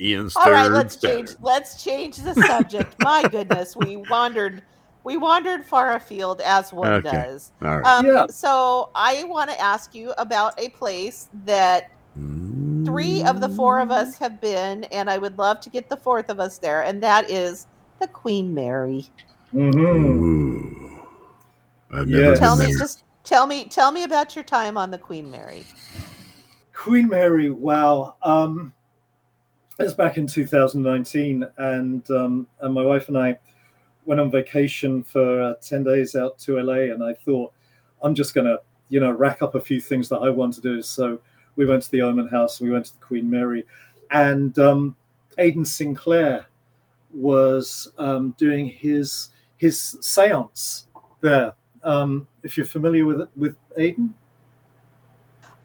Ian's 0.00 0.36
All 0.36 0.44
third. 0.44 0.52
right, 0.52 0.70
let's 0.70 1.00
Saturn. 1.00 1.26
change. 1.26 1.36
Let's 1.40 1.82
change 1.82 2.16
the 2.18 2.34
subject. 2.46 2.94
My 3.00 3.22
goodness, 3.28 3.76
we 3.76 3.96
wandered. 3.96 4.62
We 5.04 5.16
wandered 5.16 5.64
far 5.64 5.94
afield 5.94 6.40
as 6.40 6.72
one 6.72 6.92
Okay. 6.92 7.10
does. 7.10 7.52
All 7.62 7.78
right. 7.78 7.86
Um, 7.86 8.06
Yeah. 8.06 8.26
So 8.30 8.90
I 8.94 9.24
want 9.24 9.50
to 9.50 9.60
ask 9.60 9.94
you 9.94 10.12
about 10.18 10.58
a 10.58 10.68
place 10.70 11.28
that 11.44 11.84
three 12.84 13.22
of 13.24 13.40
the 13.40 13.48
four 13.48 13.80
of 13.80 13.90
us 13.90 14.18
have 14.18 14.40
been, 14.40 14.84
and 14.84 15.10
I 15.10 15.18
would 15.18 15.38
love 15.38 15.60
to 15.60 15.70
get 15.70 15.88
the 15.88 15.96
fourth 15.96 16.30
of 16.30 16.40
us 16.40 16.58
there, 16.58 16.82
and 16.82 17.02
that 17.02 17.30
is 17.30 17.66
the 18.00 18.08
Queen 18.08 18.54
Mary. 18.54 19.06
hmm 19.52 19.78
Ooh. 19.78 21.06
Yes. 22.06 22.38
Tell 22.38 22.56
me, 22.56 22.66
there. 22.66 22.78
just 22.78 23.04
tell 23.24 23.46
me, 23.46 23.64
tell 23.64 23.92
me 23.92 24.04
about 24.04 24.34
your 24.34 24.44
time 24.44 24.76
on 24.76 24.90
the 24.90 24.98
Queen 24.98 25.30
Mary. 25.30 25.64
Queen 26.74 27.08
Mary, 27.08 27.50
wow. 27.50 28.16
Um, 28.22 28.72
it 29.78 29.84
was 29.84 29.94
back 29.94 30.16
in 30.16 30.26
2019, 30.26 31.46
and 31.56 32.10
um, 32.10 32.46
and 32.60 32.74
my 32.74 32.82
wife 32.82 33.08
and 33.08 33.18
I 33.18 33.38
went 34.08 34.20
on 34.22 34.30
vacation 34.30 35.02
for 35.02 35.42
uh, 35.42 35.54
10 35.60 35.84
days 35.84 36.16
out 36.16 36.38
to 36.38 36.58
LA, 36.58 36.92
and 36.94 37.04
I 37.04 37.12
thought, 37.12 37.52
I'm 38.02 38.14
just 38.14 38.34
going 38.34 38.46
to, 38.46 38.58
you 38.88 39.00
know, 39.00 39.10
rack 39.12 39.42
up 39.42 39.54
a 39.54 39.60
few 39.60 39.82
things 39.82 40.08
that 40.08 40.16
I 40.16 40.30
want 40.30 40.54
to 40.54 40.62
do. 40.62 40.80
So 40.80 41.20
we 41.56 41.66
went 41.66 41.82
to 41.82 41.90
the 41.90 42.00
Oman 42.00 42.28
House, 42.28 42.58
and 42.58 42.68
we 42.68 42.72
went 42.72 42.86
to 42.86 42.94
the 42.94 43.04
Queen 43.04 43.28
Mary, 43.28 43.66
and 44.10 44.58
um, 44.58 44.96
Aiden 45.38 45.66
Sinclair 45.66 46.46
was 47.12 47.92
um, 47.98 48.34
doing 48.38 48.66
his 48.66 49.30
his 49.58 49.98
seance 50.00 50.86
there. 51.20 51.52
Um, 51.82 52.26
if 52.42 52.56
you're 52.56 52.66
familiar 52.66 53.04
with 53.04 53.20
it, 53.20 53.28
with 53.36 53.56
Aidan, 53.76 54.14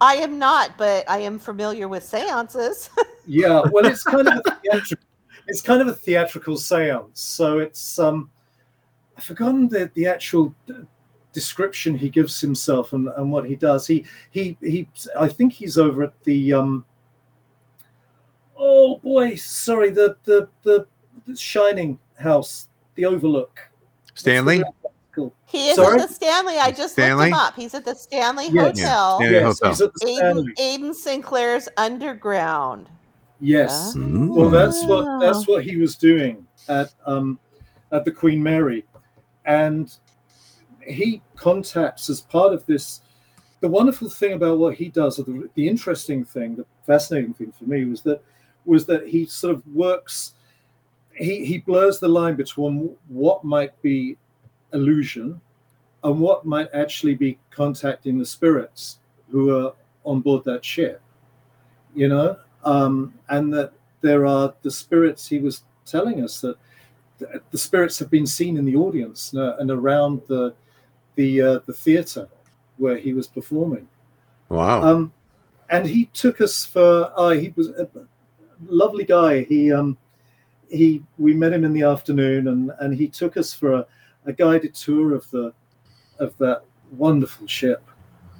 I 0.01 0.15
am 0.15 0.37
not, 0.37 0.77
but 0.77 1.09
I 1.09 1.19
am 1.19 1.39
familiar 1.39 1.87
with 1.87 2.03
seances. 2.03 2.89
Yeah, 3.25 3.61
well, 3.71 3.85
it's 3.85 4.03
kind 4.03 4.27
of 4.27 4.41
a 4.45 4.59
theatrical, 4.61 5.07
it's 5.47 5.61
kind 5.61 5.81
of 5.81 5.87
a 5.87 5.93
theatrical 5.93 6.55
séance. 6.55 7.17
So 7.17 7.59
it's 7.59 7.99
um, 7.99 8.29
I've 9.17 9.23
forgotten 9.23 9.67
the 9.67 9.91
the 9.93 10.07
actual 10.07 10.53
description 11.33 11.95
he 11.95 12.09
gives 12.09 12.39
himself 12.39 12.93
and, 12.93 13.07
and 13.17 13.31
what 13.31 13.45
he 13.45 13.55
does. 13.55 13.87
He 13.87 14.05
he 14.31 14.57
he. 14.61 14.87
I 15.17 15.27
think 15.27 15.53
he's 15.53 15.77
over 15.77 16.03
at 16.03 16.23
the 16.23 16.53
um. 16.53 16.85
Oh 18.57 18.97
boy, 18.97 19.35
sorry, 19.35 19.89
the 19.89 20.15
the 20.23 20.47
the, 20.63 20.87
the 21.25 21.35
Shining 21.35 21.99
House, 22.15 22.69
the 22.95 23.05
Overlook. 23.05 23.59
Stanley. 24.13 24.63
He 25.45 25.69
is 25.69 25.75
Sorry? 25.75 25.99
at 25.99 26.07
the 26.07 26.13
Stanley. 26.13 26.57
I 26.57 26.71
just 26.71 26.93
Stanley? 26.93 27.25
looked 27.25 27.33
him 27.35 27.39
up. 27.39 27.55
He's 27.55 27.75
at 27.75 27.85
the 27.85 27.93
Stanley 27.93 28.47
Yes. 28.51 28.79
Hotel. 28.79 29.19
Yeah. 29.21 29.27
Stanley 29.27 29.33
Yes, 29.33 29.43
Hotel. 29.43 29.69
he's 29.69 29.81
at 29.81 29.93
the 29.93 30.05
Aiden, 30.07 30.55
Aiden 30.57 30.95
Sinclair's 30.95 31.69
Underground. 31.77 32.89
Yes. 33.39 33.93
Well, 33.95 34.49
that's 34.49 34.83
what 34.85 35.19
that's 35.19 35.47
what 35.47 35.63
he 35.63 35.77
was 35.77 35.95
doing 35.95 36.45
at 36.69 36.93
um, 37.05 37.39
at 37.91 38.05
the 38.05 38.11
Queen 38.11 38.41
Mary, 38.41 38.85
and 39.45 39.93
he 40.81 41.21
contacts 41.35 42.09
as 42.09 42.21
part 42.21 42.53
of 42.53 42.65
this. 42.65 43.01
The 43.59 43.67
wonderful 43.69 44.09
thing 44.09 44.33
about 44.33 44.57
what 44.57 44.75
he 44.75 44.89
does, 44.89 45.19
or 45.19 45.23
the, 45.23 45.49
the 45.55 45.67
interesting 45.67 46.25
thing, 46.25 46.55
the 46.55 46.65
fascinating 46.85 47.33
thing 47.33 47.51
for 47.51 47.63
me 47.65 47.85
was 47.85 48.01
that 48.01 48.21
was 48.65 48.85
that 48.85 49.07
he 49.07 49.25
sort 49.25 49.55
of 49.55 49.67
works. 49.67 50.33
He 51.13 51.45
he 51.45 51.59
blurs 51.59 51.99
the 51.99 52.07
line 52.07 52.35
between 52.35 52.95
what 53.07 53.43
might 53.43 53.79
be 53.81 54.17
illusion 54.73 55.39
and 56.03 56.19
what 56.19 56.45
might 56.45 56.69
actually 56.73 57.15
be 57.15 57.37
contacting 57.51 58.17
the 58.17 58.25
spirits 58.25 58.99
who 59.31 59.55
are 59.55 59.73
on 60.03 60.21
board 60.21 60.43
that 60.45 60.65
ship. 60.65 61.01
You 61.95 62.09
know, 62.09 62.37
um, 62.65 63.13
and 63.29 63.53
that 63.53 63.73
there 64.01 64.25
are 64.25 64.53
the 64.61 64.71
spirits. 64.71 65.27
He 65.27 65.39
was 65.39 65.63
telling 65.85 66.23
us 66.23 66.41
that 66.41 66.57
the 67.51 67.57
spirits 67.57 67.99
have 67.99 68.09
been 68.09 68.25
seen 68.27 68.57
in 68.57 68.65
the 68.65 68.75
audience 68.75 69.33
uh, 69.33 69.55
and 69.59 69.71
around 69.71 70.21
the 70.27 70.53
the 71.15 71.41
uh, 71.41 71.59
the 71.65 71.73
theatre 71.73 72.27
where 72.77 72.97
he 72.97 73.13
was 73.13 73.27
performing. 73.27 73.87
Wow. 74.49 74.83
Um, 74.83 75.13
and 75.69 75.85
he 75.85 76.05
took 76.13 76.41
us 76.41 76.65
for. 76.65 77.11
Uh, 77.15 77.29
he 77.29 77.53
was 77.55 77.69
a 77.69 77.87
lovely 78.65 79.05
guy. 79.05 79.43
He 79.43 79.71
um, 79.71 79.97
he 80.69 81.03
we 81.17 81.33
met 81.33 81.53
him 81.53 81.63
in 81.63 81.73
the 81.73 81.83
afternoon, 81.83 82.47
and 82.47 82.71
and 82.79 82.93
he 82.93 83.07
took 83.07 83.37
us 83.37 83.53
for 83.53 83.73
a, 83.73 83.85
a 84.25 84.33
guided 84.33 84.73
tour 84.73 85.13
of 85.13 85.29
the 85.31 85.53
of 86.19 86.37
that 86.37 86.63
wonderful 86.91 87.47
ship, 87.47 87.83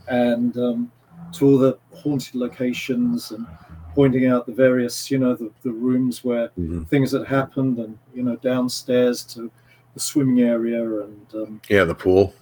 and 0.07 0.57
um, 0.57 0.91
to 1.33 1.45
all 1.45 1.57
the 1.57 1.77
haunted 1.93 2.35
locations 2.35 3.31
and 3.31 3.47
pointing 3.95 4.25
out 4.27 4.45
the 4.45 4.51
various, 4.53 5.09
you 5.11 5.17
know, 5.19 5.35
the, 5.35 5.51
the 5.63 5.71
rooms 5.71 6.23
where 6.23 6.49
Mhm. 6.57 6.87
things 6.87 7.11
had 7.11 7.25
happened, 7.25 7.77
and 7.79 7.97
you 8.13 8.23
know, 8.23 8.35
downstairs 8.37 9.23
to 9.33 9.51
the 9.93 9.99
swimming 9.99 10.41
area 10.41 10.81
and 11.01 11.25
um, 11.35 11.61
Yeah, 11.69 11.83
the 11.85 11.95
pool. 11.95 12.33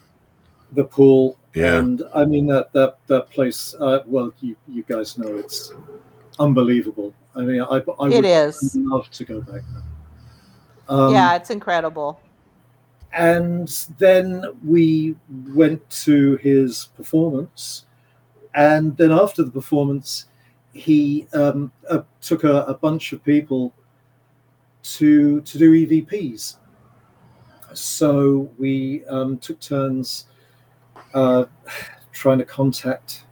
the 0.74 0.84
pool. 0.86 1.38
Yeah. 1.54 1.80
And 1.80 2.02
I 2.16 2.24
mean 2.26 2.48
that 2.48 2.72
that 2.74 2.98
that 3.08 3.30
place. 3.30 3.76
Uh, 3.80 4.00
well, 4.06 4.34
you 4.42 4.56
you 4.68 4.84
guys 4.88 5.18
know 5.18 5.36
it's 5.38 5.74
unbelievable. 6.40 7.14
I 7.36 7.42
mean, 7.42 7.62
I 7.62 7.76
I 7.76 7.78
It 8.08 8.16
would 8.16 8.26
is. 8.26 8.76
love 8.76 9.10
to 9.12 9.26
go 9.26 9.42
back 9.42 9.62
there. 9.74 9.84
Um, 10.88 11.14
yeah, 11.14 11.36
it's 11.36 11.50
incredible. 11.50 12.20
and 13.14 13.68
then 13.98 14.46
we 14.66 15.16
went 15.54 15.82
to 15.90 16.38
his 16.38 16.88
performance 16.96 17.86
and 18.56 18.96
then 18.96 19.12
after 19.12 19.44
the 19.44 19.52
performance 19.52 20.28
he 20.74 21.28
um, 21.34 21.72
uh, 21.90 22.02
took 22.22 22.44
a, 22.44 22.62
a 22.64 22.74
bunch 22.74 23.12
of 23.14 23.24
people 23.24 23.74
to 24.84 25.42
to 25.42 25.58
do 25.58 25.72
evps 25.88 26.56
so 27.74 28.50
we 28.58 29.06
um, 29.06 29.38
took 29.38 29.60
turns 29.60 30.26
uh, 31.14 31.46
trying 32.12 32.38
to 32.38 32.46
contact 32.46 33.24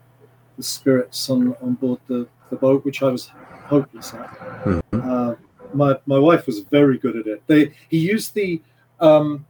the 0.57 0.63
spirits 0.63 1.29
on, 1.29 1.55
on 1.61 1.73
board 1.73 1.99
the, 2.07 2.27
the 2.49 2.55
boat 2.55 2.83
which 2.85 3.01
i 3.03 3.07
was 3.07 3.31
hopeless 3.65 4.13
at 4.13 4.29
Mhm. 4.65 4.81
uh, 4.93 5.35
my, 5.73 5.95
my 6.07 6.17
wife 6.17 6.47
was 6.47 6.59
very 6.71 6.97
good 6.97 7.15
at 7.15 7.27
it 7.27 7.43
they 7.47 7.71
he 7.89 7.97
used 7.99 8.33
the 8.33 8.61
um, 8.99 9.45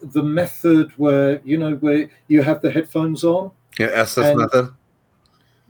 the 0.00 0.22
method 0.22 0.92
where 0.96 1.40
you 1.44 1.58
know 1.58 1.74
where 1.76 2.08
you 2.28 2.42
have 2.42 2.62
the 2.62 2.70
headphones 2.70 3.24
on 3.24 3.50
Yeah, 3.78 4.06
And- 4.16 4.38
method. 4.38 4.70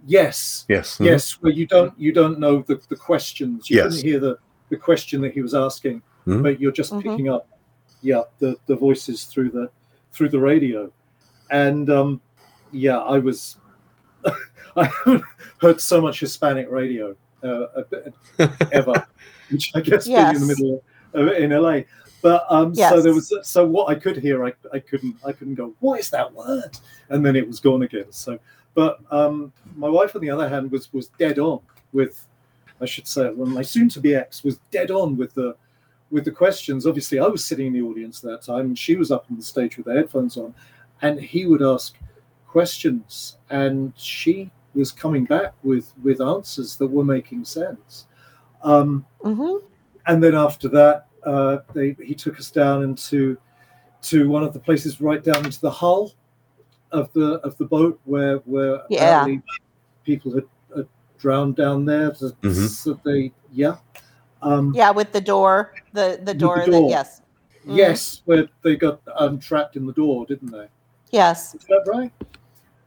Yes 0.06 0.64
Yes. 0.68 0.98
mhm. 0.98 1.06
yes 1.06 1.32
where 1.42 1.52
you 1.52 1.66
don't 1.66 1.92
you 1.98 2.12
don't 2.12 2.38
know 2.38 2.62
the, 2.66 2.80
the 2.88 2.96
questions 2.96 3.68
you 3.68 3.76
Yes. 3.76 3.86
couldn't 3.86 4.04
hear 4.04 4.20
the 4.20 4.38
the 4.68 4.76
question 4.76 5.20
that 5.22 5.32
he 5.32 5.42
was 5.42 5.54
asking 5.54 6.02
Mhm. 6.26 6.42
but 6.42 6.60
you're 6.60 6.72
just 6.72 6.92
Mhm. 6.92 7.02
picking 7.02 7.28
up 7.28 7.46
yeah 8.02 8.22
the 8.38 8.56
the 8.66 8.76
voices 8.76 9.24
through 9.24 9.50
the 9.50 9.68
through 10.12 10.28
the 10.28 10.38
radio 10.38 10.90
and 11.50 11.90
um 11.90 12.20
yeah 12.72 12.98
i 12.98 13.18
was 13.18 13.56
i 14.76 14.84
heard 15.60 15.80
so 15.80 16.00
much 16.00 16.20
hispanic 16.20 16.70
radio 16.70 17.14
uh, 17.42 17.66
ever 18.72 19.06
which 19.50 19.72
i 19.74 19.80
guess 19.80 20.06
being 20.06 20.18
in 20.34 20.40
the 20.40 20.46
middle 20.46 20.82
of 21.14 21.28
in 21.28 21.50
la 21.50 21.80
but 22.22 22.44
um 22.50 22.74
so 22.74 23.00
there 23.00 23.14
was 23.14 23.32
so 23.42 23.64
what 23.66 23.88
i 23.88 23.94
could 23.94 24.16
hear 24.16 24.44
i, 24.44 24.52
I 24.72 24.78
couldn't 24.80 25.16
i 25.24 25.32
couldn't 25.32 25.54
go 25.54 25.74
what 25.80 26.00
is 26.00 26.10
that 26.10 26.32
word 26.32 26.72
and 27.10 27.24
then 27.24 27.36
it 27.36 27.46
was 27.46 27.60
gone 27.60 27.82
again 27.82 28.10
so 28.10 28.38
but 28.76 29.00
um 29.10 29.52
my 29.74 29.88
wife 29.88 30.14
on 30.14 30.22
the 30.22 30.30
other 30.30 30.48
hand 30.48 30.70
was 30.70 30.92
was 30.92 31.08
dead 31.18 31.40
on 31.40 31.58
with 31.92 32.28
i 32.80 32.84
should 32.84 33.08
say 33.08 33.30
well 33.30 33.48
my 33.48 33.62
soon 33.62 33.88
to 33.88 33.98
be 34.00 34.14
ex 34.14 34.44
was 34.44 34.58
dead 34.70 34.92
on 34.92 35.16
with 35.16 35.34
the 35.34 35.56
with 36.12 36.24
the 36.24 36.30
questions. 36.30 36.86
Obviously 36.86 37.18
i 37.18 37.26
was 37.26 37.44
sitting 37.44 37.66
in 37.66 37.72
the 37.72 37.82
audience 37.82 38.22
at 38.22 38.30
that 38.30 38.42
time 38.42 38.66
and 38.66 38.78
she 38.78 38.94
was 38.94 39.10
up 39.10 39.26
on 39.28 39.36
the 39.36 39.42
stage 39.42 39.76
with 39.76 39.86
the 39.86 39.92
headphones 39.92 40.36
on 40.36 40.54
and 41.02 41.18
he 41.18 41.46
would 41.46 41.62
ask 41.62 41.96
questions 42.46 43.38
and 43.50 43.92
she 43.96 44.48
was 44.74 44.92
coming 44.92 45.24
back 45.24 45.52
with 45.64 45.92
with 46.04 46.20
answers 46.20 46.76
that 46.76 46.86
were 46.86 47.04
making 47.04 47.44
sense. 47.44 48.06
Um 48.62 49.04
hmm 49.22 49.56
and 50.06 50.22
then 50.22 50.34
after 50.34 50.68
that, 50.68 51.06
uh, 51.24 51.58
they, 51.74 51.96
he 52.02 52.14
took 52.14 52.38
us 52.38 52.50
down 52.50 52.84
into 52.84 53.36
to 54.02 54.28
one 54.28 54.44
of 54.44 54.52
the 54.52 54.60
places 54.60 55.00
right 55.00 55.24
down 55.24 55.44
into 55.44 55.60
the 55.60 55.70
hull 55.70 56.12
of 56.96 57.12
the 57.12 57.34
of 57.46 57.56
the 57.58 57.64
boat 57.64 58.00
where 58.04 58.38
where 58.38 58.80
Yeah. 58.88 59.26
people 60.04 60.32
had, 60.34 60.44
had 60.74 60.86
drowned 61.18 61.56
down 61.56 61.84
there. 61.84 62.14
So, 62.14 62.30
Mhm. 62.42 62.68
so 62.68 63.00
they 63.04 63.32
yeah. 63.52 63.76
Um, 64.42 64.72
Yeah, 64.74 64.90
with 64.90 65.12
the 65.12 65.20
door, 65.20 65.74
the 65.92 66.18
the 66.18 66.32
the 66.32 66.34
door. 66.34 66.56
That, 66.64 66.70
door. 66.70 66.90
yes, 66.90 67.20
Mhm. 67.66 67.76
Yes, 67.76 68.22
where 68.24 68.48
they 68.62 68.76
got 68.76 69.00
um, 69.16 69.38
trapped 69.38 69.76
in 69.76 69.86
the 69.86 69.92
door, 69.92 70.26
didn't 70.26 70.50
they? 70.50 70.68
yes. 71.10 71.54
Is 71.54 71.64
that 71.68 71.84
right? 71.86 72.12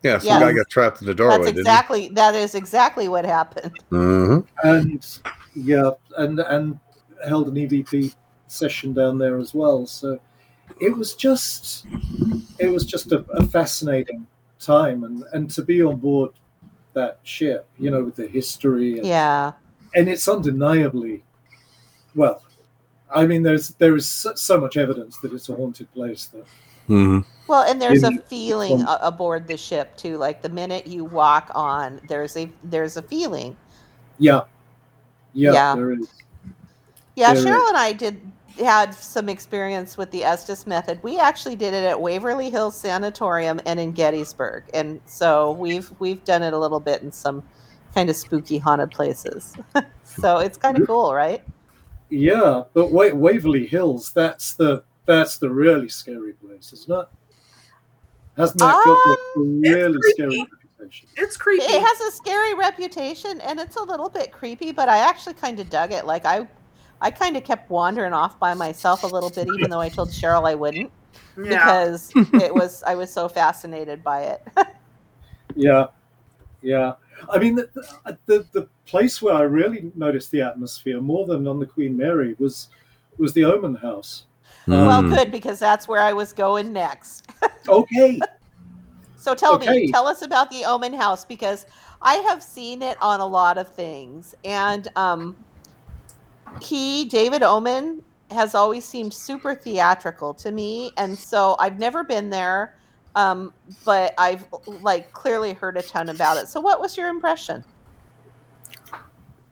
Yeah, 0.04 0.18
some 0.20 0.28
Yeah. 0.28 0.40
guy 0.40 0.54
got 0.54 0.70
trapped 0.70 1.02
in 1.02 1.08
the 1.08 1.14
doorway. 1.16 1.46
That's 1.46 1.58
exactly 1.58 2.10
that 2.10 2.34
is 2.36 2.56
exactly 2.56 3.08
what 3.08 3.26
happened. 3.26 3.74
Didn't 3.92 4.48
And 4.64 5.06
yeah, 5.56 5.92
and 6.18 6.40
and 6.40 6.80
held 7.28 7.48
an 7.50 7.56
EVP 7.56 8.16
session 8.48 8.94
down 8.94 9.18
there 9.18 9.38
as 9.38 9.54
well. 9.54 9.86
So 9.86 10.20
it 10.80 10.96
was 10.96 11.16
just 11.16 11.86
it 12.60 12.68
was 12.68 12.86
just 12.86 13.12
a, 13.12 13.20
a 13.32 13.46
fascinating 13.46 14.28
time, 14.60 15.04
and 15.04 15.24
and 15.34 15.50
to 15.52 15.62
be 15.62 15.82
on 15.84 15.98
board 15.98 16.32
that 16.94 17.20
ship, 17.24 17.68
you 17.78 17.92
know, 17.92 18.04
with 18.04 18.16
the 18.16 18.28
history, 18.28 18.98
and, 18.98 19.08
Yeah, 19.08 19.54
and 19.96 20.10
it's 20.10 20.28
undeniably 20.28 21.24
well. 22.16 22.44
I 23.14 23.26
mean, 23.26 23.42
there's 23.44 23.70
there 23.70 23.96
is 23.96 24.08
so, 24.08 24.34
so 24.36 24.60
much 24.60 24.78
evidence 24.78 25.18
that 25.18 25.34
it's 25.34 25.50
a 25.50 25.56
haunted 25.56 25.92
place 25.94 26.26
that 26.28 26.46
he? 26.88 26.94
hmm 26.94 27.20
well, 27.48 27.64
and 27.64 27.82
there's 27.82 28.04
a 28.04 28.12
feeling 28.12 28.82
um, 28.82 28.98
aboard 29.02 29.48
the 29.48 29.58
ship 29.58 29.98
too. 29.98 30.18
Like 30.18 30.44
the 30.44 30.50
minute 30.50 30.86
you 30.86 31.04
walk 31.04 31.50
on, 31.56 32.00
there's 32.08 32.38
a 32.38 32.48
there's 32.64 32.96
a 32.98 33.02
feeling. 33.02 33.56
yeah, 34.20 34.42
yeah, 35.34 35.54
Yeah. 35.54 35.76
there 35.76 35.92
is. 35.94 36.08
Yeah, 37.16 37.34
There 37.34 37.44
Cheryl 37.44 37.64
is. 37.64 37.70
and 37.70 37.78
I 37.78 37.92
did 37.94 38.22
had 38.60 38.94
some 38.94 39.30
experience 39.30 39.98
with 39.98 40.12
the 40.12 40.24
Estes 40.24 40.68
method. 40.68 41.02
We 41.04 41.20
actually 41.20 41.56
did 41.56 41.74
it 41.74 41.84
at 41.84 42.00
Waverly 42.00 42.50
Hills 42.50 42.78
Sanatorium 42.78 43.60
and 43.66 43.80
in 43.80 43.92
Gettysburg, 43.92 44.64
and 44.74 45.00
so 45.06 45.52
we've 45.54 45.92
we've 46.00 46.24
done 46.24 46.44
it 46.44 46.54
a 46.54 46.58
little 46.58 46.80
bit 46.80 47.02
in 47.02 47.12
some 47.12 47.44
kind 47.96 48.10
of 48.10 48.16
spooky 48.16 48.58
haunted 48.58 48.92
places. 48.92 49.56
so 50.04 50.38
it's 50.38 50.58
kind 50.58 50.78
of 50.78 50.88
cool, 50.88 51.14
right? 51.14 51.42
Yeah, 52.10 52.64
but 52.74 52.92
Wa- 52.92 53.14
Waverly 53.14 53.68
Hills, 53.68 54.12
that's 54.14 54.54
the 54.54 54.84
that's 55.06 55.38
the 55.38 55.50
really 55.50 55.90
scary 55.90 56.34
place, 56.34 56.74
isn't 56.74 57.00
it? 57.00 57.08
Hasn't 58.38 58.60
that 58.60 58.84
got 58.86 59.10
um, 59.38 59.62
the 59.62 59.70
really 59.70 59.98
scary 60.14 60.48
reputation? 60.52 61.10
It's 61.18 61.36
creepy. 61.36 61.64
It 61.64 61.82
has 61.82 62.00
a 62.02 62.16
scary 62.16 62.54
reputation, 62.54 63.42
and 63.42 63.60
it's 63.60 63.76
a 63.76 63.84
little 63.84 64.10
bit 64.10 64.32
creepy, 64.32 64.72
but 64.72 64.88
I 64.88 65.00
actually 65.00 65.34
kind 65.34 65.60
of 65.60 65.70
dug 65.70 65.92
it. 65.92 66.06
Like 66.06 66.26
I, 66.26 66.48
I 67.02 67.12
kind 67.12 67.38
of 67.38 67.44
kept 67.44 67.70
wandering 67.70 68.14
off 68.14 68.40
by 68.40 68.54
myself 68.54 69.04
a 69.04 69.08
little 69.08 69.30
bit, 69.30 69.48
even 69.48 69.70
though 69.70 69.80
I 69.80 69.90
told 69.90 70.10
Cheryl 70.10 70.48
I 70.48 70.56
wouldn't, 70.56 70.92
yeah. 71.38 71.50
because 71.50 72.14
it 72.34 72.54
was 72.54 72.84
I 72.84 72.96
was 72.96 73.12
so 73.12 73.28
fascinated 73.30 74.04
by 74.04 74.24
it. 74.24 74.42
Yeah, 75.56 75.88
yeah. 76.62 76.94
I 77.30 77.40
mean, 77.40 77.56
the, 77.56 77.70
the 77.74 78.18
the 78.28 78.46
the 78.54 78.68
place 78.86 79.22
where 79.22 79.34
I 79.34 79.42
really 79.42 79.92
noticed 79.96 80.32
the 80.32 80.42
atmosphere 80.42 81.02
more 81.02 81.26
than 81.26 81.48
on 81.48 81.60
the 81.60 81.66
Queen 81.66 81.98
Mary 81.98 82.36
was 82.40 82.70
was 83.18 83.34
the 83.34 83.46
Oman 83.46 83.76
House. 83.76 84.26
well, 84.68 85.02
Mm. 85.02 85.10
good 85.10 85.32
because 85.32 85.60
that's 85.60 85.88
where 85.88 86.02
I 86.02 86.14
was 86.14 86.34
going 86.34 86.72
next. 86.72 87.28
Okay, 87.68 88.20
So 89.18 89.36
tell 89.36 89.56
Okay. 89.56 89.82
me, 89.82 89.92
tell 89.92 90.08
us 90.08 90.22
about 90.22 90.50
the 90.50 90.64
Oman 90.66 90.94
House 90.94 91.26
because 91.26 91.66
I 92.02 92.16
have 92.16 92.42
seen 92.42 92.82
it 92.82 92.98
on 93.02 93.20
a 93.20 93.28
lot 93.28 93.58
of 93.58 93.68
things, 93.76 94.34
and 94.44 94.88
um, 94.96 95.36
he 96.62 97.06
David 97.06 97.44
Oman 97.44 98.04
has 98.32 98.54
always 98.54 98.86
seemed 98.86 99.14
super 99.14 99.56
theatrical 99.56 100.34
to 100.36 100.52
me, 100.52 100.92
and 100.98 101.18
so 101.18 101.56
I've 101.60 101.80
never 101.80 102.04
been 102.04 102.30
there, 102.30 102.76
um, 103.16 103.54
but 103.86 104.14
I've 104.18 104.46
like 104.66 105.12
clearly 105.14 105.54
heard 105.54 105.78
a 105.78 105.82
ton 105.82 106.10
about 106.10 106.38
it. 106.38 106.48
So, 106.48 106.60
what 106.62 106.80
was 106.80 106.96
your 106.98 107.10
impression? 107.10 107.64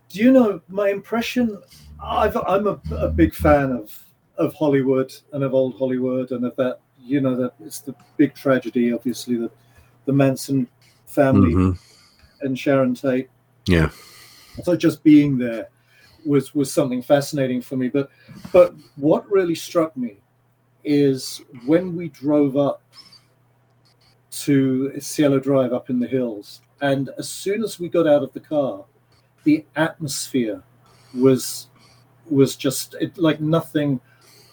do 0.10 0.20
you 0.20 0.32
know 0.32 0.62
my 0.70 0.90
impression? 0.90 1.62
I've, 2.02 2.38
I'm 2.38 2.68
a, 2.68 2.80
a 2.92 3.10
big 3.10 3.34
fan 3.34 3.72
of 3.72 4.04
of 4.38 4.54
Hollywood 4.54 5.12
and 5.34 5.44
of 5.44 5.54
old 5.54 5.78
Hollywood 5.78 6.32
and 6.32 6.46
of 6.46 6.56
that. 6.56 6.80
You 7.00 7.22
know 7.22 7.36
that 7.36 7.54
it's 7.60 7.80
the 7.80 7.96
big 8.18 8.34
tragedy, 8.34 8.94
obviously 8.94 9.38
the 9.38 9.52
the 10.06 10.14
Manson 10.14 10.68
family 11.08 11.54
Mhm. 11.54 11.80
and 12.42 12.58
Sharon 12.58 12.94
Tate. 12.94 13.30
Yeah. 13.68 13.90
So 14.64 14.76
just 14.76 15.04
being 15.04 15.38
there 15.38 15.70
was 16.28 16.54
was 16.54 16.72
something 16.72 17.02
fascinating 17.02 17.62
for 17.62 17.78
me. 17.78 17.88
But 17.88 18.10
but 18.52 18.76
what 18.96 19.30
really 19.32 19.56
struck 19.56 19.96
me 19.96 20.18
is 20.84 21.42
when 21.66 21.96
we 21.96 22.10
drove 22.10 22.58
up 22.58 22.82
to 24.30 25.00
Cielo 25.00 25.40
Drive 25.40 25.74
up 25.74 25.90
in 25.90 26.00
the 26.00 26.08
hills, 26.08 26.62
and 26.82 27.10
as 27.18 27.30
soon 27.30 27.64
as 27.64 27.80
we 27.80 27.90
got 27.90 28.08
out 28.08 28.24
of 28.24 28.34
the 28.34 28.40
car, 28.40 28.86
the 29.44 29.66
atmosphere 29.76 30.62
was 31.14 31.68
was 32.30 32.56
just 32.56 32.96
it, 33.00 33.18
like 33.18 33.40
nothing 33.40 34.00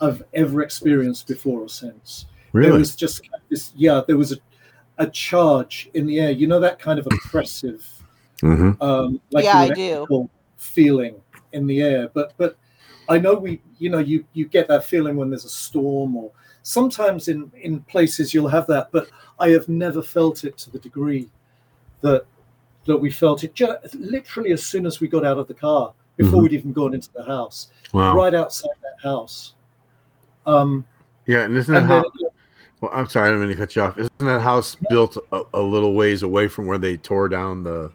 I've 0.01 0.23
ever 0.33 0.63
experienced 0.63 1.27
before 1.27 1.61
or 1.61 1.69
since. 1.69 2.27
There 2.53 2.63
Really? 2.63 2.79
was 2.79 2.95
just 2.95 3.29
this, 3.51 3.73
yeah, 3.75 4.03
there 4.07 4.17
was 4.17 4.33
a, 4.33 4.37
a 4.99 5.09
charge 5.11 5.91
in 5.95 6.07
the 6.07 6.21
air. 6.21 6.31
You 6.31 6.47
know 6.47 6.61
that 6.61 6.79
kind 6.79 6.99
of 7.01 7.07
oppressive 7.09 7.85
hmm 8.41 8.71
um, 8.81 9.21
like 9.31 9.45
Yeah, 9.45 9.59
I 9.59 9.65
electrical 9.67 10.31
feeling 10.57 11.17
in 11.55 11.67
the 11.67 11.81
air. 11.81 12.11
But 12.13 12.35
but 12.37 12.57
I 13.09 13.19
know 13.19 13.35
we, 13.35 13.61
you 13.79 13.89
know, 13.91 13.99
you 13.99 14.25
you 14.35 14.47
get 14.47 14.69
that 14.69 14.85
feeling 14.85 15.17
when 15.17 15.31
there's 15.31 15.45
a 15.45 15.49
storm, 15.51 16.17
or 16.17 16.31
sometimes 16.63 17.29
in 17.29 17.51
in 17.61 17.81
places 17.83 18.35
you'll 18.35 18.49
have 18.49 18.67
that. 18.67 18.89
But 18.93 19.09
I 19.39 19.49
have 19.51 19.69
never 19.69 20.03
felt 20.03 20.45
it 20.45 20.59
to 20.59 20.71
the 20.71 20.79
degree 20.79 21.29
that 22.03 22.25
that 22.87 22.97
we 22.97 23.11
felt 23.11 23.45
it 23.45 23.55
just 23.55 23.95
literally 23.95 24.53
as 24.53 24.65
soon 24.67 24.85
as 24.85 25.01
we 25.01 25.09
got 25.09 25.25
out 25.25 25.39
of 25.39 25.49
the 25.49 25.55
car 25.55 25.93
before 26.19 26.41
Mhm. 26.41 26.43
we'd 26.43 26.53
even 26.53 26.73
gone 26.73 26.93
into 26.95 27.11
the 27.15 27.25
house, 27.25 27.69
Wow. 27.93 28.15
right 28.15 28.35
outside 28.35 28.71
that 28.83 29.09
house. 29.09 29.55
Um, 30.47 30.85
Yeah, 31.27 31.45
and 31.45 31.57
isn't 31.57 31.73
that 31.75 31.89
then, 31.89 32.05
Well, 32.81 32.91
I'm 32.93 33.09
sorry, 33.09 33.29
I 33.29 33.33
didn't 33.33 33.49
mean 33.49 33.57
to 33.57 33.63
cut 33.63 33.75
you 33.75 33.83
off. 33.83 33.97
Isn't 33.99 34.13
that 34.19 34.43
house 34.43 34.77
built 34.91 35.17
a, 35.33 35.43
a 35.55 35.61
little 35.63 35.95
ways 35.95 36.23
away 36.23 36.47
from 36.49 36.67
where 36.67 36.77
they 36.79 36.97
tore 36.99 37.29
down 37.29 37.63
the 37.65 37.91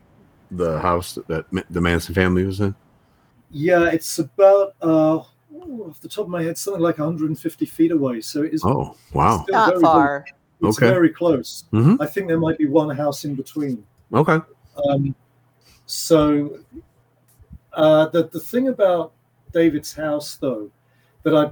the 0.52 0.80
house 0.80 1.20
that 1.28 1.46
Ma- 1.54 1.62
the 1.70 1.80
Manson 1.80 2.16
family 2.16 2.44
was 2.44 2.60
in? 2.60 2.74
Yeah, 3.52 3.90
it's 3.90 4.20
about 4.20 4.76
uh, 4.82 5.18
off 5.18 6.00
the 6.02 6.08
top 6.10 6.26
of 6.26 6.30
my 6.30 6.44
head, 6.44 6.58
something 6.58 6.82
like 6.82 6.98
150 6.98 7.66
feet 7.66 7.92
away. 7.92 8.22
So 8.22 8.44
it 8.44 8.54
is 8.54 8.64
Oh, 8.64 8.96
wow. 9.14 9.44
still 9.44 9.56
Not 9.56 9.70
very, 9.74 9.82
far. 9.82 10.26
It's 10.62 10.78
Okay. 10.78 10.90
very 10.90 11.10
close. 11.10 11.66
Mhm. 11.72 11.98
I 12.00 12.06
think 12.06 12.28
there 12.28 12.40
might 12.40 12.58
be 12.58 12.66
one 12.66 12.96
house 12.96 13.26
in 13.26 13.36
between. 13.36 13.84
Okay. 14.14 14.40
Um, 14.90 15.16
so 15.86 16.60
uh, 17.74 18.08
the 18.08 18.24
the 18.28 18.40
thing 18.40 18.68
about 18.68 19.14
David's 19.54 19.94
house, 19.94 20.36
though, 20.36 20.70
that 21.24 21.36
I 21.36 21.52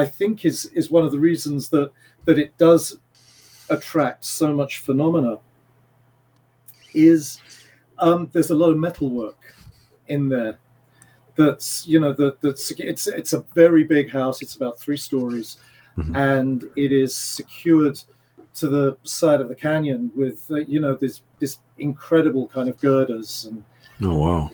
I 0.00 0.04
think 0.04 0.44
is 0.44 0.66
is 0.66 0.90
one 0.90 1.04
of 1.04 1.12
the 1.12 1.18
reasons 1.18 1.68
that 1.70 1.90
that 2.26 2.38
it 2.38 2.56
does 2.58 2.98
attract 3.70 4.24
so 4.24 4.52
much 4.54 4.78
phenomena 4.80 5.38
is 6.94 7.40
um, 7.98 8.28
there's 8.32 8.50
a 8.50 8.54
lot 8.54 8.70
of 8.70 8.76
metal 8.78 9.08
work 9.10 9.38
in 10.08 10.28
there. 10.28 10.58
That's 11.36 11.86
you 11.86 12.00
know 12.00 12.12
that 12.14 12.40
that's 12.40 12.70
it's 12.72 13.06
it's 13.06 13.32
a 13.34 13.44
very 13.54 13.84
big 13.84 14.10
house. 14.10 14.42
It's 14.42 14.56
about 14.56 14.78
three 14.78 14.96
stories, 14.96 15.58
Mhm. 15.98 16.16
and 16.16 16.64
it 16.76 16.92
is 16.92 17.14
secured 17.16 17.98
to 18.54 18.68
the 18.68 18.96
side 19.02 19.40
of 19.42 19.48
the 19.48 19.54
canyon 19.54 20.10
with 20.16 20.50
uh, 20.50 20.56
you 20.56 20.80
know 20.80 20.94
this 20.94 21.22
this 21.40 21.58
incredible 21.78 22.48
kind 22.48 22.68
of 22.70 22.78
girders 22.80 23.46
and 23.50 23.62
Oh, 24.02 24.18
wow. 24.18 24.50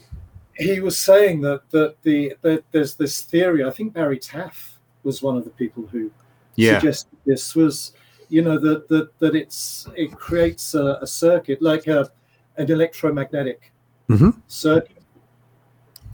he 0.56 0.80
was 0.80 0.98
saying 0.98 1.40
that 1.42 1.62
that 1.70 1.94
the 2.02 2.34
that 2.42 2.64
there's 2.72 2.94
this 2.96 3.22
theory 3.22 3.62
i 3.64 3.70
think 3.70 3.92
barry 3.92 4.18
taff 4.18 4.78
was 5.04 5.22
one 5.22 5.36
of 5.36 5.44
the 5.44 5.50
people 5.50 5.86
who 5.92 6.10
Yeah. 6.56 6.78
suggested 6.80 7.16
this 7.26 7.54
was 7.54 7.92
you 8.28 8.42
know 8.42 8.58
that 8.58 8.88
that 8.88 9.16
that 9.20 9.34
it's 9.36 9.86
it 9.96 10.10
creates 10.26 10.74
a, 10.74 10.98
a 11.00 11.06
circuit 11.06 11.62
like 11.62 11.86
a 11.86 12.10
an 12.56 12.70
electromagnetic 12.70 13.72
Mhm. 14.08 14.34
circuit 14.48 15.01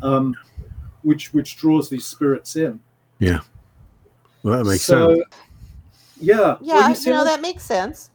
um 0.03 0.34
which 1.03 1.32
which 1.32 1.57
draws 1.57 1.88
these 1.88 2.05
spirits 2.05 2.57
in 2.57 2.80
Yeah, 3.18 3.40
Well, 4.42 4.59
that 4.59 4.68
makes 4.70 4.82
so 4.82 5.14
sense. 5.16 5.24
yeah 6.20 6.57
Yeah, 6.61 6.74
Well, 6.74 6.88
you, 6.90 6.94
see, 6.96 7.11
know 7.11 7.24
that 7.24 7.40
makes 7.40 7.62
sense. 7.64 8.11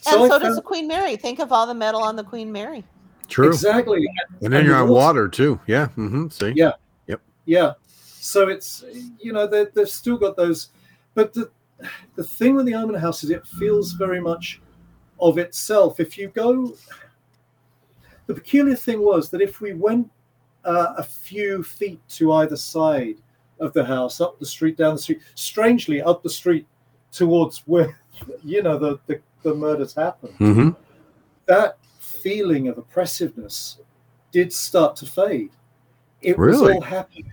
so 0.00 0.14
and 0.24 0.24
I 0.32 0.36
so 0.36 0.38
does 0.38 0.56
the 0.56 0.62
Queen 0.62 0.86
Mary. 0.88 1.16
Think 1.16 1.38
of 1.40 1.52
all 1.52 1.66
the 1.66 1.74
metal 1.74 2.02
on 2.02 2.16
the 2.16 2.24
Queen 2.24 2.50
Mary. 2.52 2.84
True. 3.28 3.48
exactly 3.48 4.04
And 4.42 4.52
then 4.52 4.60
and 4.60 4.66
you're 4.66 4.76
on 4.76 4.88
water- 4.88 5.22
water 5.22 5.28
too. 5.28 5.60
Yeah. 5.66 5.86
Mm-hmm. 5.96 6.28
See. 6.28 6.52
Yeah. 6.56 6.72
Yep. 7.06 7.20
Yeah 7.46 7.72
so 8.22 8.48
it's 8.48 8.84
you 9.18 9.32
know 9.32 9.46
they, 9.46 9.66
they've 9.74 9.88
still 9.88 10.16
got 10.18 10.36
those 10.36 10.68
but 11.14 11.32
the 11.32 11.50
the 12.16 12.22
thing 12.24 12.54
with 12.54 12.66
the 12.66 12.74
Oman 12.74 12.94
House 13.00 13.24
is 13.24 13.30
it 13.30 13.46
feels 13.46 13.92
very 13.92 14.20
much 14.20 14.60
of 15.20 15.38
itself 15.38 15.98
if 16.00 16.18
you 16.18 16.28
go 16.28 16.74
the 18.26 18.34
peculiar 18.34 18.74
thing 18.76 19.00
was 19.00 19.30
that 19.30 19.40
if 19.40 19.60
we 19.62 19.72
went 19.72 20.10
uh, 20.64 20.94
a 20.98 21.02
few 21.02 21.62
feet 21.62 22.00
to 22.08 22.32
either 22.34 22.56
side 22.56 23.16
of 23.60 23.72
the 23.72 23.84
house 23.84 24.20
up 24.20 24.38
the 24.38 24.46
street 24.46 24.76
down 24.76 24.94
the 24.94 25.00
street 25.00 25.20
strangely 25.34 26.00
up 26.02 26.22
the 26.22 26.30
street 26.30 26.66
towards 27.12 27.58
where 27.66 27.98
you 28.44 28.62
know 28.62 28.78
the 28.78 28.98
the, 29.06 29.20
the 29.42 29.54
murders 29.54 29.94
happened 29.94 30.34
Mm-hmm. 30.38 30.70
that 31.46 31.76
feeling 31.98 32.68
of 32.68 32.76
oppressiveness 32.78 33.78
did 34.32 34.52
start 34.52 34.94
to 34.96 35.06
fade. 35.06 35.50
It 36.22 36.38
was 36.38 36.60
all 36.60 36.80
happening 36.82 37.32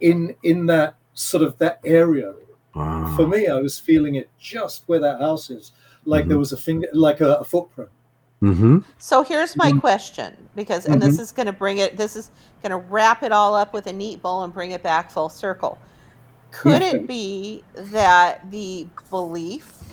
in 0.00 0.34
in 0.42 0.66
that 0.66 0.94
sort 1.14 1.42
of 1.42 1.56
that 1.58 1.80
area. 1.84 2.34
Wow. 2.74 3.14
For 3.16 3.26
me, 3.26 3.48
I 3.48 3.56
was 3.56 3.78
feeling 3.78 4.14
it 4.16 4.28
just 4.38 4.84
where 4.86 5.00
that 5.00 5.20
house 5.20 5.50
is, 5.50 5.72
like 6.04 6.28
there 6.28 6.38
was 6.38 6.52
a 6.52 6.56
finger, 6.56 6.88
like 6.92 7.20
a, 7.20 7.36
a 7.36 7.44
footprint. 7.44 7.90
Mm-hmm. 8.42 8.78
So 8.98 9.22
here's 9.22 9.56
my 9.56 9.72
Mhm. 9.72 9.80
question 9.80 10.48
because 10.54 10.86
and 10.86 11.00
this 11.00 11.18
is 11.18 11.32
going 11.32 11.46
to 11.46 11.52
bring 11.52 11.78
it 11.78 11.96
this 11.96 12.16
is 12.16 12.30
going 12.62 12.70
to 12.70 12.78
wrap 12.78 13.22
it 13.22 13.32
all 13.32 13.54
up 13.54 13.74
with 13.74 13.86
a 13.86 13.92
neat 13.92 14.22
bow 14.22 14.44
and 14.44 14.52
bring 14.52 14.70
it 14.72 14.82
back 14.82 15.10
full 15.10 15.28
circle. 15.28 15.78
Could 16.50 16.82
it 16.82 17.06
be 17.06 17.62
that 17.74 18.50
the 18.50 18.88
belief 19.10 19.84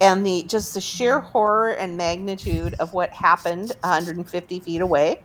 and 0.00 0.26
the 0.26 0.44
just 0.44 0.74
the 0.74 0.80
sheer 0.80 1.20
horror 1.20 1.70
and 1.72 1.96
magnitude 1.96 2.74
of 2.74 2.92
what 2.92 3.12
happened 3.12 3.72
150 3.82 4.60
feet 4.60 4.80
away 4.82 5.24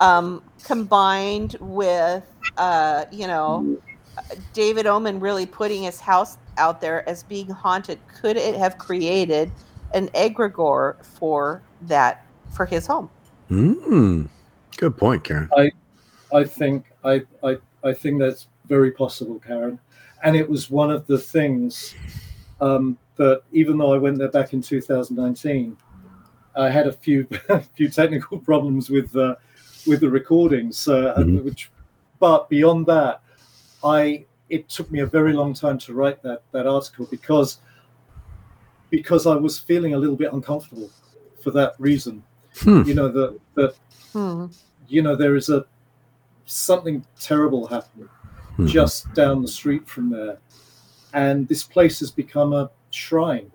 um, 0.00 0.42
combined 0.62 1.56
with 1.60 2.24
uh, 2.56 3.04
you 3.12 3.26
know 3.26 3.70
David 4.52 4.86
Oman 4.86 5.20
really 5.20 5.46
putting 5.46 5.82
his 5.82 6.00
house 6.00 6.38
out 6.58 6.80
there 6.80 7.08
as 7.08 7.22
being 7.24 7.48
haunted 7.50 8.00
could 8.08 8.36
it 8.36 8.54
have 8.56 8.78
created 8.78 9.52
an 9.94 10.08
egregore 10.08 11.02
for 11.04 11.62
that 11.82 12.26
for 12.52 12.66
his 12.66 12.86
home 12.86 13.08
Mm. 13.50 14.28
Good 14.76 14.96
point, 14.96 15.22
Karen. 15.22 15.48
I 15.56 15.70
I 16.34 16.44
think 16.44 16.86
I, 17.04 17.22
I 17.42 17.58
I 17.84 17.92
think 17.92 18.18
that's 18.18 18.48
very 18.66 18.90
possible, 18.90 19.38
Karen. 19.38 19.78
And 20.24 20.34
it 20.34 20.48
was 20.48 20.70
one 20.70 20.90
of 20.90 21.06
the 21.06 21.18
things 21.18 21.94
um, 22.60 22.96
that 23.16 23.42
even 23.52 23.76
though 23.78 23.92
I 23.92 23.98
went 23.98 24.18
there 24.18 24.30
back 24.30 24.54
in 24.54 24.62
2019, 24.62 25.76
I 26.56 26.70
had 26.70 26.86
a 26.86 26.92
few 26.92 27.26
a 27.50 27.60
few 27.60 27.88
technical 27.90 28.38
problems 28.38 28.88
with 28.90 29.14
uh, 29.14 29.36
with 29.86 30.00
the 30.00 30.10
recordings. 30.10 30.88
Uh, 30.88 31.14
Mhm. 31.18 31.44
Which, 31.44 31.70
but 32.18 32.48
beyond 32.48 32.86
that, 32.86 33.20
I 33.84 34.24
it 34.48 34.68
took 34.68 34.90
me 34.90 35.00
a 35.00 35.06
very 35.06 35.34
long 35.34 35.52
time 35.54 35.78
to 35.80 35.92
write 35.92 36.22
that 36.22 36.42
that 36.52 36.66
article 36.66 37.06
because 37.10 37.58
because 38.90 39.26
I 39.26 39.34
was 39.34 39.58
feeling 39.58 39.94
a 39.94 39.98
little 39.98 40.16
bit 40.16 40.32
uncomfortable 40.32 40.90
for 41.42 41.50
that 41.52 41.74
reason. 41.78 42.22
Hmm. 42.60 42.82
You 42.82 42.94
know 42.94 43.08
that 43.08 43.38
that 43.54 43.74
Hmm. 44.12 44.46
you 44.88 45.02
know 45.02 45.16
there 45.16 45.34
is 45.36 45.48
a 45.48 45.64
something 46.46 47.04
terrible 47.18 47.66
happening 47.66 48.08
Mhm. 48.58 48.68
just 48.68 49.12
down 49.14 49.42
the 49.42 49.48
street 49.48 49.88
from 49.88 50.10
there 50.10 50.38
and 51.14 51.48
this 51.48 51.64
place 51.64 51.98
has 52.00 52.10
become 52.10 52.52
a 52.52 52.70
shrine 52.90 53.50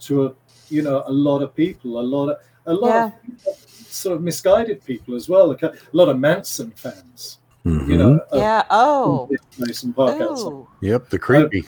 to 0.00 0.26
a 0.26 0.32
you 0.70 0.82
know 0.82 1.04
a 1.06 1.12
lot 1.12 1.42
of 1.42 1.54
people 1.54 2.00
a 2.00 2.02
lot 2.02 2.30
of 2.30 2.38
a 2.66 2.72
lot 2.74 3.12
of 3.46 3.54
sort 4.02 4.16
of 4.16 4.22
misguided 4.22 4.82
people 4.84 5.14
as 5.14 5.28
well 5.28 5.52
a 5.52 5.72
lot 5.92 6.08
of 6.08 6.18
manson 6.18 6.72
fans 6.74 7.38
Mhm. 7.64 7.88
you 7.88 7.98
know 7.98 8.20
yeah 8.32 8.64
oh 8.70 9.28
this 9.30 9.40
place 9.56 9.82
and 9.84 9.94
park 9.94 10.20
outside. 10.20 10.66
Yep. 10.80 11.10
The 11.10 11.18
creepy. 11.18 11.64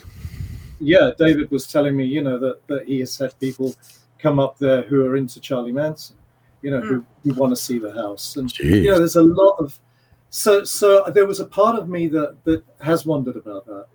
Yeah 0.80 1.10
david 1.18 1.50
was 1.50 1.66
telling 1.66 1.96
me 1.96 2.04
you 2.04 2.22
know 2.22 2.38
that, 2.38 2.66
that 2.68 2.86
he 2.86 3.00
has 3.00 3.16
had 3.16 3.38
people 3.40 3.74
come 4.18 4.38
up 4.38 4.58
there 4.58 4.82
who 4.82 5.04
are 5.04 5.16
into 5.16 5.40
charlie 5.40 5.72
manson 5.72 6.16
you 6.62 6.70
know 6.70 6.80
who, 6.80 7.04
who 7.24 7.34
want 7.34 7.50
to 7.52 7.56
see 7.56 7.78
the 7.78 7.92
house. 7.92 8.36
And 8.36 8.48
Jeez. 8.48 8.82
you 8.82 8.90
know 8.90 8.98
there's 8.98 9.16
a 9.16 9.22
lot 9.22 9.56
of 9.58 9.78
so 10.30 10.64
so 10.64 11.04
there 11.14 11.26
was 11.26 11.40
a 11.40 11.44
part 11.46 11.78
of 11.78 11.88
me 11.88 12.08
that 12.08 12.36
that 12.44 12.64
has 12.80 13.06
wondered 13.06 13.36
about 13.36 13.64
that. 13.66 13.86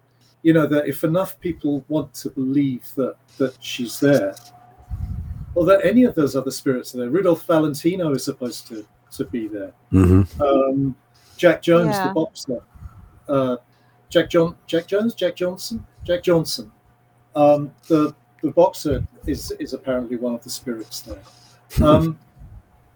You 0.43 0.53
know 0.53 0.65
that 0.67 0.87
if 0.87 1.03
enough 1.03 1.39
people 1.39 1.83
want 1.87 2.13
to 2.15 2.29
believe 2.29 2.85
that 2.95 3.15
that 3.37 3.61
she's 3.61 3.99
there 3.99 4.35
or 5.55 5.65
that 5.65 5.85
any 5.85 6.03
of 6.05 6.15
those 6.15 6.35
other 6.35 6.51
spirits 6.51 6.95
are 6.95 6.99
there 6.99 7.09
rudolph 7.09 7.45
valentino 7.45 8.11
is 8.13 8.23
supposed 8.23 8.67
to 8.67 8.85
to 9.11 9.25
be 9.25 9.47
there. 9.47 9.73
Mm-hmm. 9.91 10.41
um 10.41 10.95
jack 11.37 11.61
jones 11.61 11.95
Yeah. 11.95 12.07
the 12.07 12.13
boxer. 12.13 12.61
Uh 13.27 13.57
jack 14.09 14.29
john 14.29 14.55
jack 14.67 14.87
jones? 14.87 15.13
Jack 15.15 15.35
johnson 15.35 15.85
jack 16.03 16.23
johnson 16.23 16.71
um 17.35 17.73
the 17.87 18.13
the 18.41 18.51
boxer 18.51 19.05
is 19.25 19.51
is 19.59 19.73
apparently 19.73 20.17
one 20.17 20.33
of 20.33 20.43
the 20.43 20.49
spirits 20.49 21.01
there 21.01 21.21
um 21.87 22.17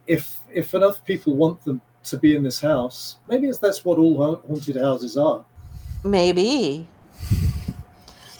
if 0.08 0.39
if 0.53 0.74
enough 0.74 1.03
people 1.05 1.36
want 1.36 1.64
them 1.66 1.82
to 2.08 2.18
be 2.18 2.36
in 2.36 2.43
this 2.43 2.60
house, 2.60 3.18
maybe 3.28 3.51
that's 3.62 3.84
what 3.86 3.97
all 3.97 4.41
haunted 4.47 4.78
houses 4.78 5.18
are. 5.18 5.43
Maybe. 6.03 6.88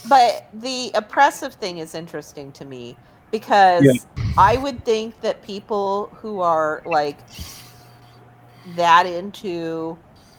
But 0.08 0.48
the 0.54 0.92
oppressive 0.96 1.56
thing 1.56 1.80
is 1.80 1.94
interesting 1.94 2.52
to 2.54 2.66
me 2.66 2.96
because 3.30 3.84
Yeah. 3.84 4.24
I 4.38 4.56
would 4.58 4.86
think 4.86 5.20
that 5.22 5.42
people 5.42 6.10
who 6.22 6.40
are 6.40 6.82
like 6.86 7.20
that 8.76 9.06
into 9.06 9.98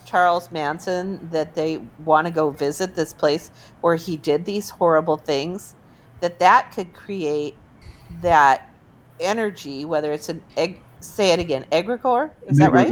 Charles 0.09 0.51
Manson 0.51 1.29
that 1.31 1.55
they 1.55 1.79
want 2.05 2.27
to 2.27 2.33
go 2.33 2.49
visit 2.51 2.95
this 2.95 3.13
place 3.13 3.51
where 3.83 3.95
he 3.95 4.17
did 4.17 4.47
these 4.47 4.71
horrible 4.71 5.19
things 5.19 5.75
that 6.21 6.39
that 6.39 6.73
could 6.73 6.95
create 6.95 7.55
that 8.23 8.71
energy 9.21 9.85
whether 9.85 10.13
it's 10.13 10.31
an 10.31 10.43
egg 10.57 10.81
say 11.01 11.33
it 11.33 11.39
again 11.39 11.65
egregore 11.73 12.31
is 12.47 12.57
that 12.57 12.73
right 12.73 12.89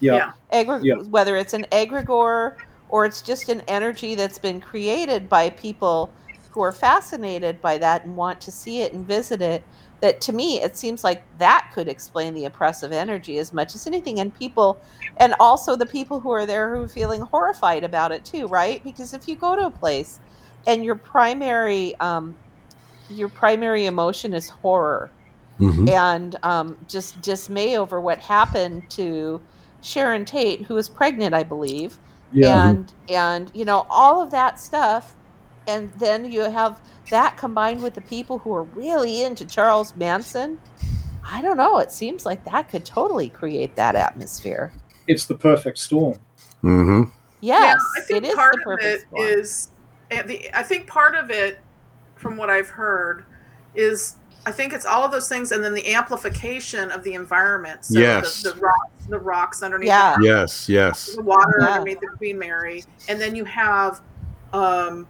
Yeah. 0.00 0.32
Yeah. 0.50 0.64
Egre- 0.64 0.82
Yeah. 0.84 0.94
whether 1.10 1.36
it's 1.36 1.52
an 1.52 1.66
egregore 1.70 2.54
or 2.88 3.04
it's 3.04 3.20
just 3.20 3.50
an 3.50 3.60
energy 3.68 4.14
that's 4.14 4.38
been 4.38 4.60
created 4.60 5.28
by 5.28 5.50
people 5.50 6.10
who 6.50 6.62
are 6.62 6.72
fascinated 6.72 7.60
by 7.60 7.76
that 7.78 8.04
and 8.06 8.16
want 8.16 8.40
to 8.40 8.50
see 8.50 8.80
it 8.80 8.94
and 8.94 9.06
visit 9.06 9.42
it 9.42 9.62
that 10.00 10.20
to 10.20 10.32
me 10.32 10.60
it 10.62 10.76
seems 10.76 11.02
like 11.04 11.22
that 11.38 11.70
could 11.74 11.88
explain 11.88 12.34
the 12.34 12.44
oppressive 12.44 12.92
energy 12.92 13.38
as 13.38 13.52
much 13.52 13.74
as 13.74 13.86
anything 13.86 14.20
and 14.20 14.34
people 14.34 14.80
and 15.16 15.34
also 15.40 15.74
the 15.74 15.86
people 15.86 16.20
who 16.20 16.30
are 16.30 16.46
there 16.46 16.74
who 16.74 16.82
are 16.84 16.88
feeling 16.88 17.20
horrified 17.20 17.82
about 17.84 18.12
it 18.12 18.24
too 18.24 18.46
right 18.46 18.82
because 18.84 19.12
if 19.12 19.26
you 19.26 19.36
go 19.36 19.56
to 19.56 19.66
a 19.66 19.70
place 19.70 20.20
and 20.66 20.84
your 20.84 20.94
primary 20.94 21.94
um, 22.00 22.36
your 23.10 23.28
primary 23.28 23.86
emotion 23.86 24.34
is 24.34 24.48
horror 24.48 25.10
Mhm. 25.60 25.88
and 25.90 26.36
um, 26.44 26.76
just 26.86 27.20
dismay 27.20 27.76
over 27.76 28.00
what 28.00 28.20
happened 28.20 28.88
to 28.90 29.40
Sharon 29.80 30.24
Tate, 30.24 30.62
who 30.62 30.74
was 30.74 30.88
pregnant, 30.88 31.34
I 31.34 31.42
believe, 31.42 31.98
Yeah. 32.32 32.68
and 32.68 32.92
and 33.08 33.50
you 33.54 33.64
know 33.64 33.84
all 33.90 34.22
of 34.22 34.30
that 34.30 34.60
stuff, 34.60 35.16
and 35.68 35.92
then 35.98 36.30
you 36.32 36.40
have 36.40 36.80
that 37.10 37.36
combined 37.36 37.82
with 37.82 37.94
the 37.94 38.00
people 38.00 38.38
who 38.38 38.52
are 38.54 38.64
really 38.64 39.22
into 39.22 39.44
Charles 39.44 39.94
Manson. 39.96 40.58
I 41.24 41.42
don't 41.42 41.58
know. 41.58 41.78
It 41.78 41.92
seems 41.92 42.24
like 42.26 42.42
that 42.46 42.70
could 42.70 42.84
totally 42.84 43.28
create 43.28 43.76
that 43.76 43.94
atmosphere. 43.94 44.72
It's 45.06 45.26
the 45.26 45.34
perfect 45.34 45.78
storm. 45.78 46.18
Mhm. 46.64 47.12
Yes, 47.40 47.80
I 47.96 48.00
think 48.00 48.24
it 48.24 48.28
is 48.30 48.34
part 48.34 48.54
the 48.54 48.60
of 48.60 48.64
perfect 48.64 49.02
it 49.02 49.06
storm. 49.08 49.26
is 49.28 49.68
I 50.10 50.62
think 50.62 50.86
part 50.86 51.14
of 51.14 51.30
it, 51.30 51.58
from 52.16 52.38
what 52.38 52.48
I've 52.48 52.70
heard, 52.70 53.26
is 53.74 54.16
I 54.46 54.52
think 54.52 54.72
it's 54.72 54.86
all 54.86 55.04
of 55.04 55.12
those 55.12 55.28
things, 55.28 55.52
and 55.52 55.62
then 55.62 55.74
the 55.74 55.92
amplification 55.92 56.90
of 56.90 57.04
the 57.04 57.12
environment. 57.12 57.84
So 57.84 57.98
Yes. 58.00 58.42
the, 58.42 58.52
the 58.52 58.60
rocks, 58.60 59.06
the 59.10 59.18
rocks 59.18 59.62
underneath, 59.62 59.88
Yeah. 59.88 60.16
the, 60.18 60.24
Yes, 60.24 60.66
yes. 60.68 61.14
the 61.14 61.22
water 61.22 61.58
Yeah. 61.60 61.66
underneath 61.74 62.00
the 62.00 62.06
Queen 62.16 62.38
Mary, 62.38 62.84
and 63.08 63.20
then 63.20 63.34
you 63.36 63.44
have, 63.44 64.00
um, 64.54 65.06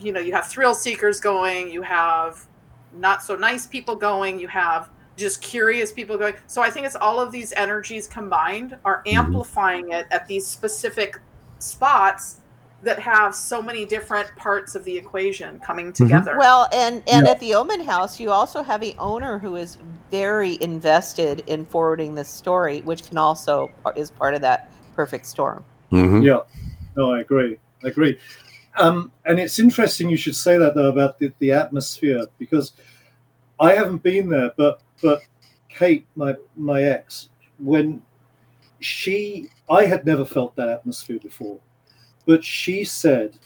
you 0.00 0.12
know, 0.12 0.20
you 0.20 0.32
have 0.32 0.46
thrill 0.46 0.74
seekers 0.74 1.20
going, 1.20 1.70
you 1.70 1.82
have 1.82 2.46
not 2.94 3.22
so 3.22 3.36
nice 3.36 3.66
people 3.66 3.94
going, 3.94 4.38
you 4.38 4.48
have 4.48 4.88
just 5.16 5.42
curious 5.42 5.92
people 5.92 6.16
going. 6.16 6.34
So 6.46 6.62
I 6.62 6.70
think 6.70 6.86
it's 6.86 6.96
all 6.96 7.20
of 7.20 7.30
these 7.30 7.52
energies 7.52 8.06
combined 8.08 8.76
are 8.84 9.02
Mhm. 9.04 9.18
amplifying 9.18 9.92
it 9.92 10.06
at 10.10 10.26
these 10.26 10.46
specific 10.46 11.20
spots 11.58 12.36
that 12.82 12.98
have 12.98 13.34
so 13.34 13.60
many 13.60 13.84
different 13.84 14.34
parts 14.36 14.74
of 14.74 14.82
the 14.84 14.96
equation 14.96 15.60
coming 15.60 15.92
together. 15.92 16.36
Well, 16.38 16.66
and 16.72 17.02
and 17.06 17.26
Yeah. 17.26 17.32
at 17.32 17.40
the 17.40 17.54
Oman 17.54 17.82
House, 17.84 18.18
you 18.18 18.30
also 18.30 18.62
have 18.62 18.82
a 18.82 18.94
owner 18.98 19.38
who 19.38 19.56
is 19.56 19.76
very 20.10 20.56
invested 20.62 21.42
in 21.46 21.66
forwarding 21.66 22.14
this 22.14 22.30
story, 22.30 22.80
which 22.86 23.06
can 23.06 23.18
also 23.18 23.70
is 23.96 24.10
part 24.10 24.34
of 24.34 24.40
that 24.40 24.70
perfect 24.96 25.26
storm. 25.26 25.62
Mhm. 25.92 26.24
Yeah. 26.24 26.40
No, 26.96 27.12
I 27.12 27.20
agree. 27.20 27.58
I 27.84 27.88
agree. 27.88 28.18
Um, 28.78 29.10
and 29.26 29.38
it's 29.38 29.58
interesting 29.58 30.08
you 30.08 30.16
should 30.16 30.36
say 30.36 30.56
that 30.58 30.74
though 30.74 30.88
about 30.90 31.18
the, 31.18 31.32
the 31.38 31.52
atmosphere 31.52 32.24
because 32.38 32.72
I 33.58 33.74
haven't 33.74 34.02
been 34.02 34.28
there, 34.28 34.52
but 34.56 34.80
but 35.02 35.22
Kate, 35.68 36.06
my 36.16 36.34
my 36.56 36.82
ex, 36.84 37.28
when 37.58 38.02
she 38.80 39.48
I 39.68 39.84
had 39.84 40.06
never 40.06 40.24
felt 40.24 40.54
that 40.56 40.68
atmosphere 40.68 41.18
before, 41.18 41.58
but 42.26 42.44
she 42.44 42.84
said 42.84 43.38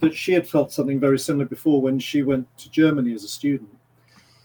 that 0.00 0.14
she 0.14 0.32
had 0.32 0.48
felt 0.48 0.72
something 0.72 0.98
very 0.98 1.18
similar 1.18 1.44
before 1.44 1.80
when 1.82 1.98
she 1.98 2.22
went 2.22 2.46
to 2.58 2.70
Germany 2.70 3.12
as 3.12 3.24
a 3.24 3.28
student, 3.28 3.70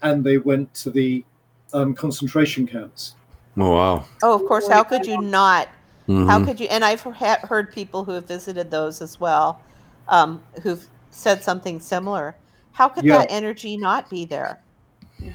and 0.02 0.22
they 0.22 0.38
went 0.38 0.72
to 0.74 0.90
the 0.90 1.24
um, 1.72 1.94
concentration 1.94 2.66
camps. 2.66 3.14
Oh 3.56 3.74
wow. 3.74 4.04
Oh, 4.22 4.34
of 4.34 4.44
course. 4.46 4.68
How 4.68 4.82
could 4.82 5.06
you 5.06 5.20
not? 5.20 5.68
How 6.08 6.38
Mhm. 6.38 6.44
could 6.44 6.60
you? 6.60 6.66
And 6.68 6.84
I've 6.84 7.02
ha- 7.02 7.40
heard 7.42 7.72
people 7.72 8.04
who 8.04 8.12
have 8.12 8.26
visited 8.26 8.70
those 8.70 9.00
as 9.02 9.18
well, 9.18 9.60
um, 10.08 10.42
who've 10.62 10.86
said 11.10 11.42
something 11.42 11.80
similar. 11.80 12.36
How 12.72 12.88
could 12.88 13.04
Yeah. 13.04 13.18
that 13.18 13.30
energy 13.30 13.76
not 13.76 14.08
be 14.10 14.24
there? 14.24 14.60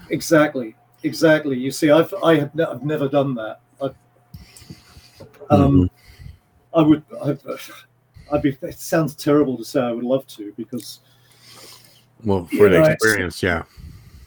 Exactly, 0.10 0.76
exactly. 1.04 1.58
You 1.58 1.72
see, 1.72 1.90
I've 1.90 2.14
I 2.24 2.36
have 2.36 2.54
ne- 2.54 2.64
I've 2.66 2.84
never 2.84 3.08
done 3.10 3.34
that. 3.36 3.60
I've, 3.82 3.96
um, 5.50 5.90
I 6.74 6.82
would. 6.82 7.04
I'd, 7.24 7.40
I'd 8.32 8.42
be. 8.42 8.58
It 8.62 8.80
sounds 8.80 9.16
terrible 9.16 9.58
to 9.58 9.66
say. 9.66 9.82
I 9.82 9.92
would 9.92 10.04
love 10.04 10.26
to 10.28 10.54
because 10.56 11.00
Well, 12.24 12.46
for 12.46 12.70
the 12.70 12.76
Yeah, 12.76 12.82
it's- 12.82 12.94
experience, 12.94 13.42
yeah. 13.44 13.64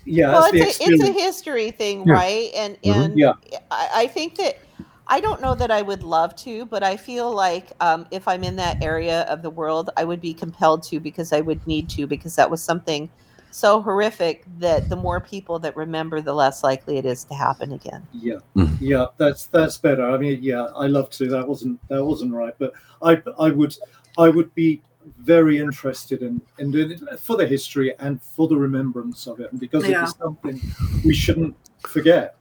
yeah, 0.05 0.33
well, 0.33 0.41
that's 0.43 0.53
the 0.53 0.59
it's 0.59 0.81
a, 0.81 0.85
it's 0.93 1.05
a 1.05 1.13
history 1.13 1.71
thing, 1.71 2.05
Yeah. 2.07 2.15
right? 2.15 2.51
And 2.55 2.77
Mhm. 2.83 3.05
and 3.05 3.19
Yeah. 3.19 3.33
I, 3.71 3.89
I 3.95 4.07
think 4.09 4.35
that 4.37 4.59
I 5.07 5.21
don't 5.21 5.41
know 5.43 5.55
that 5.55 5.71
I 5.71 5.83
would 5.83 6.03
love 6.03 6.35
to, 6.37 6.65
but 6.67 6.83
I 6.83 6.97
feel 6.97 7.31
like 7.33 7.73
um, 7.81 8.07
if 8.11 8.27
I'm 8.27 8.43
in 8.43 8.57
that 8.57 8.83
area 8.83 9.23
of 9.23 9.43
the 9.43 9.51
world, 9.51 9.91
I 9.97 10.05
would 10.05 10.21
be 10.21 10.33
compelled 10.33 10.83
to 10.85 10.99
because 11.01 11.33
I 11.33 11.41
would 11.41 11.65
need 11.67 11.89
to 11.91 12.07
because 12.07 12.35
that 12.37 12.51
was 12.51 12.63
something 12.63 13.11
so 13.51 13.81
horrific 13.83 14.45
that 14.59 14.89
the 14.89 14.97
more 14.97 15.21
people 15.21 15.59
that 15.61 15.77
remember, 15.77 16.21
the 16.21 16.33
less 16.33 16.65
likely 16.65 16.97
it 16.97 17.05
is 17.07 17.23
to 17.25 17.35
happen 17.35 17.73
again. 17.73 18.07
yeah, 18.15 18.39
Mhm. 18.57 18.77
yeah. 18.81 19.07
That's 19.17 19.47
that's 19.47 19.77
better. 19.79 20.09
I 20.11 20.17
mean, 20.17 20.39
yeah, 20.43 20.65
I 20.75 20.87
love 20.87 21.11
to. 21.11 21.29
That 21.29 21.47
wasn't 21.47 21.79
that 21.89 22.03
wasn't 22.05 22.33
right, 22.33 22.55
but 22.59 22.73
I 23.03 23.23
I 23.39 23.51
would 23.51 23.77
I 24.19 24.29
would 24.31 24.53
be 24.55 24.81
very 25.19 25.59
interested 25.59 26.23
in 26.23 26.41
in 26.59 26.71
doing 26.73 26.91
it 26.93 27.21
for 27.21 27.37
the 27.37 27.47
history 27.47 27.95
and 28.01 28.21
for 28.23 28.49
the 28.49 28.57
remembrance 28.57 29.27
of 29.29 29.39
it, 29.39 29.53
and 29.53 29.61
because 29.61 29.87
Yeah. 29.87 30.01
it 30.01 30.05
is 30.09 30.15
something 30.19 30.61
we 31.05 31.15
shouldn't 31.15 31.55
forget. 31.87 32.37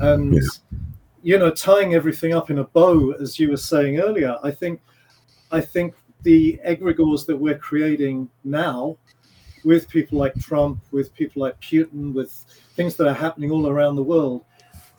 And 0.00 0.34
Yeah. 0.34 0.40
You 1.22 1.38
know, 1.38 1.50
tying 1.50 1.94
everything 1.94 2.34
up 2.34 2.50
in 2.50 2.58
a 2.58 2.64
bow, 2.64 3.12
as 3.12 3.38
you 3.38 3.50
were 3.50 3.56
saying 3.56 4.00
earlier, 4.00 4.36
I 4.42 4.50
think 4.50 4.80
I 5.50 5.60
think 5.60 5.94
the 6.22 6.60
egregores 6.66 7.26
that 7.26 7.36
we're 7.36 7.58
creating 7.58 8.28
now, 8.44 8.96
with 9.64 9.88
people 9.88 10.18
like 10.18 10.34
Trump, 10.40 10.80
with 10.92 11.14
people 11.14 11.42
like 11.42 11.60
Putin, 11.60 12.12
with 12.12 12.32
things 12.74 12.96
that 12.96 13.06
are 13.06 13.14
happening 13.14 13.50
all 13.50 13.68
around 13.68 13.96
the 13.96 14.02
world, 14.02 14.44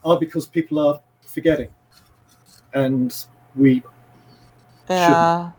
are 0.04 0.18
because 0.18 0.46
people 0.46 0.78
are 0.78 1.00
forgetting, 1.26 1.70
and 2.74 3.26
we 3.54 3.82
Yeah. 4.88 5.52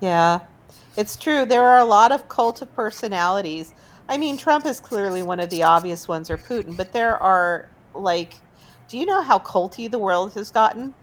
Yeah. 0.00 0.40
It's 0.96 1.16
true. 1.16 1.44
There 1.44 1.64
are 1.64 1.78
a 1.78 1.84
lot 1.84 2.12
of 2.12 2.28
cult 2.28 2.62
of 2.62 2.72
personalities. 2.74 3.74
I 4.08 4.16
mean, 4.16 4.36
Trump 4.36 4.66
is 4.66 4.80
clearly 4.80 5.22
one 5.22 5.40
of 5.40 5.50
the 5.50 5.62
obvious 5.62 6.08
ones, 6.08 6.30
or 6.30 6.38
Putin, 6.38 6.76
but 6.76 6.92
there 6.92 7.22
are 7.22 7.68
like, 7.94 8.34
do 8.88 8.98
you 8.98 9.06
know 9.06 9.22
how 9.22 9.38
culty 9.38 9.90
the 9.90 9.98
world 9.98 10.34
has 10.34 10.50
gotten? 10.50 10.94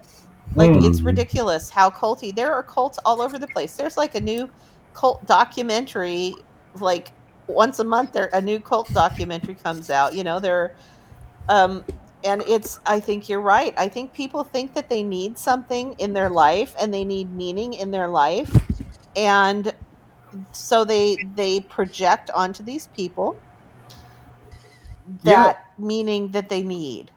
Like, 0.56 0.72
it's 0.84 1.02
Mm. 1.02 1.06
ridiculous 1.06 1.70
how 1.70 1.90
culty. 1.90 2.36
There 2.36 2.54
are 2.54 2.64
cults 2.64 3.00
all 3.06 3.22
over 3.22 3.40
the 3.40 3.48
place. 3.48 3.76
There's 3.76 3.98
like 3.98 4.16
a 4.16 4.22
new 4.22 4.50
cult 4.94 5.26
documentary, 5.26 6.36
like 6.80 7.14
once 7.48 7.80
a 7.80 7.84
month, 7.84 8.14
there 8.14 8.30
a 8.34 8.42
new 8.42 8.60
cult 8.60 8.92
documentary 8.94 9.56
comes 9.56 9.90
out. 9.90 10.14
You 10.14 10.24
know, 10.24 10.40
there, 10.40 10.76
um, 11.50 11.84
and 12.24 12.44
it's. 12.48 12.80
I 12.86 13.00
think 13.00 13.30
you're 13.30 13.42
right. 13.42 13.74
I 13.78 13.88
think 13.88 14.14
people 14.14 14.44
think 14.44 14.74
that 14.76 14.90
they 14.90 15.04
need 15.04 15.38
something 15.38 15.94
in 16.00 16.14
their 16.14 16.30
life 16.30 16.76
and 16.80 16.94
they 16.94 17.04
need 17.06 17.32
meaning 17.34 17.74
in 17.74 17.92
their 17.92 18.08
life, 18.08 18.54
and 19.16 19.74
so 20.52 20.84
they 20.86 21.18
they 21.36 21.62
project 21.62 22.30
onto 22.32 22.64
these 22.64 22.88
people 22.88 23.36
Yeah. 25.24 25.54
that 25.54 25.66
meaning 25.78 26.30
that 26.32 26.50
they 26.50 26.64
need. 26.64 27.12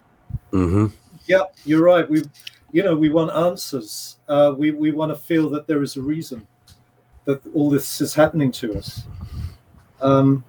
Hmm 0.55 0.87
Yep, 1.27 1.57
you're 1.65 1.83
right. 1.83 2.09
We, 2.09 2.23
you 2.71 2.85
know, 2.85 2.95
we 2.95 3.09
want 3.09 3.35
answers. 3.35 4.19
Uh, 4.29 4.55
we 4.57 4.71
we 4.71 4.93
want 4.93 5.11
to 5.11 5.17
feel 5.17 5.51
that 5.51 5.67
there 5.67 5.83
is 5.83 5.97
a 5.97 6.03
reason 6.03 6.47
that 7.25 7.41
all 7.55 7.71
this 7.71 8.01
is 8.01 8.15
happening 8.15 8.53
to 8.53 8.75
us. 8.75 9.03
Um, 10.01 10.45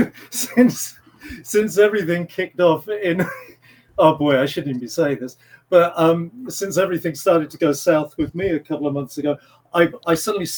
since 0.30 0.98
since 1.44 1.78
everything 1.78 2.26
kicked 2.26 2.58
off 2.58 2.88
in, 2.88 3.24
oh 3.98 4.16
boy, 4.16 4.40
I 4.40 4.46
shouldn't 4.46 4.70
even 4.70 4.80
be 4.80 4.88
saying 4.88 5.18
this, 5.20 5.36
but 5.68 5.92
um, 5.96 6.46
since 6.48 6.78
everything 6.78 7.14
started 7.14 7.50
to 7.50 7.58
go 7.58 7.72
south 7.72 8.16
with 8.18 8.34
me 8.34 8.48
a 8.48 8.60
couple 8.60 8.88
of 8.88 8.94
months 8.94 9.18
ago, 9.18 9.36
I 9.72 9.88
I 10.06 10.14
suddenly 10.14 10.48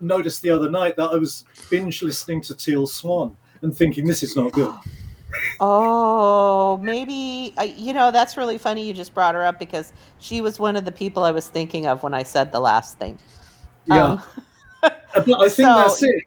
noticed 0.00 0.42
the 0.42 0.50
other 0.50 0.70
night 0.70 0.94
that 0.96 1.10
I 1.10 1.16
was 1.16 1.44
binge 1.68 2.02
listening 2.02 2.42
to 2.42 2.54
Teal 2.54 2.86
Swan 2.86 3.36
and 3.62 3.76
thinking 3.76 4.06
this 4.06 4.22
is 4.22 4.36
not 4.36 4.52
good. 4.52 4.72
Oh, 5.60 6.78
maybe 6.78 7.52
I, 7.56 7.64
you 7.76 7.92
know 7.92 8.10
that's 8.10 8.36
really 8.36 8.58
funny. 8.58 8.86
You 8.86 8.92
just 8.94 9.14
brought 9.14 9.34
her 9.34 9.44
up 9.44 9.58
because 9.58 9.92
she 10.18 10.40
was 10.40 10.58
one 10.58 10.76
of 10.76 10.84
the 10.84 10.92
people 10.92 11.24
I 11.24 11.30
was 11.30 11.48
thinking 11.48 11.86
of 11.86 12.02
when 12.02 12.14
I 12.14 12.22
said 12.22 12.52
the 12.52 12.60
last 12.60 12.98
thing. 12.98 13.18
Yeah. 13.86 14.04
Um, 14.12 14.22
But 15.14 15.40
I 15.40 15.48
think 15.48 15.68
So- 15.68 15.74
that's 15.76 16.02
it. 16.02 16.22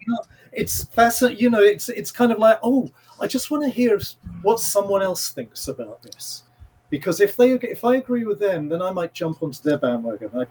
It's 0.51 0.83
fascinating. 0.83 1.39
You 1.39 1.49
know, 1.49 1.61
it's 1.61 1.89
it's 1.89 2.11
kind 2.11 2.31
of 2.31 2.37
like, 2.37 2.59
oh, 2.61 2.91
I 3.19 3.25
just 3.25 3.49
want 3.49 3.63
to 3.63 3.69
hear 3.69 3.99
what 4.43 4.59
someone 4.59 5.01
else 5.01 5.29
thinks 5.29 5.67
about 5.67 6.03
this, 6.03 6.43
because 6.91 7.19
if 7.21 7.35
they 7.35 7.53
if 7.53 7.83
I 7.83 7.95
agree 7.95 8.25
with 8.25 8.39
them, 8.39 8.69
then 8.69 8.81
I 8.81 8.91
might 8.91 9.13
jump 9.13 9.41
onto 9.41 9.63
their 9.63 9.79
bandwagon. 9.79 10.29
I, 10.35 10.45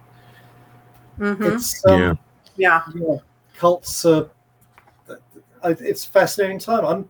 Mhm. 1.22 1.54
it's 1.54 1.86
um, 1.86 2.00
Yeah. 2.00 2.14
Yeah. 2.56 2.82
yeah, 2.96 3.16
cults. 3.56 4.04
Uh, 4.04 4.26
it's 5.62 6.04
fascinating 6.04 6.58
time. 6.58 6.84
I'm, 6.84 7.08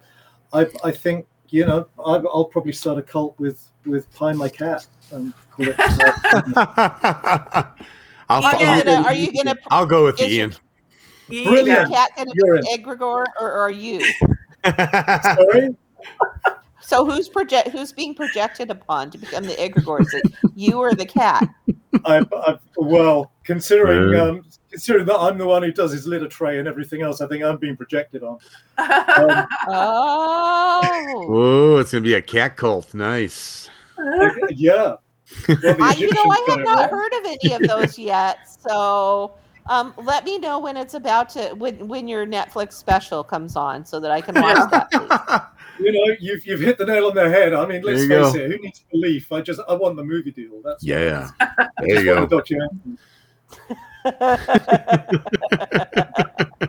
I 0.52 0.66
I 0.84 0.90
think 0.90 1.26
you 1.52 1.66
know 1.66 1.86
I, 2.04 2.16
I'll 2.16 2.46
probably 2.46 2.72
start 2.72 2.98
a 2.98 3.02
cult 3.02 3.38
with 3.38 3.68
with 3.86 4.12
Pie 4.14 4.32
My 4.32 4.48
Cat 4.48 4.86
and 5.12 5.32
call 5.50 5.68
it. 5.68 5.76
I'll, 8.28 8.44
are 8.44 8.60
you 8.60 8.66
I'll, 8.66 8.84
gonna? 8.84 9.02
Are 9.02 9.14
you 9.14 9.32
gonna? 9.32 9.56
I'll 9.70 9.86
go 9.86 10.06
with 10.06 10.20
is 10.20 10.32
Ian. 10.32 10.50
Is 11.30 11.46
Brilliant. 11.46 11.66
your 11.66 11.88
cat 11.88 12.10
gonna 12.16 12.32
You're 12.34 12.62
be 12.62 12.72
in. 12.72 12.82
egregore 12.82 13.26
or 13.40 13.52
are 13.52 13.70
you? 13.70 14.00
sorry. 14.64 15.76
So 16.80 17.04
who's 17.04 17.28
project 17.28 17.68
who's 17.68 17.92
being 17.92 18.14
projected 18.14 18.70
upon 18.70 19.10
to 19.10 19.18
become 19.18 19.44
the 19.44 19.54
egregore? 19.54 20.00
Is 20.00 20.14
it 20.14 20.24
you 20.54 20.78
or 20.78 20.94
the 20.94 21.06
cat? 21.06 21.48
I, 22.04 22.24
I, 22.32 22.58
well, 22.76 23.32
considering 23.44 24.18
um, 24.18 24.44
considering 24.72 25.04
that 25.04 25.18
I'm 25.18 25.38
the 25.38 25.46
one 25.46 25.62
who 25.62 25.70
does 25.70 25.92
his 25.92 26.06
litter 26.06 26.26
tray 26.26 26.58
and 26.58 26.66
everything 26.66 27.02
else, 27.02 27.20
I 27.20 27.28
think 27.28 27.44
I'm 27.44 27.58
being 27.58 27.76
projected 27.76 28.22
on. 28.22 28.38
Um, 28.78 29.46
Oh, 29.68 31.26
Oh, 31.28 31.76
it's 31.76 31.92
gonna 31.92 32.02
be 32.02 32.14
a 32.14 32.22
cat 32.22 32.56
cult. 32.56 32.94
Nice. 32.94 33.68
yeah. 34.50 34.96
Well, 35.48 35.76
I, 35.80 35.94
you 35.96 36.12
know, 36.12 36.24
I 36.24 36.46
have 36.48 36.60
not 36.60 36.78
right. 36.78 36.90
heard 36.90 37.12
of 37.14 37.26
any 37.26 37.52
of 37.54 37.62
those 37.62 37.98
yet. 38.12 38.38
So, 38.48 39.34
um, 39.66 39.94
let 40.02 40.24
me 40.24 40.38
know 40.38 40.58
when 40.58 40.76
it's 40.76 40.94
about 40.94 41.28
to 41.30 41.54
when 41.54 41.86
when 41.86 42.08
your 42.08 42.26
Netflix 42.26 42.72
special 42.72 43.22
comes 43.22 43.56
on, 43.56 43.84
so 43.84 44.00
that 44.00 44.10
I 44.10 44.20
can 44.20 44.34
watch 44.34 44.70
that. 44.70 44.90
Please. 44.90 45.86
You 45.86 45.92
know, 45.92 46.16
you've 46.20 46.46
you've 46.46 46.60
hit 46.60 46.78
the 46.78 46.86
nail 46.86 47.06
on 47.06 47.14
the 47.14 47.28
head. 47.28 47.54
I 47.54 47.66
mean, 47.66 47.82
let's 47.82 48.00
face 48.00 48.08
go. 48.08 48.34
it. 48.34 48.50
Who 48.50 48.58
needs 48.58 48.84
belief? 48.90 49.32
I 49.32 49.40
just 49.40 49.60
I 49.68 49.74
want 49.74 49.96
the 49.96 50.04
movie 50.04 50.30
deal. 50.30 50.60
That's 50.64 50.84
yeah. 50.84 51.30
I 51.40 51.66
There 51.80 52.04
you 52.04 52.28
go. 52.28 52.42
The 54.04 54.10
documentary. 55.90 56.68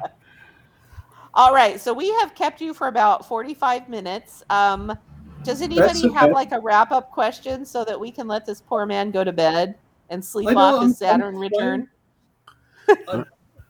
All 1.36 1.54
right, 1.54 1.82
so 1.82 1.94
we 1.94 2.10
have 2.20 2.36
kept 2.36 2.62
you 2.62 2.74
for 2.74 2.88
about 2.88 3.28
45 3.28 3.90
minutes. 3.90 4.44
Um, 4.52 4.96
does 5.44 5.62
anybody 5.64 6.08
have 6.12 6.32
like 6.32 6.52
a 6.52 6.60
wrap 6.60 6.92
up 6.92 7.10
question 7.12 7.66
so 7.66 7.84
that 7.86 8.00
we 8.00 8.12
can 8.12 8.28
let 8.28 8.46
this 8.46 8.62
poor 8.62 8.86
man 8.86 9.10
go 9.10 9.24
to 9.24 9.32
bed 9.34 9.76
and 10.10 10.24
sleep 10.24 10.50
know, 10.52 10.58
off 10.60 10.76
I'm- 10.76 10.88
his 10.90 10.98
Saturn 11.00 11.36
I'm 11.36 11.42
return? 11.42 11.88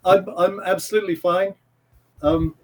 I'm 0.05 0.27
I'm 0.37 0.59
absolutely 0.59 1.15
fine. 1.15 1.55
Um, 2.21 2.55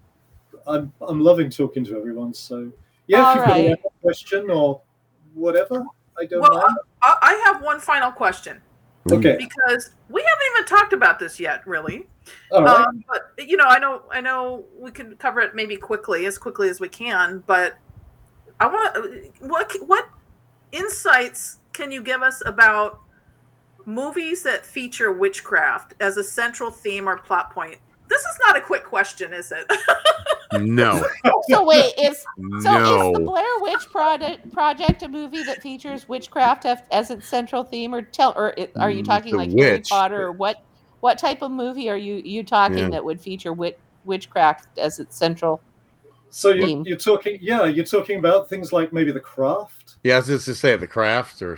I'm 0.67 0.91
I'm 1.07 1.21
loving 1.21 1.49
talking 1.49 1.85
to 1.85 1.97
everyone. 1.97 2.33
So 2.33 2.69
yeah, 3.07 3.23
All 3.23 3.29
if 3.29 3.47
you've 3.69 3.77
got 3.81 3.91
a 3.91 4.01
question 4.01 4.49
or 4.49 4.81
whatever, 5.33 5.85
I 6.19 6.25
don't 6.25 6.41
Well, 6.41 6.53
mind. 6.53 6.77
I, 7.01 7.15
I 7.21 7.33
have 7.45 7.63
one 7.63 7.79
final 7.79 8.11
question 8.11 8.61
Okay, 9.11 9.37
because 9.37 9.91
we 10.09 10.21
haven't 10.21 10.45
even 10.53 10.65
talked 10.65 10.93
about 10.93 11.19
this 11.19 11.39
yet, 11.39 11.65
really. 11.65 12.07
all 12.51 12.63
right. 12.63 12.87
Um, 12.87 13.03
but 13.07 13.47
you 13.47 13.57
know, 13.57 13.65
I 13.65 13.79
know, 13.79 14.03
I 14.11 14.21
know, 14.21 14.65
we 14.77 14.91
can 14.91 15.15
cover 15.15 15.39
it 15.39 15.55
maybe 15.55 15.77
quickly, 15.77 16.25
as 16.25 16.37
quickly 16.37 16.69
as 16.69 16.79
we 16.79 16.89
can. 16.89 17.43
But 17.47 17.77
I 18.59 18.67
want 18.67 19.31
what 19.39 19.75
what 19.87 20.09
insights 20.71 21.59
can 21.73 21.91
you 21.91 22.03
give 22.03 22.21
us 22.21 22.41
about 22.45 22.99
movies 23.85 24.43
that 24.43 24.65
feature 24.65 25.11
witchcraft 25.11 25.93
as 25.99 26.17
a 26.17 26.23
central 26.23 26.69
theme 26.69 27.07
or 27.07 27.17
plot 27.17 27.51
point? 27.51 27.77
This 28.09 28.21
is 28.21 28.37
not 28.45 28.57
a 28.57 28.61
quick 28.61 28.83
question, 28.83 29.33
is 29.33 29.51
it? 29.51 29.71
No. 30.51 31.05
So 31.47 31.63
wait, 31.63 31.93
is 31.99 32.17
so 32.63 33.05
is 33.05 33.11
the 33.13 33.19
Blair 33.25 33.45
Witch 33.59 33.87
Project 33.91 34.51
project 34.51 35.03
a 35.03 35.07
movie 35.07 35.43
that 35.43 35.61
features 35.61 36.07
witchcraft 36.09 36.65
as, 36.65 36.79
as 36.91 37.11
its 37.11 37.27
central 37.29 37.63
theme, 37.63 37.93
or 37.93 38.01
tell, 38.01 38.33
or 38.35 38.55
are 38.79 38.89
you 38.89 39.03
Mm, 39.03 39.05
talking 39.05 39.31
the 39.33 39.37
like 39.37 39.51
Harry. 39.51 39.81
Potter, 39.81 40.23
or 40.23 40.31
what? 40.31 40.57
What 41.01 41.17
type 41.19 41.41
of 41.43 41.51
movie 41.51 41.87
are 41.89 41.97
you 41.97 42.15
you 42.25 42.43
talking 42.43 42.77
Yeah. 42.79 42.89
that 42.89 43.05
would 43.05 43.21
feature 43.21 43.53
wit, 43.53 43.79
witchcraft 44.03 44.67
as 44.77 44.99
its 44.99 45.15
central? 45.15 45.61
So 46.31 46.49
you're, 46.49 46.65
theme. 46.65 46.83
you're 46.85 46.97
talking, 46.97 47.37
yeah, 47.41 47.65
you're 47.65 47.85
talking 47.85 48.19
about 48.19 48.49
things 48.49 48.73
like 48.73 48.91
maybe 48.91 49.11
the 49.11 49.19
craft. 49.19 49.97
Yeah, 50.03 50.15
I 50.15 50.17
was 50.17 50.27
just 50.27 50.45
to 50.45 50.55
say 50.55 50.75
the 50.75 50.87
craft 50.87 51.41
or 51.41 51.57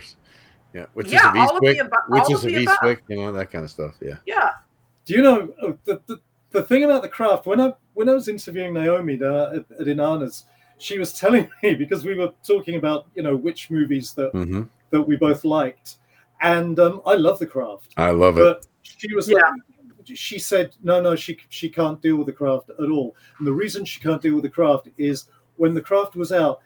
yeah, 0.74 0.86
which 0.94 1.08
Yeah, 1.12 1.20
is 1.20 1.24
of 1.24 1.36
all 1.36 1.56
Eastwick, 1.58 1.90
which 2.08 2.30
is 2.30 2.44
of 2.44 2.50
of. 2.50 2.56
Eastwick, 2.66 2.98
you 3.08 3.16
know 3.16 3.32
that 3.32 3.50
kind 3.50 3.64
of 3.64 3.70
stuff. 3.70 3.94
Yeah. 4.00 4.16
yeah. 4.26 4.50
Do 5.06 5.14
you 5.14 5.22
know 5.22 5.52
uh, 5.62 5.72
the, 5.84 6.00
the 6.06 6.20
the 6.52 6.62
thing 6.62 6.84
about 6.84 7.02
the 7.02 7.08
craft? 7.08 7.46
When 7.46 7.60
I 7.60 7.72
when 7.94 8.08
I 8.08 8.14
was 8.14 8.28
interviewing 8.28 8.74
Naomi 8.74 9.18
uh, 9.22 9.56
at, 9.56 9.80
at 9.80 9.86
Inanna's, 9.86 10.44
she 10.78 10.98
was 10.98 11.12
telling 11.12 11.48
me 11.62 11.74
because 11.74 12.04
we 12.04 12.14
were 12.14 12.32
talking 12.46 12.76
about 12.76 13.06
you 13.14 13.22
know 13.22 13.36
which 13.36 13.70
movies 13.70 14.12
that 14.14 14.30
hmm 14.32 14.62
that 14.90 15.02
we 15.02 15.16
both 15.16 15.44
liked, 15.44 15.96
and 16.42 16.78
um, 16.78 17.00
I 17.06 17.14
love 17.14 17.38
the 17.38 17.46
craft. 17.46 17.94
I 17.96 18.10
love 18.10 18.38
it. 18.38 18.66
she 18.82 19.14
was 19.14 19.28
Yeah. 19.28 19.38
like 19.38 19.60
she 20.14 20.36
said 20.38 20.74
no 20.82 21.00
no 21.00 21.14
she 21.14 21.38
she 21.48 21.68
can't 21.68 22.02
deal 22.02 22.16
with 22.16 22.26
the 22.26 22.32
craft 22.32 22.70
at 22.70 22.90
all 22.90 23.14
and 23.38 23.46
the 23.46 23.52
reason 23.52 23.84
she 23.84 24.00
can't 24.00 24.20
deal 24.20 24.34
with 24.34 24.42
the 24.42 24.50
craft 24.50 24.88
is 24.98 25.26
when 25.56 25.74
the 25.74 25.80
craft 25.80 26.16
was 26.16 26.32
out 26.32 26.60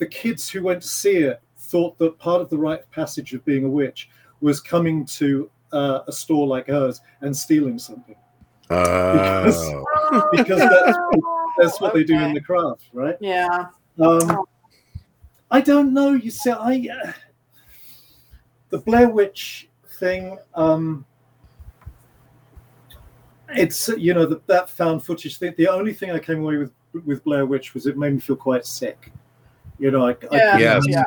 the 0.00 0.06
kids 0.06 0.48
who 0.48 0.60
went 0.60 0.82
to 0.82 0.88
see 0.88 1.18
it 1.18 1.40
thought 1.56 1.96
that 1.98 2.18
part 2.18 2.42
of 2.42 2.50
the 2.50 2.58
rite 2.58 2.80
of 2.80 2.90
passage 2.90 3.32
of 3.32 3.44
being 3.44 3.64
a 3.64 3.68
witch 3.68 4.10
was 4.40 4.60
coming 4.60 5.06
to 5.06 5.48
uh, 5.72 6.00
a 6.08 6.12
store 6.12 6.48
like 6.48 6.66
hers 6.66 7.00
and 7.20 7.34
stealing 7.36 7.78
something 7.78 8.16
Oh. 8.70 9.84
because 10.32 10.58
that's, 10.58 10.98
that's 11.58 11.80
what 11.80 11.94
they 11.94 12.02
do 12.02 12.18
in 12.18 12.32
the 12.32 12.40
craft 12.40 12.84
right 12.92 13.16
Yeah. 13.20 13.66
um, 14.00 14.44
I 15.50 15.60
don't 15.60 15.94
know. 15.94 16.14
You 16.14 16.30
see, 16.30 16.50
I 16.50 16.88
uh, 17.04 17.12
the 18.70 18.78
Blair 18.78 19.08
Witch 19.08 19.68
thing. 20.00 20.36
Um, 20.54 21.04
it's 23.50 23.88
you 23.88 24.14
know 24.14 24.26
the, 24.26 24.40
that 24.46 24.68
found 24.68 25.04
footage 25.04 25.38
thing. 25.38 25.54
The 25.56 25.68
only 25.68 25.92
thing 25.92 26.10
I 26.10 26.18
came 26.18 26.40
away 26.40 26.56
with 26.56 26.72
with 27.04 27.22
Blair 27.22 27.46
Witch 27.46 27.72
was 27.72 27.86
it 27.86 27.96
made 27.96 28.14
me 28.14 28.20
feel 28.20 28.34
quite 28.34 28.66
sick. 28.66 29.12
You 29.78 29.92
know, 29.92 30.08
I, 30.08 30.10
I 30.10 30.16
Yeah. 30.32 30.58
Yes. 30.58 30.84
Yeah. 30.88 31.04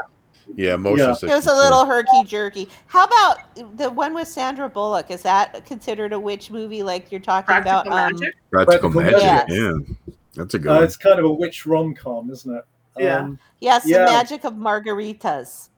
Yeah, 0.55 0.75
motion 0.75 1.05
Yeah. 1.23 1.31
It 1.31 1.35
was 1.35 1.47
a 1.47 1.53
little 1.55 1.85
herky 1.85 2.23
jerky. 2.25 2.69
How 2.87 3.05
about 3.05 3.37
the 3.77 3.89
one 3.89 4.13
with 4.13 4.27
Sandra 4.27 4.69
Bullock? 4.69 5.11
Is 5.11 5.21
that 5.23 5.65
considered 5.65 6.13
a 6.13 6.19
witch 6.19 6.49
movie 6.51 6.83
like 6.83 7.11
you're 7.11 7.19
talking 7.21 7.45
Practical 7.47 7.81
about? 7.81 7.87
Um, 7.87 8.19
magic. 8.19 8.35
practical 8.51 8.91
Practical 8.91 9.21
magic. 9.21 9.49
magic. 9.49 9.95
Yeah, 10.07 10.13
that's 10.35 10.53
a 10.53 10.59
good 10.59 10.71
uh, 10.71 10.75
one. 10.75 10.83
it's 10.83 10.97
kind 10.97 11.19
of 11.19 11.25
a 11.25 11.31
witch 11.31 11.65
rom 11.65 11.93
com, 11.93 12.31
isn't 12.31 12.55
it? 12.55 12.63
Yeah. 12.97 13.17
Um, 13.19 13.39
yes, 13.59 13.83
Yeah. 13.85 14.05
the 14.05 14.11
magic 14.11 14.43
of 14.45 14.53
margaritas. 14.53 15.69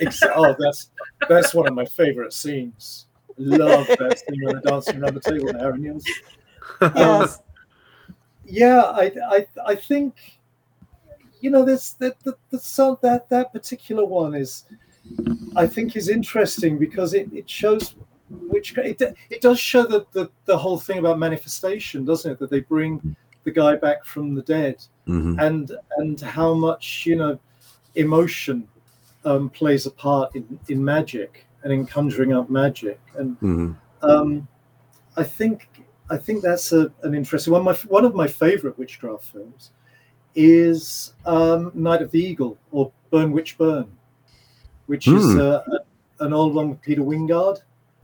ex- 0.00 0.22
oh, 0.34 0.54
that's 0.58 0.90
that's 1.28 1.54
one 1.54 1.66
of 1.66 1.74
my 1.74 1.84
favorite 1.86 2.32
scenes. 2.32 3.06
Love 3.38 3.86
that 3.86 4.18
scene 4.18 4.44
when 4.44 4.54
they're 4.56 4.62
dancing 4.70 5.02
around 5.02 5.14
the 5.14 5.20
table 5.20 5.46
with 5.46 5.58
Harry 5.58 5.78
Nilsson. 5.78 6.12
Yes. 6.94 7.38
yeah 8.44 8.80
i 8.82 9.12
i 9.30 9.46
i 9.66 9.74
think 9.74 10.14
you 11.40 11.50
know 11.50 11.64
this 11.64 11.92
that 11.94 12.18
the, 12.20 12.36
the 12.50 12.58
song 12.58 12.96
that 13.02 13.28
that 13.28 13.52
particular 13.52 14.04
one 14.04 14.34
is 14.34 14.64
i 15.56 15.66
think 15.66 15.96
is 15.96 16.08
interesting 16.08 16.78
because 16.78 17.14
it, 17.14 17.32
it 17.32 17.48
shows 17.48 17.94
which 18.48 18.76
it, 18.78 19.00
it 19.30 19.40
does 19.40 19.58
show 19.58 19.84
the, 19.84 20.06
the 20.12 20.30
the 20.44 20.56
whole 20.56 20.78
thing 20.78 20.98
about 20.98 21.18
manifestation 21.18 22.04
doesn't 22.04 22.32
it 22.32 22.38
that 22.38 22.50
they 22.50 22.60
bring 22.60 23.16
the 23.44 23.50
guy 23.50 23.74
back 23.76 24.04
from 24.04 24.34
the 24.34 24.42
dead 24.42 24.76
Mhm. 25.08 25.40
and 25.40 25.72
and 25.96 26.20
how 26.20 26.54
much 26.54 27.04
you 27.06 27.16
know 27.16 27.38
emotion 27.96 28.68
um, 29.24 29.50
plays 29.50 29.86
a 29.86 29.90
part 29.90 30.34
in 30.36 30.58
in 30.68 30.84
magic 30.84 31.46
and 31.64 31.72
in 31.72 31.84
conjuring 31.86 32.32
up 32.32 32.48
magic 32.48 33.00
and 33.16 33.38
Mhm. 33.40 33.76
um, 34.02 34.46
I 35.16 35.24
think 35.24 35.68
I 36.10 36.16
think 36.16 36.42
that's 36.42 36.72
a, 36.72 36.92
an 37.02 37.14
interesting 37.14 37.52
one. 37.52 37.62
My, 37.64 37.74
one 37.88 38.04
of 38.04 38.14
my 38.14 38.26
favorite 38.26 38.76
witchcraft 38.78 39.24
films 39.24 39.70
is 40.34 41.12
um, 41.26 41.70
Night 41.74 42.02
of 42.02 42.10
the 42.10 42.20
Eagle 42.20 42.58
or 42.70 42.92
Burn 43.10 43.32
Witch 43.32 43.58
Burn, 43.58 43.86
which 44.86 45.08
is 45.08 45.32
Hmm. 45.32 45.40
uh, 45.40 45.60
an 46.20 46.32
old 46.32 46.54
one 46.54 46.70
with 46.70 46.80
Peter 46.82 47.02
Wyngarde 47.02 47.60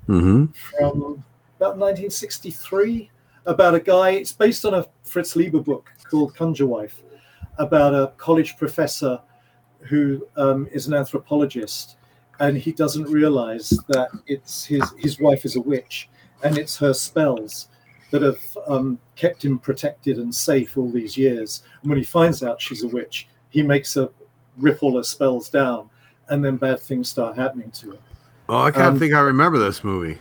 Mhm. 0.08 0.54
from 0.54 1.22
about 1.58 1.78
1963 1.78 3.10
about 3.44 3.74
a 3.74 3.80
guy. 3.80 4.10
It's 4.10 4.32
based 4.32 4.64
on 4.64 4.74
a 4.74 4.86
Fritz 5.04 5.36
Leiber 5.36 5.60
book 5.60 5.90
called 6.10 6.34
Conjure 6.34 6.66
Wife 6.66 7.02
about 7.58 7.94
a 7.94 8.12
college 8.16 8.56
professor 8.56 9.20
who 9.80 10.26
um, 10.36 10.68
is 10.72 10.86
an 10.88 10.94
anthropologist 10.94 11.96
and 12.40 12.56
he 12.58 12.72
doesn't 12.72 13.04
realize 13.04 13.70
that 13.88 14.08
it's 14.26 14.64
his 14.64 14.82
his 14.98 15.18
wife 15.20 15.44
is 15.44 15.56
a 15.56 15.60
witch 15.60 16.08
and 16.42 16.58
it's 16.58 16.76
her 16.76 16.92
spells 16.92 17.68
that 18.10 18.22
have 18.22 18.40
um, 18.68 18.98
kept 19.16 19.44
him 19.44 19.58
protected 19.58 20.18
and 20.18 20.34
safe 20.34 20.76
all 20.76 20.90
these 20.90 21.16
years. 21.16 21.62
And 21.82 21.90
when 21.90 21.98
he 21.98 22.04
finds 22.04 22.42
out 22.42 22.60
she's 22.60 22.84
a 22.84 22.88
witch, 22.88 23.28
he 23.50 23.62
makes 23.62 23.94
her 23.94 24.08
rip 24.58 24.82
all 24.82 24.96
her 24.96 25.02
spells 25.02 25.48
down, 25.48 25.90
and 26.28 26.44
then 26.44 26.56
bad 26.56 26.80
things 26.80 27.08
start 27.08 27.36
happening 27.36 27.70
to 27.72 27.90
her. 27.92 27.98
Oh, 28.48 28.58
I 28.58 28.70
can't 28.70 28.86
Um, 28.94 28.98
think 28.98 29.12
I 29.12 29.20
remember 29.20 29.58
this 29.58 29.82
movie. 29.82 30.18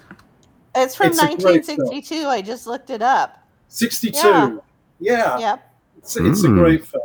It's 0.75 0.95
from 0.95 1.07
It's 1.07 1.19
a 1.19 1.27
great 1.37 1.65
film. 1.65 1.77
1962. 1.79 2.27
I 2.27 2.41
just 2.41 2.67
looked 2.67 2.89
it 2.89 3.01
up. 3.01 3.37
62. 3.69 4.17
Yeah. 4.17 4.55
Yeah, 4.99 5.37
Yep. 5.37 5.73
It's, 5.97 6.15
it's 6.17 6.43
a 6.43 6.47
Mm. 6.47 6.57
great 6.57 6.85
film. 6.87 7.03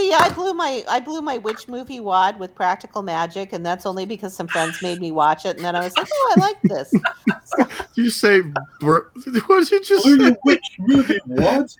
See, 0.00 0.14
I 0.14 0.30
blew 0.30 0.54
my 0.54 0.82
I 0.88 0.98
blew 0.98 1.20
my 1.20 1.36
witch 1.36 1.68
movie 1.68 2.00
wad 2.00 2.38
with 2.38 2.54
practical 2.54 3.02
magic, 3.02 3.52
and 3.52 3.64
that's 3.66 3.84
only 3.84 4.06
because 4.06 4.34
some 4.34 4.48
friends 4.48 4.80
made 4.80 4.98
me 4.98 5.12
watch 5.12 5.44
it, 5.44 5.56
and 5.56 5.64
then 5.64 5.76
I 5.76 5.84
was 5.84 5.94
like, 5.94 6.08
"Oh, 6.10 6.34
I 6.36 6.40
like 6.40 6.62
this." 6.62 6.92
You 7.96 8.08
say 8.08 8.40
br- 8.78 9.00
what 9.46 9.68
did 9.68 9.70
you 9.72 9.84
just 9.84 10.04
Blew 10.04 10.16
say? 10.16 10.24
your 10.24 10.36
witch 10.44 10.64
movie, 10.78 11.18
what? 11.26 11.76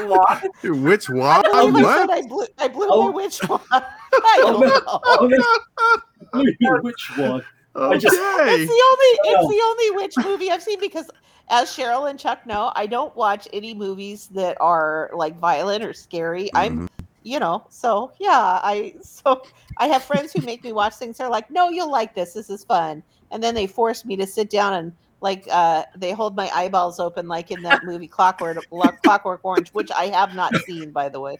What? 0.00 0.42
Which 0.64 1.08
I 1.08 1.12
what? 1.14 1.44
believe 1.44 1.76
I 1.76 1.82
What? 1.82 1.98
said 1.98 2.10
I 2.10 2.22
blew 2.26 2.46
I 2.58 2.68
blew 2.68 2.86
Oh. 2.90 2.92
oh 2.92 3.02
my 3.04 3.08
oh, 3.08 3.12
witch 3.12 3.48
wad. 3.48 3.60
I 3.72 4.40
Oh, 4.42 4.52
don't 4.52 4.60
no. 4.60 4.66
know. 4.66 5.00
Oh. 5.06 6.02
Blew 6.32 6.52
your 6.60 6.82
witch 6.82 7.12
one. 7.16 7.42
Okay. 7.76 7.96
It's 7.96 8.04
the 8.04 8.84
only 8.90 9.10
it's 9.30 9.44
oh. 9.44 9.48
the 9.48 9.62
only 9.64 9.90
witch 10.02 10.14
movie 10.18 10.50
I've 10.50 10.62
seen 10.62 10.80
because 10.80 11.08
as 11.48 11.70
Cheryl 11.70 12.10
and 12.10 12.18
Chuck 12.18 12.44
know, 12.46 12.72
I 12.74 12.86
don't 12.86 13.14
watch 13.16 13.48
any 13.52 13.72
movies 13.72 14.26
that 14.32 14.60
are 14.60 15.10
like 15.14 15.38
violent 15.38 15.84
or 15.84 15.94
scary. 15.94 16.50
I'm 16.54 16.72
mm-hmm. 16.74 16.86
You 17.26 17.40
know, 17.40 17.66
so 17.70 18.12
yeah, 18.20 18.60
I 18.62 18.94
so 19.02 19.42
I 19.78 19.88
have 19.88 20.04
friends 20.04 20.32
who 20.32 20.40
make 20.42 20.62
me 20.62 20.72
watch 20.72 20.94
things. 20.94 21.18
They're 21.18 21.28
like, 21.28 21.50
"No, 21.50 21.68
you'll 21.70 21.90
like 21.90 22.14
this. 22.14 22.32
This 22.32 22.48
is 22.48 22.62
fun," 22.62 23.02
and 23.32 23.42
then 23.42 23.54
they 23.54 23.66
force 23.66 24.04
me 24.04 24.16
to 24.16 24.26
sit 24.26 24.48
down 24.48 24.74
and 24.74 24.92
like 25.20 25.44
uh, 25.50 25.82
they 25.96 26.12
hold 26.12 26.36
my 26.36 26.48
eyeballs 26.54 27.00
open, 27.00 27.26
like 27.26 27.50
in 27.50 27.62
that 27.62 27.84
movie 27.84 28.06
Clockwork 28.06 28.58
Clockwork 29.02 29.40
Orange, 29.42 29.70
which 29.70 29.90
I 29.90 30.06
have 30.06 30.36
not 30.36 30.56
seen, 30.66 30.92
by 30.92 31.08
the 31.08 31.18
way. 31.18 31.36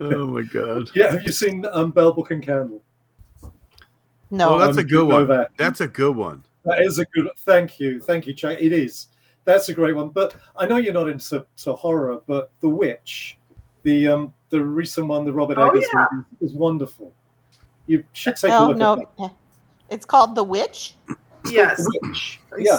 Oh 0.00 0.26
my 0.26 0.42
god. 0.42 0.90
Yeah, 0.94 1.12
have 1.12 1.22
you 1.22 1.32
seen 1.32 1.64
um, 1.72 1.92
Bell 1.92 2.12
Book 2.12 2.30
and 2.30 2.42
Candle? 2.42 2.82
No, 4.30 4.54
Oh, 4.54 4.58
that's 4.58 4.76
a 4.76 4.80
Um, 4.80 4.86
good 4.86 5.08
one. 5.08 5.28
Novak. 5.28 5.56
That's 5.56 5.80
a 5.80 5.88
good 5.88 6.14
one. 6.16 6.44
That 6.64 6.82
is 6.82 6.98
a 6.98 7.06
good. 7.06 7.28
Thank 7.38 7.80
you, 7.80 8.00
thank 8.00 8.26
you, 8.26 8.34
Chuck. 8.34 8.58
It 8.60 8.72
is. 8.72 9.08
That's 9.44 9.68
a 9.70 9.74
great 9.74 9.96
one. 9.96 10.10
But 10.10 10.36
I 10.56 10.66
know 10.66 10.76
you're 10.76 10.92
not 10.92 11.08
into 11.08 11.46
to 11.58 11.72
horror, 11.72 12.20
but 12.26 12.50
The 12.60 12.68
Witch, 12.68 13.38
the 13.82 14.08
um 14.08 14.34
the 14.52 14.62
recent 14.64 15.08
one, 15.08 15.24
the 15.24 15.32
Robert 15.32 15.58
Oh, 15.58 15.68
Eggers 15.70 15.86
yeah. 15.92 16.06
movie, 16.12 16.26
is 16.42 16.52
wonderful. 16.52 17.12
You 17.86 18.04
should 18.12 18.36
take 18.36 18.50
a 18.52 18.54
no, 18.54 18.68
look 18.68 18.76
no. 18.76 18.92
at 19.00 19.16
that. 19.18 19.32
It's 19.90 20.04
called 20.06 20.34
The 20.36 20.44
Witch. 20.44 20.94
Yes. 21.50 21.78
The 21.78 21.98
Witch. 22.02 22.38
Yeah, 22.58 22.78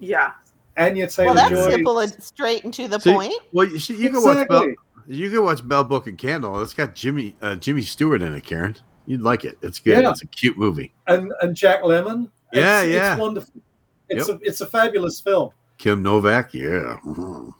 Yeah. 0.00 0.32
Anya 0.78 1.04
Well, 1.04 1.10
Taylor 1.10 1.34
that's 1.34 1.50
Joy. 1.50 1.70
simple 1.70 1.98
and 2.00 2.22
straight 2.22 2.64
and 2.64 2.72
to 2.74 2.88
the 2.88 2.98
See, 2.98 3.12
point. 3.12 3.34
Well, 3.52 3.68
you, 3.68 3.78
see, 3.78 3.94
you 3.94 4.08
can 4.10 4.22
watch 4.22 4.48
Bell. 4.48 4.72
You 5.06 5.30
can 5.30 5.44
watch 5.44 5.66
Bell 5.68 5.84
Book 5.84 6.06
and 6.06 6.16
Candle. 6.16 6.62
It's 6.62 6.72
got 6.72 6.94
Jimmy 6.94 7.36
uh, 7.42 7.56
Jimmy 7.56 7.82
Stewart 7.82 8.22
in 8.22 8.34
it, 8.34 8.42
Karen. 8.44 8.74
You'd 9.06 9.20
like 9.20 9.44
it. 9.44 9.58
It's 9.60 9.78
good. 9.78 10.02
Yeah. 10.02 10.10
It's 10.10 10.22
a 10.22 10.26
cute 10.26 10.56
movie. 10.56 10.94
and 11.08 11.30
and 11.42 11.54
Jack 11.54 11.82
Lemmon. 11.82 12.30
Yeah, 12.54 12.80
it's, 12.82 12.94
yeah. 12.94 13.12
It's 13.12 13.20
wonderful. 13.20 13.60
It's 14.08 14.28
Yep. 14.28 14.40
a 14.40 14.46
it's 14.46 14.60
a 14.62 14.66
fabulous 14.66 15.20
film. 15.20 15.50
Kim 15.76 16.02
Novak. 16.02 16.54
Yeah. 16.54 16.96
Mhm. 17.04 17.52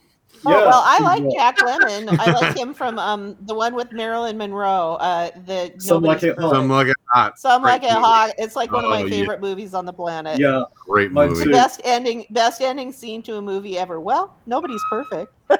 Oh, 0.44 0.50
Yeah, 0.50 0.64
well, 0.66 0.82
I 0.84 0.98
like 1.00 1.22
right. 1.22 1.32
Jack 1.34 1.58
Lemmon. 1.58 2.16
I 2.18 2.32
like 2.32 2.56
him 2.62 2.74
from 2.74 2.98
um 2.98 3.36
the 3.42 3.54
one 3.54 3.74
with 3.74 3.92
Marilyn 3.92 4.36
Monroe. 4.38 4.94
Uh, 5.00 5.30
the 5.46 5.72
Some 5.78 6.02
Like 6.02 6.22
Nobody's 6.22 6.36
It 6.36 6.38
Hot. 6.42 6.50
Some 6.52 6.68
like 6.68 6.86
it 6.88 6.96
hot. 7.06 7.38
Some 7.38 7.62
Great 7.62 7.70
like 7.72 7.82
it 7.84 7.90
hot. 7.90 8.32
It's 8.38 8.56
like 8.56 8.72
one 8.72 8.84
of 8.84 8.90
my 8.90 9.02
Oh, 9.02 9.04
yeah. 9.04 9.10
favorite 9.10 9.40
movies 9.40 9.74
on 9.74 9.84
the 9.86 9.92
planet. 9.92 10.38
Yeah, 10.40 10.64
Great 10.86 11.12
movie. 11.12 11.44
too. 11.44 11.50
Best 11.52 11.80
ending, 11.84 12.24
best 12.30 12.60
ending 12.60 12.92
scene 12.92 13.22
to 13.22 13.36
a 13.36 13.42
movie 13.42 13.78
ever. 13.78 14.00
Well, 14.00 14.34
nobody's 14.46 14.82
perfect. 14.90 15.32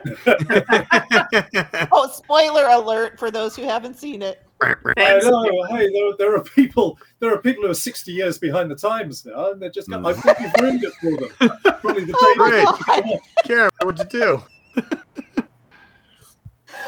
Oh, 1.92 2.08
spoiler 2.12 2.66
alert 2.68 3.18
for 3.18 3.30
those 3.30 3.54
who 3.56 3.62
haven't 3.62 3.98
seen 3.98 4.22
it. 4.22 4.42
I 4.62 5.18
know. 5.22 5.64
Hey, 5.70 5.90
there, 5.92 6.12
there 6.18 6.36
are 6.36 6.42
people. 6.42 6.98
There 7.18 7.32
are 7.34 7.38
people 7.38 7.64
who 7.64 7.70
are 7.70 7.74
sixty 7.74 8.12
years 8.12 8.38
behind 8.38 8.70
the 8.70 8.76
times 8.76 9.26
now, 9.26 9.50
and 9.52 9.60
they're 9.60 9.70
just. 9.70 9.88
Mm. 9.88 10.06
I 10.06 10.12
think 10.14 10.38
you've 10.40 10.52
ruined 10.60 10.84
it 10.84 10.92
for 10.94 11.16
them. 11.48 11.58
Probably 11.80 12.04
the 12.04 12.14
Oh 12.16 12.34
day. 12.34 12.38
Great. 12.38 12.64
god! 12.64 13.20
Karen, 13.44 13.70
what'd 13.82 14.12
you 14.12 14.20
do? 14.20 14.42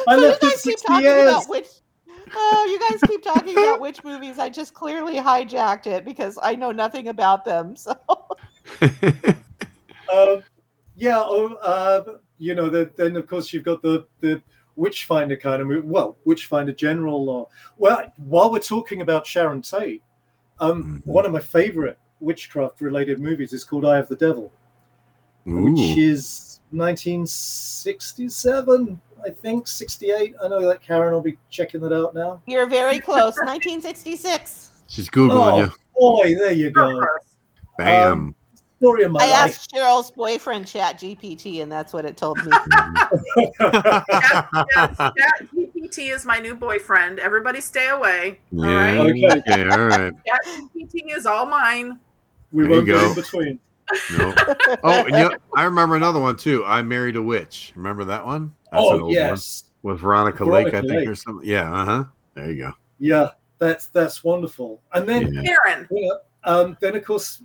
I 0.06 0.14
So 0.16 0.20
you 0.20 0.28
left 0.28 0.42
it 0.42 0.50
guys 0.50 0.62
keep 0.62 0.78
talking 0.86 1.02
years. 1.04 1.22
about 1.22 1.48
which. 1.48 1.66
Oh, 2.36 2.66
you 2.68 2.80
guys 2.90 3.00
keep 3.08 3.22
talking 3.22 3.52
about 3.56 3.80
witch 3.80 4.02
movies. 4.02 4.38
I 4.38 4.48
just 4.48 4.74
clearly 4.74 5.14
hijacked 5.16 5.86
it 5.86 6.04
because 6.04 6.38
I 6.42 6.54
know 6.56 6.72
nothing 6.72 7.08
about 7.08 7.44
them. 7.44 7.76
So 7.76 7.94
Um, 10.12 10.42
yeah. 10.96 11.18
Oh, 11.24 11.54
uh, 11.62 12.18
you 12.38 12.54
know. 12.54 12.68
The, 12.68 12.90
then 12.96 13.16
of 13.16 13.26
course 13.26 13.52
you've 13.52 13.64
got 13.64 13.82
the 13.82 14.06
the 14.20 14.42
Witchfinder 14.76 15.36
kind 15.36 15.62
of 15.62 15.68
movie. 15.68 15.86
Well, 15.86 16.16
Witchfinder 16.24 16.72
General. 16.72 17.28
Or 17.28 17.48
well, 17.78 18.12
while 18.16 18.50
we're 18.50 18.58
talking 18.58 19.00
about 19.00 19.26
Sharon 19.26 19.62
Tate, 19.62 20.02
um, 20.60 21.02
Mhm. 21.04 21.06
one 21.06 21.26
of 21.26 21.32
my 21.32 21.40
favorite 21.40 21.98
witchcraft 22.20 22.80
related 22.80 23.20
movies 23.20 23.52
is 23.52 23.64
called 23.64 23.84
Eye 23.84 23.98
of 23.98 24.08
the 24.08 24.16
Devil, 24.16 24.52
which 25.44 25.96
is 25.98 26.53
1967, 26.76 29.00
I 29.24 29.30
think, 29.30 29.66
68. 29.66 30.34
I 30.42 30.48
know 30.48 30.66
that 30.68 30.82
Karen 30.82 31.12
will 31.14 31.20
be 31.20 31.36
checking 31.50 31.80
that 31.80 31.92
out 31.92 32.14
now. 32.14 32.40
you're 32.46 32.66
very 32.66 33.00
close. 33.00 33.42
1966. 33.42 34.70
She's 34.86 35.08
googling 35.08 35.52
Oh, 35.52 35.60
you. 35.60 35.72
boy, 35.98 36.34
there 36.34 36.52
you 36.52 36.70
go. 36.70 37.04
Bam. 37.78 38.12
Um, 38.12 38.34
story 38.78 39.04
of 39.04 39.12
my 39.12 39.24
I 39.24 39.30
life. 39.30 39.50
asked 39.50 39.72
Cheryl's 39.72 40.10
boyfriend, 40.10 40.66
Chat 40.66 41.00
GPT, 41.00 41.62
and 41.62 41.72
that's 41.72 41.92
what 41.92 42.04
it 42.04 42.16
told 42.16 42.44
me. 42.44 42.52
Yes, 43.36 43.52
Chat 43.58 45.32
GPT 45.56 46.14
is 46.14 46.24
my 46.26 46.38
new 46.38 46.54
boyfriend. 46.54 47.18
Everybody 47.18 47.60
stay 47.60 47.88
away. 47.88 48.38
Yeah. 48.52 48.66
right. 48.66 48.98
Okay. 48.98 49.42
Okay. 49.48 49.68
All 49.70 49.86
right. 49.86 50.12
Chat 50.26 50.40
GPT 50.46 51.16
is 51.16 51.26
all 51.26 51.46
mine. 51.46 51.98
we 52.52 52.64
There 52.64 52.72
won't 52.72 52.86
go 52.86 53.00
go. 53.00 53.08
in 53.08 53.14
between. 53.14 53.58
No. 54.16 54.34
Oh, 54.82 55.04
and 55.04 55.08
you 55.08 55.12
know, 55.28 55.36
I 55.54 55.64
remember 55.64 55.96
another 55.96 56.20
one 56.20 56.36
too. 56.36 56.64
I 56.64 56.82
married 56.82 57.16
a 57.16 57.22
witch. 57.22 57.72
Remember 57.76 58.04
that 58.04 58.24
one? 58.24 58.54
That's 58.72 58.82
an 58.82 58.88
oh, 58.88 58.92
old 58.92 59.02
one. 59.02 59.10
yes. 59.12 59.64
With 59.82 60.00
Veronica, 60.00 60.44
Lake, 60.44 60.68
I 60.68 60.80
think, 60.80 60.92
Lake. 60.92 61.08
or 61.08 61.14
something. 61.14 61.46
Yeah. 61.48 61.70
Uh 61.72 61.84
huh. 61.84 62.04
There 62.34 62.50
you 62.50 62.56
go. 62.62 62.72
Yeah, 62.98 63.30
that's 63.58 63.86
that's 63.88 64.24
wonderful. 64.24 64.80
And 64.94 65.06
then, 65.08 65.32
Yeah. 65.32 65.42
Karen. 65.64 65.86
you 65.90 66.08
know, 66.08 66.18
um, 66.44 66.76
then 66.80 66.96
of 66.96 67.04
course, 67.04 67.42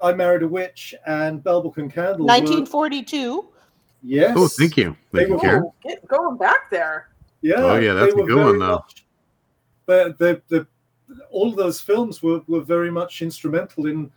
I 0.00 0.12
married 0.12 0.42
a 0.42 0.48
witch 0.48 0.94
and 1.06 1.42
Bell 1.44 1.60
Book 1.62 1.76
and 1.78 1.92
Candle. 1.92 2.20
were- 2.20 2.24
1942. 2.26 3.48
yes. 4.02 4.34
Oh, 4.36 4.48
thank 4.48 4.76
you. 4.76 4.96
They 5.12 5.20
Thank 5.20 5.28
you, 5.28 5.34
were- 5.34 5.40
Karen. 5.40 5.62
Oh, 5.66 5.74
get 5.82 6.06
going 6.08 6.38
back 6.38 6.70
there. 6.70 7.10
Yeah. 7.42 7.56
Oh, 7.58 7.78
yeah, 7.78 7.92
that's 7.92 8.12
a 8.14 8.16
good 8.16 8.34
one, 8.34 8.44
very 8.46 8.58
though. 8.58 8.66
much- 8.76 9.04
But 9.86 10.18
the 10.18 10.40
the 10.48 10.66
all 11.30 11.48
of 11.48 11.56
those 11.56 11.80
films 11.80 12.22
were, 12.22 12.42
were 12.48 12.60
very 12.60 12.90
much 12.90 13.22
instrumental 13.22 13.86
in 13.86 14.10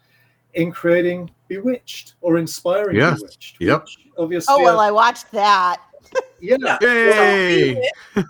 in 0.53 0.71
creating 0.71 1.29
Bewitched 1.47 2.15
or 2.21 2.37
inspiring 2.37 2.95
Yes. 2.97 3.19
Bewitched. 3.19 3.55
Yep. 3.59 3.81
which 3.83 3.97
Obviously, 4.17 4.53
Oh 4.57 4.63
well, 4.63 4.79
I 4.79 4.91
watched 4.91 5.31
that. 5.31 5.81
yeah. 6.41 6.57
Yeah. 6.61 6.77
Yay! 6.81 7.73
So 8.15 8.21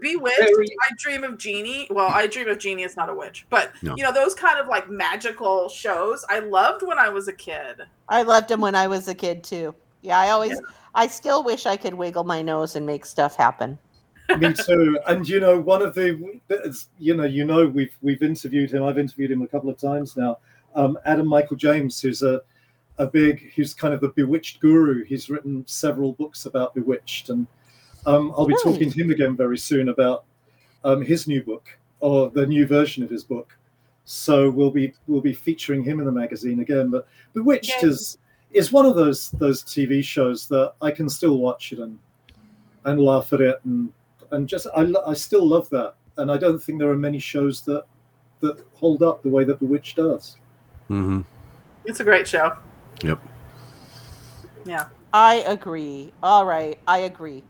Bewitched, 0.00 0.72
I 0.82 0.90
Dream 0.98 1.24
of 1.24 1.38
Jeannie. 1.38 1.86
Well, 1.90 2.08
I 2.08 2.26
Dream 2.26 2.48
of 2.48 2.58
Jeannie 2.58 2.82
is 2.84 2.96
not 2.96 3.08
a 3.08 3.14
witch, 3.14 3.46
but 3.50 3.72
No. 3.82 3.94
you 3.96 4.02
know 4.02 4.12
those 4.12 4.34
kind 4.34 4.58
of 4.58 4.68
like 4.68 4.88
magical 4.90 5.68
shows. 5.68 6.24
I 6.28 6.38
loved 6.40 6.82
when 6.86 6.98
I 6.98 7.08
was 7.08 7.28
a 7.28 7.32
kid. 7.32 7.82
I 8.08 8.22
loved 8.22 8.50
him 8.50 8.60
when 8.60 8.74
I 8.74 8.86
was 8.86 9.08
a 9.08 9.14
kid 9.14 9.42
too. 9.42 9.74
Yeah, 10.02 10.18
I 10.18 10.30
always, 10.30 10.60
I 10.94 11.06
still 11.06 11.42
wish 11.42 11.64
I 11.66 11.76
could 11.78 11.94
wiggle 11.94 12.24
my 12.24 12.42
nose 12.42 12.76
and 12.76 12.84
make 12.84 13.06
stuff 13.06 13.36
happen. 13.36 13.78
Me 14.38 14.52
too. 14.52 14.98
And 15.06 15.26
you 15.28 15.40
know, 15.40 15.58
one 15.58 15.82
of 15.82 15.94
the 15.94 16.40
you 16.98 17.14
know, 17.14 17.24
you 17.24 17.44
know, 17.44 17.66
we've 17.66 17.96
we've 18.02 18.22
interviewed 18.22 18.70
him. 18.72 18.82
I've 18.84 18.98
interviewed 18.98 19.30
him 19.30 19.42
a 19.42 19.46
couple 19.48 19.70
of 19.70 19.78
times 19.78 20.16
now. 20.16 20.38
Um, 20.74 20.98
Adam 21.04 21.26
Michael 21.26 21.56
James, 21.56 22.00
who's 22.00 22.22
a 22.22 22.42
a 22.98 23.06
big, 23.06 23.52
who's 23.54 23.74
kind 23.74 23.92
of 23.92 24.00
the 24.00 24.10
Bewitched 24.10 24.60
guru. 24.60 25.04
He's 25.04 25.28
written 25.28 25.64
several 25.66 26.12
books 26.12 26.46
about 26.46 26.74
Bewitched, 26.74 27.30
and 27.30 27.46
um, 28.06 28.32
I'll 28.36 28.46
be 28.46 28.56
talking 28.62 28.90
to 28.90 29.02
him 29.02 29.10
again 29.10 29.36
very 29.36 29.58
soon 29.58 29.88
about 29.88 30.24
um, 30.84 31.02
his 31.02 31.26
new 31.26 31.42
book 31.42 31.68
or 32.00 32.30
the 32.30 32.46
new 32.46 32.66
version 32.66 33.02
of 33.02 33.10
his 33.10 33.24
book. 33.24 33.56
So 34.04 34.50
we'll 34.50 34.70
be 34.70 34.92
we'll 35.06 35.20
be 35.20 35.32
featuring 35.32 35.82
him 35.82 35.98
in 35.98 36.06
the 36.06 36.12
magazine 36.12 36.60
again. 36.60 36.90
But 36.90 37.08
Bewitched 37.32 37.82
Yay. 37.82 37.88
is 37.88 38.18
is 38.52 38.70
one 38.70 38.86
of 38.86 38.94
those 38.94 39.30
those 39.32 39.62
TV 39.64 40.04
shows 40.04 40.46
that 40.48 40.74
I 40.82 40.90
can 40.90 41.08
still 41.08 41.38
watch 41.38 41.72
it 41.72 41.78
and 41.78 41.98
and 42.84 43.00
laugh 43.00 43.32
at 43.32 43.40
it 43.40 43.60
and 43.64 43.90
and 44.30 44.48
just 44.48 44.66
I, 44.76 44.92
I 45.06 45.14
still 45.14 45.46
love 45.46 45.70
that 45.70 45.94
and 46.18 46.30
I 46.30 46.36
don't 46.36 46.62
think 46.62 46.78
there 46.78 46.90
are 46.90 46.96
many 46.96 47.18
shows 47.18 47.62
that 47.62 47.84
that 48.40 48.62
hold 48.74 49.02
up 49.02 49.22
the 49.22 49.30
way 49.30 49.44
that 49.44 49.58
Bewitched 49.58 49.96
does. 49.96 50.36
Hmm 50.88 51.20
It's 51.84 52.00
a 52.00 52.04
great 52.04 52.26
show. 52.28 52.56
Yep. 53.02 53.20
Yeah. 54.64 54.86
I 55.12 55.36
agree. 55.46 56.12
All 56.22 56.44
right, 56.46 56.78
I 56.88 56.98
agree. 57.00 57.44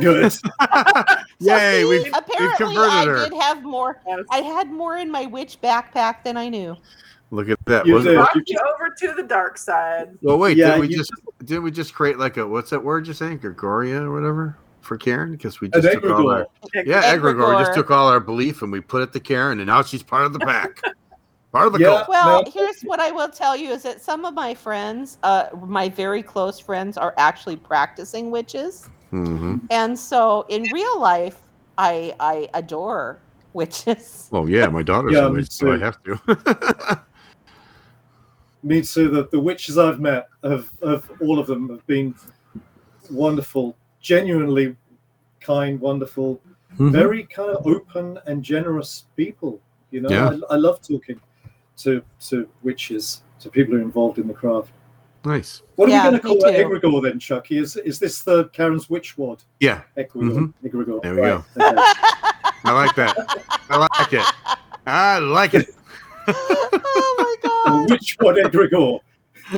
Good. 0.00 0.30
So 0.32 0.40
Yay! 1.40 1.80
see, 1.80 1.84
We've, 1.88 2.04
we've 2.04 2.12
apparently 2.14 2.56
converted 2.66 2.92
I 2.92 3.06
her. 3.06 3.28
did 3.28 3.34
have 3.40 3.62
more. 3.62 4.00
Yes. 4.06 4.24
I 4.30 4.38
had 4.38 4.70
more 4.70 4.98
in 4.98 5.10
my 5.10 5.26
witch 5.26 5.58
backpack 5.62 6.22
than 6.24 6.36
I 6.36 6.48
knew. 6.48 6.76
Look 7.32 7.48
at 7.48 7.58
that. 7.66 7.86
You 7.86 7.94
Was 7.94 8.06
it- 8.06 8.10
did. 8.10 8.16
Brought 8.16 8.48
you 8.48 8.58
over 8.74 8.94
to 9.00 9.12
the 9.14 9.22
dark 9.24 9.58
side. 9.58 10.10
well, 10.22 10.38
wait. 10.38 10.56
Yeah, 10.56 10.68
didn't 10.68 10.80
we 10.82 10.88
you- 10.88 10.98
just 10.98 11.12
didn't 11.44 11.64
we 11.64 11.70
just 11.70 11.94
create 11.94 12.18
like 12.18 12.36
a 12.36 12.46
what's 12.46 12.70
that 12.70 12.82
word 12.84 13.06
you're 13.06 13.14
saying? 13.14 13.38
Gregoria 13.38 14.02
or 14.02 14.12
whatever 14.12 14.56
for 14.82 14.96
Karen? 14.96 15.32
Because 15.32 15.60
we 15.60 15.68
An 15.72 15.82
just 15.82 15.94
took 15.94 16.04
all 16.04 16.30
our 16.30 16.46
yeah 16.84 17.14
egregore. 17.16 17.56
We 17.58 17.64
just 17.64 17.74
took 17.74 17.90
all 17.90 18.08
our 18.08 18.20
belief 18.20 18.62
and 18.62 18.70
we 18.70 18.80
put 18.80 19.02
it 19.02 19.12
to 19.14 19.20
Karen, 19.20 19.58
and 19.58 19.66
now 19.66 19.82
she's 19.82 20.02
part 20.02 20.26
of 20.26 20.32
the 20.34 20.38
pack, 20.40 20.80
part 21.56 21.66
of 21.68 21.72
the 21.72 21.78
Yeah. 21.78 21.86
cult. 21.88 22.08
Well, 22.08 22.42
No. 22.44 22.50
here's 22.52 22.82
what 22.82 23.00
I 23.00 23.10
will 23.10 23.30
tell 23.30 23.56
you 23.56 23.70
is 23.70 23.82
that 23.84 24.02
some 24.02 24.24
of 24.24 24.34
my 24.34 24.54
friends, 24.54 25.16
uh, 25.22 25.46
my 25.66 25.88
very 25.88 26.22
close 26.22 26.60
friends, 26.60 26.98
are 26.98 27.14
actually 27.16 27.56
practicing 27.56 28.30
witches. 28.30 28.88
hmm 29.10 29.56
And 29.70 29.98
so 29.98 30.44
in 30.50 30.68
real 30.70 31.00
life, 31.00 31.38
I 31.78 32.14
I 32.20 32.48
adore 32.54 33.22
witches. 33.54 34.28
Oh 34.32 34.46
yeah, 34.46 34.66
my 34.68 34.82
daughter's 34.82 35.14
Yeah, 35.14 35.26
a 35.26 35.32
witch, 35.32 35.50
so 35.50 35.72
I 35.72 35.78
have 35.78 35.98
to. 36.04 36.20
Me 38.62 38.82
too. 38.82 39.08
The, 39.08 39.28
the 39.28 39.40
witches 39.40 39.78
I've 39.78 40.00
met 40.00 40.28
of, 40.42 40.70
of 40.82 41.08
all 41.20 41.38
of 41.38 41.46
them 41.46 41.68
have 41.70 41.86
been 41.86 42.14
wonderful, 43.10 43.76
genuinely 44.00 44.76
kind, 45.40 45.80
wonderful, 45.80 46.40
Mhm. 46.78 46.92
very 46.92 47.22
kind 47.24 47.50
of 47.50 47.66
open 47.66 48.18
and 48.26 48.42
generous 48.42 49.06
people. 49.16 49.60
You 49.92 50.00
know, 50.02 50.10
Yeah. 50.10 50.36
I, 50.50 50.54
I 50.54 50.56
love 50.56 50.80
talking 50.82 51.20
to 51.78 52.02
to 52.28 52.48
witches, 52.62 53.22
to 53.40 53.50
people 53.50 53.74
who 53.74 53.80
are 53.80 53.82
involved 53.84 54.18
in 54.18 54.26
the 54.28 54.34
craft. 54.34 54.70
Nice. 55.24 55.62
What 55.74 55.88
are 55.88 55.92
Yeah, 55.92 56.04
we 56.10 56.18
going 56.18 56.22
to 56.22 56.28
call 56.28 56.44
it 56.54 56.56
too. 56.56 56.64
egregore 56.64 57.02
then, 57.02 57.18
Chuckie? 57.18 57.58
Is 57.58 57.76
is 57.76 57.98
this 57.98 58.22
the 58.22 58.44
Karen's 58.50 58.88
witch 58.88 59.18
wad? 59.18 59.42
Yeah, 59.60 59.82
Egregore. 59.96 60.52
Mm-hmm. 60.52 60.66
egregore. 60.66 61.02
There 61.02 61.14
we 61.14 61.20
Right, 61.20 61.32
okay. 61.32 61.44
I 62.64 62.72
like 62.72 62.94
that. 62.96 63.16
I 63.68 63.76
like 63.76 64.12
it. 64.12 64.26
I 64.86 65.18
like 65.18 65.54
it. 65.54 65.74
oh 66.28 67.14
my 67.18 67.48
god! 67.48 67.90
witch 67.90 68.16
wad 68.20 68.36
egregore. 68.36 69.00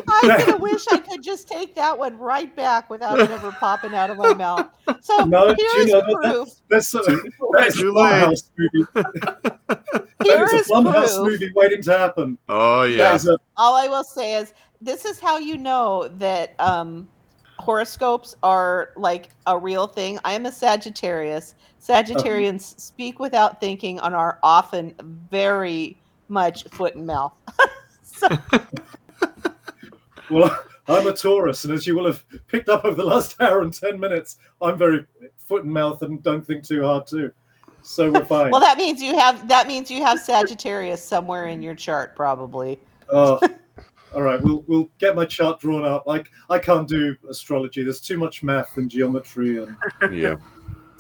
I 0.08 0.36
kinda 0.44 0.56
wish 0.58 0.86
I 0.90 0.98
could 0.98 1.22
just 1.22 1.48
take 1.48 1.74
that 1.74 1.98
one 1.98 2.18
right 2.18 2.54
back 2.54 2.90
without 2.90 3.18
it 3.18 3.30
ever 3.30 3.52
popping 3.52 3.94
out 3.94 4.10
of 4.10 4.18
my 4.18 4.34
mouth. 4.34 4.68
So 5.00 5.24
No, 5.24 5.54
do 5.54 5.62
you 5.62 5.70
here's 5.74 5.90
know 5.90 6.02
proof. 6.14 6.48
That's 6.68 6.94
a, 6.94 6.98
that 6.98 7.66
is 7.68 7.76
a 7.76 7.82
Too. 7.82 7.92
Blumhouse 7.92 8.50
movie. 8.56 8.86
That 8.94 10.06
Here 10.24 10.44
is 10.44 10.52
is 10.52 10.70
a 10.70 10.72
Blumhouse 10.74 11.16
proof. 11.16 11.40
movie 11.40 11.52
waiting 11.54 11.82
to 11.82 11.98
happen. 11.98 12.38
Oh 12.48 12.82
yeah. 12.82 13.18
a 13.26 13.38
All 13.56 13.76
I 13.76 13.88
will 13.88 14.04
say 14.04 14.34
is 14.34 14.52
this 14.80 15.04
is 15.04 15.18
how 15.18 15.38
you 15.38 15.56
know 15.56 16.08
that 16.18 16.54
um, 16.60 17.08
horoscopes 17.58 18.34
are 18.42 18.90
like 18.96 19.30
a 19.46 19.58
real 19.58 19.86
thing. 19.86 20.18
I 20.24 20.32
am 20.34 20.46
a 20.46 20.52
Sagittarius. 20.52 21.54
Sagittarians 21.80 22.78
speak 22.78 23.18
without 23.18 23.60
thinking 23.60 23.98
and 24.00 24.14
are 24.14 24.38
often 24.42 24.94
very 25.30 25.96
much 26.28 26.64
foot 26.64 26.94
and 26.94 27.06
mouth. 27.06 27.32
so, 28.02 28.28
Well, 30.30 30.64
I'm 30.88 31.06
a 31.06 31.12
Taurus, 31.12 31.64
and 31.64 31.72
as 31.74 31.86
you 31.86 31.94
will 31.94 32.06
have 32.06 32.24
picked 32.46 32.68
up 32.68 32.84
over 32.84 32.94
the 32.94 33.04
last 33.04 33.36
hour 33.40 33.62
and 33.62 33.72
ten 33.72 33.98
minutes, 34.00 34.38
I'm 34.62 34.78
very 34.78 35.04
foot 35.36 35.64
and 35.64 35.72
mouth 35.72 36.02
and 36.02 36.22
don't 36.22 36.46
think 36.46 36.64
too 36.64 36.82
hard 36.82 37.06
too. 37.06 37.30
So 37.82 38.10
we're 38.10 38.24
fine. 38.26 38.50
well, 38.50 38.60
that 38.60 38.78
means 38.78 39.02
you 39.02 39.16
have 39.18 39.48
that 39.48 39.66
means 39.66 39.90
you 39.90 40.02
have 40.04 40.18
Sagittarius 40.18 41.02
somewhere 41.02 41.46
in 41.46 41.62
your 41.62 41.74
chart, 41.74 42.16
probably. 42.16 42.78
Oh, 43.10 43.40
all 44.14 44.22
right, 44.22 44.40
we'll 44.40 44.64
we'll 44.66 44.90
get 44.98 45.14
my 45.14 45.24
chart 45.24 45.60
drawn 45.60 45.84
up. 45.84 46.06
Like 46.06 46.30
I 46.48 46.58
can't 46.58 46.88
do 46.88 47.16
astrology. 47.28 47.82
There's 47.82 48.00
too 48.00 48.18
much 48.18 48.42
math 48.42 48.76
and 48.76 48.90
geometry, 48.90 49.62
and 49.62 49.76
Yeah. 50.14 50.36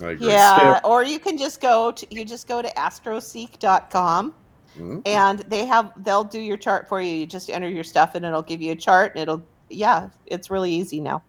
I 0.00 0.10
agree. 0.10 0.28
Yeah, 0.28 0.80
or 0.84 1.02
you 1.02 1.18
can 1.18 1.36
just 1.36 1.60
go 1.60 1.90
to 1.90 2.14
you 2.14 2.24
just 2.24 2.46
go 2.46 2.62
to 2.62 2.68
astroseek.com 2.68 4.32
Mhm. 4.78 5.02
and 5.06 5.40
they 5.40 5.64
have 5.66 5.92
they'll 6.04 6.24
do 6.24 6.40
your 6.40 6.56
chart 6.56 6.88
for 6.88 7.00
you. 7.00 7.10
You 7.12 7.26
just 7.26 7.50
enter 7.50 7.68
your 7.68 7.84
stuff 7.84 8.14
and 8.14 8.24
it'll 8.24 8.42
give 8.42 8.62
you 8.62 8.72
a 8.72 8.76
chart 8.76 9.12
and 9.14 9.22
it'll 9.22 9.42
yeah, 9.70 10.08
it's 10.26 10.50
really 10.50 10.72
easy 10.72 11.00
now. 11.00 11.22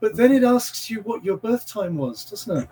but 0.00 0.16
then 0.16 0.32
it 0.32 0.42
asks 0.42 0.90
you 0.90 1.00
what 1.02 1.24
your 1.24 1.36
birth 1.36 1.66
time 1.66 1.96
was, 1.96 2.24
doesn't 2.24 2.56
it? 2.64 2.68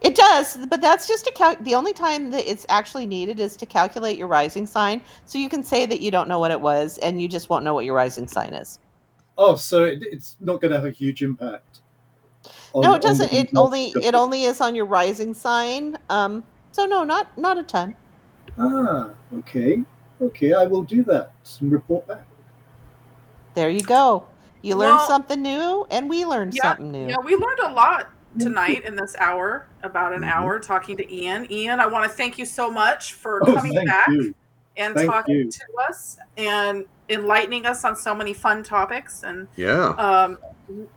It 0.00 0.14
does, 0.14 0.58
but 0.68 0.80
that's 0.80 1.06
just 1.08 1.26
a 1.26 1.32
cal- 1.32 1.56
the 1.60 1.74
only 1.74 1.92
time 1.92 2.30
that 2.30 2.50
it's 2.50 2.64
actually 2.68 3.06
needed 3.06 3.40
is 3.40 3.56
to 3.56 3.66
calculate 3.66 4.16
your 4.18 4.28
rising 4.28 4.66
sign. 4.66 5.00
So 5.26 5.38
you 5.38 5.48
can 5.48 5.62
say 5.64 5.86
that 5.86 6.00
you 6.00 6.10
don't 6.10 6.28
know 6.28 6.38
what 6.38 6.50
it 6.50 6.60
was 6.60 6.98
and 6.98 7.20
you 7.20 7.28
just 7.28 7.48
won't 7.50 7.64
know 7.64 7.74
what 7.74 7.84
your 7.84 7.94
rising 7.94 8.26
sign 8.28 8.52
is. 8.54 8.78
Oh, 9.38 9.56
so 9.56 9.84
it, 9.84 10.02
it's 10.02 10.36
not 10.40 10.60
going 10.60 10.70
to 10.70 10.76
have 10.76 10.86
a 10.86 10.90
huge 10.90 11.22
impact. 11.22 11.80
on- 12.74 12.82
no, 12.82 12.94
it 12.94 13.02
doesn't. 13.02 13.32
It 13.32 13.50
only 13.56 13.86
it 14.02 14.14
only 14.14 14.44
is 14.44 14.60
on 14.60 14.74
your 14.74 14.86
rising 14.86 15.34
sign. 15.34 15.98
Um 16.10 16.44
so 16.70 16.84
no, 16.86 17.04
not 17.04 17.36
not 17.38 17.58
a 17.58 17.62
ton. 17.62 17.94
Ah, 18.58 19.10
okay, 19.38 19.82
okay. 20.20 20.52
I 20.52 20.66
will 20.66 20.82
do 20.82 21.02
that 21.04 21.32
and 21.60 21.72
report 21.72 22.06
back. 22.06 22.24
There 23.54 23.70
you 23.70 23.82
go. 23.82 24.26
You 24.62 24.76
learned 24.76 24.96
Well- 24.98 25.06
something 25.08 25.42
new 25.42 25.86
and 25.90 26.08
we 26.08 26.24
learned 26.24 26.54
Yeah, 26.54 26.62
something 26.62 26.92
new. 26.92 27.08
Yeah, 27.08 27.18
we 27.18 27.34
learned 27.34 27.58
a 27.60 27.72
lot 27.72 28.08
tonight 28.38 28.84
in 28.84 28.96
this 28.96 29.14
hour, 29.18 29.66
about 29.82 30.12
an 30.14 30.22
Mhm. 30.22 30.32
hour 30.32 30.58
talking 30.58 30.96
to 30.96 31.14
Ian. 31.14 31.50
Ian, 31.52 31.80
I 31.80 31.86
want 31.86 32.04
to 32.04 32.10
thank 32.16 32.38
you 32.38 32.46
so 32.46 32.70
much 32.70 33.12
for 33.14 33.42
Oh, 33.46 33.54
coming 33.54 33.84
back 33.84 34.08
you. 34.08 34.34
and 34.76 34.94
Thank 34.94 35.10
talking 35.10 35.34
you. 35.36 35.50
to 35.50 35.64
us 35.88 36.16
and 36.38 36.86
enlightening 37.10 37.66
us 37.66 37.84
on 37.84 37.94
so 37.94 38.14
many 38.14 38.32
fun 38.32 38.62
topics. 38.62 39.22
And 39.22 39.48
Yeah. 39.56 39.88
um, 39.98 40.38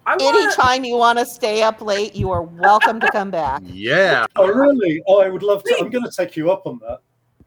I 0.06 0.16
want 0.16 0.22
Anytime 0.38 0.86
you 0.86 0.96
want 0.96 1.20
to 1.20 1.26
stay 1.26 1.62
up 1.62 1.82
late, 1.82 2.16
you 2.16 2.32
are 2.32 2.44
welcome 2.44 3.02
to 3.02 3.12
come 3.12 3.32
back. 3.32 3.62
Yeah. 3.66 4.26
Oh, 4.38 4.48
really? 4.48 5.04
Oh, 5.08 5.20
I 5.22 5.28
would 5.28 5.44
love 5.44 5.64
to. 5.64 5.78
I'm 5.80 5.90
going 5.90 6.06
to 6.06 6.12
take 6.12 6.38
you 6.38 6.52
up 6.52 6.66
on 6.68 6.80
that. 6.88 7.00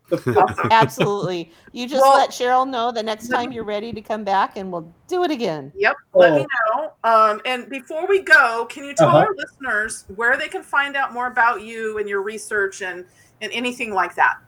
The- 0.09 0.69
Absolutely. 0.73 1.53
You 1.73 1.89
just 1.89 2.03
Well- 2.03 2.17
let 2.17 2.31
Cheryl 2.31 2.69
know 2.69 2.91
the 2.93 3.03
next 3.03 3.29
time 3.29 3.53
you're 3.53 3.65
ready 3.65 3.93
to 3.93 4.01
come 4.01 4.25
back 4.25 4.57
and 4.57 4.73
we'll 4.73 4.93
do 5.07 5.25
it 5.25 5.31
again. 5.31 5.73
Yep, 5.77 5.97
let 6.15 6.35
me 6.35 6.47
Oh. 6.73 6.93
know. 7.05 7.11
Um, 7.11 7.41
and 7.45 7.69
before 7.69 8.07
we 8.07 8.23
go, 8.23 8.67
can 8.71 8.85
you 8.85 8.95
tell 8.95 9.09
Uh-huh. 9.09 9.19
our 9.19 9.35
listeners 9.37 10.05
where 10.17 10.37
they 10.37 10.49
can 10.49 10.63
find 10.63 10.97
out 10.97 11.13
more 11.13 11.27
about 11.27 11.63
you 11.63 11.99
and 11.99 12.09
your 12.09 12.23
research 12.23 12.83
and 12.83 13.05
and 13.41 13.53
anything 13.53 13.93
like 13.95 14.15
that? 14.17 14.39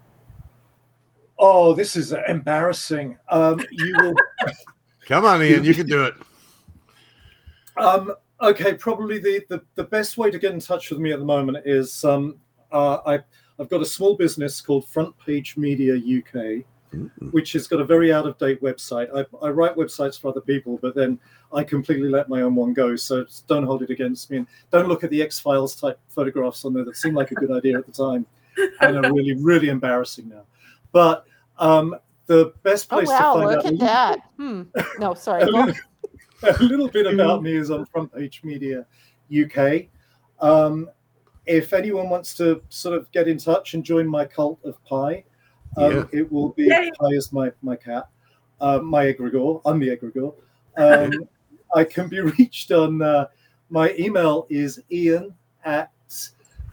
oh, 1.43 1.73
this 1.73 1.97
is 1.97 2.13
embarrassing. 2.29 3.17
Um, 3.31 3.61
you 3.71 3.95
will. 3.99 4.15
Come 5.07 5.25
on, 5.25 5.43
Ian. 5.43 5.65
You 5.65 5.73
can 5.73 5.87
do 5.87 6.05
it. 6.05 6.15
Um, 7.79 8.15
okay, 8.43 8.75
probably 8.75 9.19
the, 9.19 9.43
the, 9.49 9.63
the 9.75 9.85
best 9.85 10.19
way 10.19 10.31
to 10.31 10.39
get 10.39 10.53
in 10.53 10.61
touch 10.61 10.91
with 10.91 10.99
me 11.01 11.13
at 11.13 11.19
the 11.19 11.25
moment 11.25 11.59
is 11.65 12.05
um, 12.05 12.37
uh, 12.73 12.99
I, 13.07 13.21
I've 13.61 13.69
got 13.69 13.83
a 13.83 13.87
small 13.87 14.17
business 14.17 14.61
called 14.63 14.89
Front 14.89 15.15
Page 15.19 15.59
Media 15.59 15.95
UK, 15.95 16.65
which 17.31 17.53
has 17.53 17.69
got 17.69 17.81
a 17.81 17.85
very 17.85 18.11
out 18.11 18.27
of 18.27 18.39
date 18.39 18.63
website. 18.63 19.09
I, 19.15 19.47
I 19.47 19.51
write 19.51 19.77
websites 19.77 20.19
for 20.19 20.29
other 20.29 20.41
people, 20.41 20.79
but 20.81 20.95
then 20.95 21.21
I 21.53 21.63
completely 21.63 22.09
let 22.09 22.31
my 22.31 22.41
own 22.41 22.55
one 22.55 22.73
go. 22.73 22.97
So 22.97 23.27
don't 23.49 23.65
hold 23.65 23.83
it 23.83 23.91
against 23.91 24.31
me. 24.31 24.39
And 24.39 24.47
don't 24.71 24.89
look 24.89 25.05
at 25.05 25.11
the 25.11 25.21
X 25.21 25.39
Files 25.39 25.79
type 25.79 26.01
photographs 26.09 26.65
on 26.65 26.73
there 26.73 26.85
that 26.85 26.97
seemed 26.97 27.17
like 27.17 27.33
a 27.33 27.35
good 27.35 27.53
idea 27.53 27.79
at 27.79 27.85
the 27.85 27.93
time 27.93 28.25
and 28.81 28.97
are 29.05 29.13
really, 29.13 29.35
really 29.35 29.69
embarrassing 29.69 30.31
now. 30.31 30.45
But 30.91 31.27
um, 31.59 31.97
the 32.27 32.55
best 32.63 32.89
Oh 32.91 32.97
place 32.97 33.09
wow, 33.09 33.35
to 33.35 33.41
find 33.41 33.51
look 33.51 33.67
out 33.67 33.73
at 33.73 33.79
that. 33.79 34.21
Hmm. 34.39 34.63
No, 34.99 35.13
sorry. 35.13 35.43
a 35.43 35.47
little, 35.47 35.75
a 36.43 36.63
little 36.63 36.89
bit 36.89 37.07
about 37.13 37.43
me 37.43 37.57
is 37.57 37.71
on 37.71 37.85
Front 37.85 38.15
Page 38.15 38.41
Media 38.43 38.87
UK. 39.31 39.83
Um, 40.41 40.89
if 41.51 41.72
anyone 41.72 42.09
wants 42.09 42.34
to 42.36 42.62
sort 42.68 42.96
of 42.96 43.11
get 43.11 43.26
in 43.26 43.36
touch 43.36 43.74
and 43.74 43.84
join 43.84 44.07
my 44.07 44.24
cult 44.24 44.61
of 44.64 44.82
Pi, 44.84 45.24
um, 45.76 45.92
Yeah. 45.92 46.05
it 46.12 46.32
will 46.32 46.51
be 46.51 46.66
Yay. 46.66 46.90
Pi 46.98 47.07
is 47.09 47.32
my 47.32 47.51
my 47.61 47.74
cat, 47.74 48.09
uh, 48.61 48.78
my 48.78 49.07
egregore. 49.07 49.61
I'm 49.64 49.80
the 49.80 49.88
egregore. 49.96 50.32
Um, 50.76 51.28
I 51.74 51.82
can 51.84 52.09
be 52.09 52.20
reached 52.20 52.70
on 52.70 53.03
uh, 53.03 53.26
my 53.68 53.92
email 53.98 54.46
is 54.48 54.80
Ian 54.92 55.34
at 55.64 55.90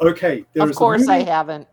Okay, 0.01 0.45
there 0.55 0.65
of 0.65 0.71
is 0.71 0.77
course 0.77 1.07
I 1.09 1.23
haven't. 1.23 1.69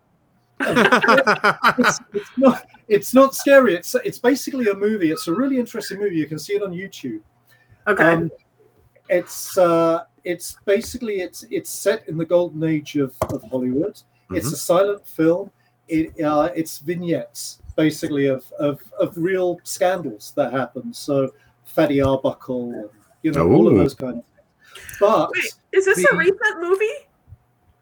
it's, 0.59 1.99
it's 2.13 2.29
not 2.37 2.65
it's 2.87 3.13
not 3.13 3.35
scary. 3.35 3.73
It's 3.75 3.95
it's 3.95 4.19
basically 4.19 4.67
a 4.67 4.75
movie. 4.75 5.11
It's 5.11 5.27
a 5.27 5.33
really 5.33 5.57
interesting 5.57 5.99
movie. 5.99 6.17
You 6.17 6.27
can 6.27 6.37
see 6.37 6.53
it 6.53 6.61
on 6.61 6.71
YouTube. 6.71 7.21
Okay. 7.87 8.03
Um, 8.03 8.31
it's 9.09 9.57
uh, 9.57 10.03
it's 10.23 10.57
basically 10.65 11.21
it's 11.21 11.43
it's 11.49 11.69
set 11.69 12.07
in 12.07 12.17
the 12.17 12.25
golden 12.25 12.63
age 12.63 12.95
of, 12.95 13.13
of 13.23 13.43
Hollywood. 13.49 13.91
It's 14.31 14.47
Mm-hmm. 14.47 14.53
a 14.53 14.57
silent 14.57 15.07
film. 15.07 15.51
It 15.87 16.19
uh, 16.21 16.49
it's 16.55 16.79
vignettes 16.79 17.61
basically 17.75 18.27
of, 18.27 18.49
of 18.59 18.81
of 18.99 19.15
real 19.17 19.59
scandals 19.63 20.31
that 20.35 20.53
happen. 20.53 20.93
So 20.93 21.33
Fatty 21.65 22.01
Arbuckle, 22.01 22.71
and, 22.71 22.89
you 23.21 23.31
know, 23.31 23.49
all 23.51 23.67
of 23.67 23.75
those 23.75 23.93
kind 23.93 24.19
of 24.19 24.23
things. 24.23 24.97
But 24.99 25.29
Wait, 25.35 25.53
is 25.73 25.85
this 25.85 26.03
a 26.11 26.15
recent 26.15 26.59
movie? 26.61 26.85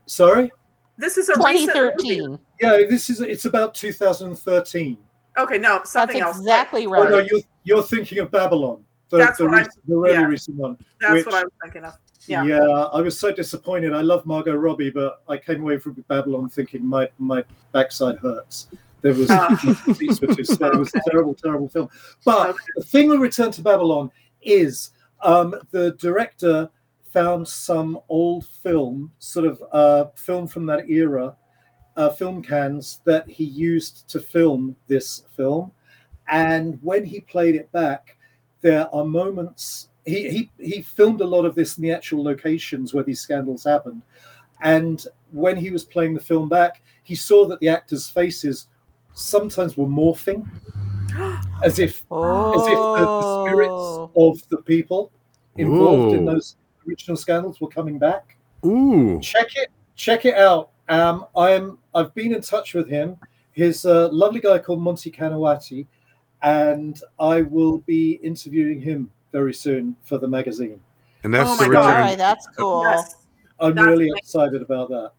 sorry, 0.06 0.52
This 0.98 1.18
is 1.18 1.30
a 1.30 1.34
recent 1.38 1.76
movie. 1.76 2.18
2013. 2.20 2.40
Yeah, 2.60 2.78
this 2.90 3.10
is 3.10 3.22
it's 3.22 3.46
about 3.46 3.74
2013. 3.74 4.98
Okay, 5.38 5.58
no, 5.58 5.76
That's 5.78 5.92
something 5.92 6.22
else. 6.22 6.38
exactly 6.40 6.86
Oh 6.88 6.90
right. 6.92 7.10
no, 7.10 7.20
you're 7.20 7.42
you're 7.64 7.84
thinking 7.84 8.20
of 8.20 8.32
Babylon, 8.32 8.84
the, 9.10 9.18
That's 9.18 9.38
the, 9.38 9.46
what 9.48 9.60
I- 9.64 9.68
the 9.88 9.96
really 9.96 10.14
yeah. 10.16 10.26
recent 10.26 10.58
one. 10.58 10.78
That's 11.00 11.14
which- 11.14 11.26
what 11.28 11.36
I 11.36 11.44
was 11.44 11.52
thinking 11.64 11.86
of. 11.86 11.94
Yeah. 12.28 12.44
Yeah. 12.44 12.60
I 12.60 13.02
was 13.02 13.20
so 13.20 13.32
disappointed. 13.32 13.94
I 13.94 14.02
love 14.02 14.26
Margot 14.26 14.56
Robbie, 14.56 14.90
but 14.90 15.22
I 15.28 15.38
came 15.38 15.62
away 15.62 15.78
from 15.78 15.94
Babylon 16.08 16.50
thinking 16.50 16.86
my 16.86 17.10
my 17.18 17.44
backside 17.72 18.18
hurts. 18.18 18.68
There 19.02 19.14
was 19.14 19.28
slow. 20.48 20.70
It 20.70 20.80
was 20.80 20.94
a 20.94 21.02
terrible, 21.10 21.34
terrible 21.34 21.70
film. 21.70 21.90
But 22.24 22.56
the 22.76 22.84
thing 22.84 23.10
with 23.10 23.20
Return 23.20 23.52
to 23.52 23.62
Babylon 23.62 24.12
is 24.42 24.92
um, 25.22 25.56
the 25.72 25.92
director 25.94 26.70
found 27.12 27.48
some 27.48 28.00
old 28.10 28.46
film, 28.46 29.12
sort 29.20 29.46
of 29.46 29.64
uh, 29.72 30.06
film 30.16 30.48
from 30.48 30.66
that 30.68 30.90
era, 30.90 31.36
uh, 31.98 32.10
film 32.10 32.42
cans 32.42 33.02
that 33.06 33.30
he 33.30 33.44
used 33.44 34.08
to 34.10 34.20
film 34.20 34.76
this 34.88 35.24
film. 35.36 35.72
And 36.28 36.80
when 36.82 37.04
he 37.04 37.20
played 37.20 37.56
it 37.56 37.72
back, 37.72 38.18
there 38.62 38.94
are 38.96 39.04
moments. 39.04 39.90
He, 40.06 40.30
he 40.30 40.52
he 40.58 40.82
filmed 40.82 41.22
a 41.22 41.26
lot 41.26 41.46
of 41.46 41.54
this 41.56 41.78
in 41.78 41.84
the 41.84 41.92
actual 41.92 42.24
locations 42.24 42.94
where 42.94 43.04
these 43.04 43.22
scandals 43.22 43.64
happened. 43.64 44.02
And 44.62 45.06
when 45.32 45.58
he 45.58 45.70
was 45.72 45.84
playing 45.84 46.14
the 46.14 46.20
film 46.20 46.50
back, 46.50 46.82
he 47.04 47.16
saw 47.16 47.48
that 47.48 47.60
the 47.60 47.70
actors' 47.70 48.10
faces 48.10 48.68
sometimes 49.14 49.78
were 49.78 49.86
morphing, 49.88 50.48
as 51.64 51.80
if 51.80 52.04
as 52.56 52.68
if 52.68 52.80
the, 52.96 53.16
the 53.20 53.42
spirits 53.44 53.72
Oh. 53.74 54.12
of 54.16 54.48
the 54.50 54.58
people 54.58 55.12
involved 55.58 56.14
in 56.16 56.26
those 56.26 56.56
original 56.88 57.16
scandals 57.18 57.62
were 57.62 57.68
coming 57.70 58.00
back. 58.00 58.38
Ooh. 58.66 59.20
Check 59.22 59.56
it, 59.56 59.70
check 59.96 60.26
it 60.26 60.36
out. 60.36 60.72
Um, 60.90 61.26
I'm 61.36 61.78
I've 61.94 62.14
been 62.16 62.34
in 62.34 62.42
touch 62.42 62.74
with 62.74 62.90
him. 62.90 63.18
He's 63.54 63.86
a 63.86 64.08
lovely 64.08 64.40
guy 64.40 64.58
called 64.60 64.82
Monty 64.82 65.12
Canawati, 65.12 65.86
and 66.42 67.00
I 67.20 67.42
will 67.44 67.80
be 67.80 68.14
interviewing 68.24 68.82
him 68.82 69.12
very 69.32 69.54
soon 69.54 69.96
for 70.04 70.18
the 70.18 70.28
magazine. 70.28 70.80
And 71.24 71.34
that's 71.34 71.50
Oh 71.50 71.56
the 71.58 71.68
my 71.68 71.74
God. 71.74 71.88
Return. 71.88 72.02
right, 72.02 72.18
that's 72.18 72.48
cool. 72.58 72.84
Yes. 72.84 73.16
I'm 73.60 73.76
That's 73.76 73.86
really 73.88 74.06
amazing. 74.10 74.18
excited 74.18 74.62
about 74.64 74.90
that. 74.90 75.12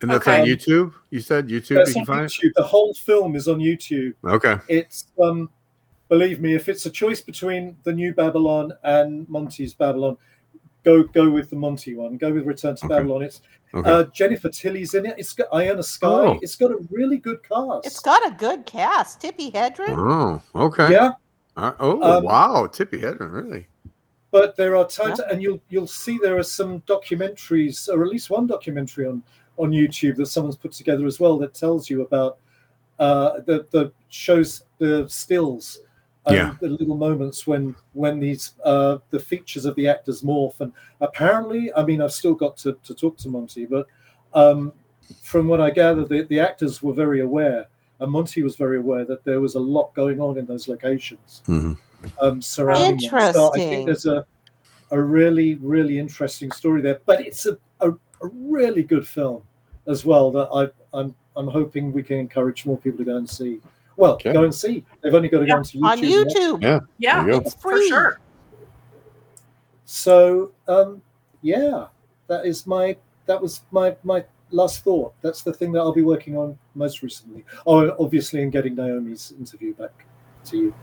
And 0.00 0.10
that's 0.10 0.26
Okay. 0.26 0.40
on 0.40 0.46
YouTube. 0.46 0.94
You 1.10 1.20
said 1.20 1.48
YouTube. 1.48 1.76
That's 1.76 1.94
you 1.94 2.00
on 2.00 2.06
can 2.06 2.14
find 2.16 2.30
it. 2.42 2.52
The 2.56 2.62
whole 2.62 2.94
film 2.94 3.36
is 3.36 3.46
on 3.46 3.58
YouTube. 3.58 4.14
Okay. 4.24 4.56
It's 4.68 5.08
um, 5.22 5.50
believe 6.08 6.40
me, 6.40 6.54
if 6.54 6.68
it's 6.70 6.86
a 6.86 6.90
choice 6.90 7.20
between 7.20 7.76
the 7.84 7.92
new 7.92 8.14
Babylon 8.14 8.72
and 8.84 9.28
Monty's 9.28 9.74
Babylon, 9.74 10.16
go 10.82 11.02
go 11.02 11.28
with 11.28 11.50
the 11.50 11.56
Monty 11.56 11.94
one. 11.94 12.16
Go 12.16 12.32
with 12.32 12.46
Return 12.46 12.74
to 12.76 12.86
Okay. 12.86 12.94
Babylon. 12.94 13.22
It's 13.22 13.42
Okay. 13.74 13.88
uh, 13.88 14.04
Jennifer 14.14 14.48
Tilly's 14.48 14.94
in 14.94 15.04
it. 15.06 15.14
It's 15.18 15.32
got 15.34 15.46
Ione 15.52 15.82
Skye. 15.82 16.08
Oh. 16.08 16.38
It's 16.42 16.56
got 16.56 16.70
a 16.72 16.78
really 16.90 17.18
good 17.18 17.42
cast. 17.46 17.86
It's 17.86 18.00
got 18.00 18.26
a 18.26 18.34
good 18.34 18.64
cast. 18.66 19.20
Tippi 19.20 19.52
Hedren. 19.52 19.94
oh. 19.96 20.42
Okay. 20.64 20.90
yeah, 20.90 21.10
Uh, 21.60 21.74
oh 21.80 22.02
Um, 22.18 22.24
wow. 22.24 22.66
Tippi 22.66 23.00
Hedren. 23.00 23.32
Really. 23.32 23.66
but 24.30 24.56
there 24.56 24.76
are 24.76 24.86
times, 24.86 25.18
and 25.20 25.42
you'll 25.42 25.60
you'll 25.68 25.86
see 25.86 26.18
there 26.22 26.38
are 26.38 26.42
some 26.42 26.80
documentaries, 26.82 27.88
or 27.88 28.02
at 28.04 28.08
least 28.08 28.30
one 28.30 28.46
documentary 28.46 29.06
on 29.06 29.22
on 29.58 29.70
YouTube 29.72 30.16
that 30.16 30.26
someone's 30.26 30.56
put 30.56 30.72
together 30.72 31.04
as 31.06 31.18
well 31.20 31.36
that 31.38 31.52
tells 31.54 31.90
you 31.90 32.02
about 32.02 32.38
uh, 32.98 33.40
the 33.46 33.66
the 33.70 33.92
shows 34.08 34.62
the 34.78 35.06
stills. 35.08 35.80
and 36.26 36.36
Yeah. 36.36 36.54
the 36.60 36.68
little 36.68 36.96
moments 36.96 37.46
when 37.46 37.74
when 37.94 38.20
these 38.20 38.52
uh, 38.64 38.98
the 39.10 39.18
features 39.18 39.64
of 39.64 39.74
the 39.74 39.88
actors 39.88 40.20
morph 40.22 40.60
and 40.60 40.70
apparently 41.00 41.62
i 41.74 41.82
mean 41.88 42.00
i've 42.02 42.12
still 42.12 42.34
got 42.34 42.58
to, 42.62 42.70
to 42.86 42.92
talk 42.94 43.16
to 43.22 43.28
monty 43.30 43.64
but 43.64 43.86
um, 44.34 44.72
from 45.22 45.48
what 45.48 45.60
i 45.66 45.70
gather 45.70 46.04
the, 46.04 46.22
the 46.32 46.38
actors 46.38 46.82
were 46.82 46.92
very 47.04 47.20
aware 47.22 47.62
and 48.00 48.10
monty 48.10 48.42
was 48.42 48.56
very 48.56 48.78
aware 48.78 49.04
that 49.04 49.24
there 49.24 49.40
was 49.40 49.54
a 49.54 49.60
lot 49.60 49.94
going 49.94 50.20
on 50.20 50.38
in 50.38 50.46
those 50.46 50.68
locations 50.68 51.42
Mhm. 51.46 51.76
um, 52.20 52.40
surrounding 52.42 53.08
them. 53.10 53.32
So 53.34 53.52
I 53.52 53.58
think 53.58 53.86
there's 53.86 54.06
a 54.06 54.26
a 54.92 55.00
really 55.00 55.54
really 55.56 55.98
interesting 55.98 56.50
story 56.50 56.80
there, 56.82 57.00
but 57.06 57.20
it's 57.24 57.46
a, 57.46 57.56
a, 57.80 57.90
a 57.90 58.26
really 58.32 58.82
good 58.82 59.06
film 59.06 59.42
as 59.86 60.04
well 60.04 60.30
that 60.32 60.48
I 60.52 60.68
I'm 60.98 61.14
I'm 61.36 61.46
hoping 61.46 61.92
we 61.92 62.02
can 62.02 62.18
encourage 62.18 62.66
more 62.66 62.76
people 62.78 62.98
to 62.98 63.04
go 63.04 63.16
and 63.16 63.28
see. 63.28 63.60
Well, 63.96 64.14
Okay. 64.14 64.32
go 64.32 64.44
and 64.44 64.54
see. 64.54 64.84
They've 65.02 65.14
only 65.14 65.28
got 65.28 65.40
to 65.40 65.46
Yeah, 65.46 65.52
go 65.54 65.58
onto 65.58 65.78
YouTube. 65.78 65.84
On. 65.84 65.98
YouTube. 65.98 66.62
Yeah. 66.62 66.80
Yeah, 66.98 67.22
There 67.24 67.34
you 67.34 67.40
go. 67.40 67.46
It's 67.46 67.54
for 67.54 67.70
free. 67.76 67.88
sure. 67.88 68.18
So 69.84 70.52
um, 70.68 71.02
yeah, 71.42 71.86
that 72.28 72.46
is 72.46 72.66
my 72.66 72.96
that 73.26 73.40
was 73.40 73.60
my 73.70 73.96
my 74.02 74.24
last 74.50 74.84
thought. 74.84 75.14
That's 75.22 75.42
the 75.42 75.52
thing 75.52 75.72
that 75.72 75.80
I'll 75.80 75.92
be 75.92 76.02
working 76.02 76.36
on 76.36 76.58
most 76.74 77.02
recently. 77.02 77.44
Oh, 77.66 77.80
and 77.80 77.92
obviously, 77.98 78.42
in 78.42 78.50
getting 78.50 78.74
Naomi's 78.74 79.32
interview 79.38 79.74
back 79.74 80.04
to 80.46 80.56
you. 80.56 80.74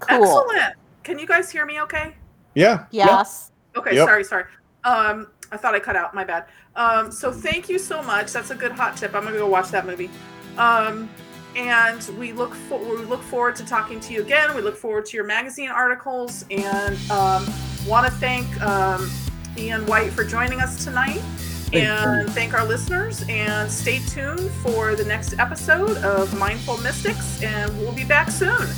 Cool. 0.00 0.22
Excellent. 0.24 0.74
Can 1.02 1.18
you 1.18 1.26
guys 1.26 1.50
hear 1.50 1.66
me 1.66 1.80
okay? 1.82 2.14
Yeah. 2.54 2.86
Yes. 2.90 3.52
Okay, 3.76 3.94
Yep. 3.94 4.06
sorry, 4.06 4.24
sorry. 4.24 4.44
Um, 4.84 5.28
I 5.50 5.56
thought 5.56 5.74
I 5.74 5.80
cut 5.80 5.96
out. 5.96 6.14
My 6.14 6.24
bad. 6.24 6.46
Um, 6.76 7.10
so 7.10 7.32
thank 7.32 7.68
you 7.68 7.78
so 7.78 8.02
much. 8.02 8.32
That's 8.32 8.50
a 8.50 8.54
good 8.54 8.72
hot 8.72 8.96
tip. 8.96 9.14
I'm 9.14 9.24
gonna 9.24 9.36
go 9.38 9.48
watch 9.48 9.70
that 9.70 9.86
movie. 9.86 10.10
Um, 10.58 11.08
and 11.56 12.08
we 12.18 12.32
look 12.32 12.54
for 12.54 12.78
we 12.78 13.04
look 13.04 13.22
forward 13.22 13.56
to 13.56 13.64
talking 13.64 14.00
to 14.00 14.12
you 14.12 14.20
again. 14.20 14.54
We 14.54 14.62
look 14.62 14.76
forward 14.76 15.06
to 15.06 15.16
your 15.16 15.24
magazine 15.24 15.70
articles 15.70 16.44
and 16.50 16.98
um, 17.10 17.46
want 17.86 18.06
to 18.06 18.12
thank 18.12 18.60
um, 18.60 19.10
Ian 19.56 19.86
White 19.86 20.12
for 20.12 20.24
joining 20.24 20.60
us 20.60 20.84
tonight. 20.84 21.22
And 21.74 22.30
thank 22.30 22.54
our 22.54 22.66
listeners 22.66 23.24
and 23.28 23.70
stay 23.70 23.98
tuned 24.00 24.50
for 24.62 24.94
the 24.94 25.04
next 25.04 25.38
episode 25.38 25.96
of 25.98 26.36
Mindful 26.38 26.78
Mystics 26.78 27.42
and 27.42 27.76
we'll 27.78 27.92
be 27.92 28.04
back 28.04 28.30
soon. 28.30 28.68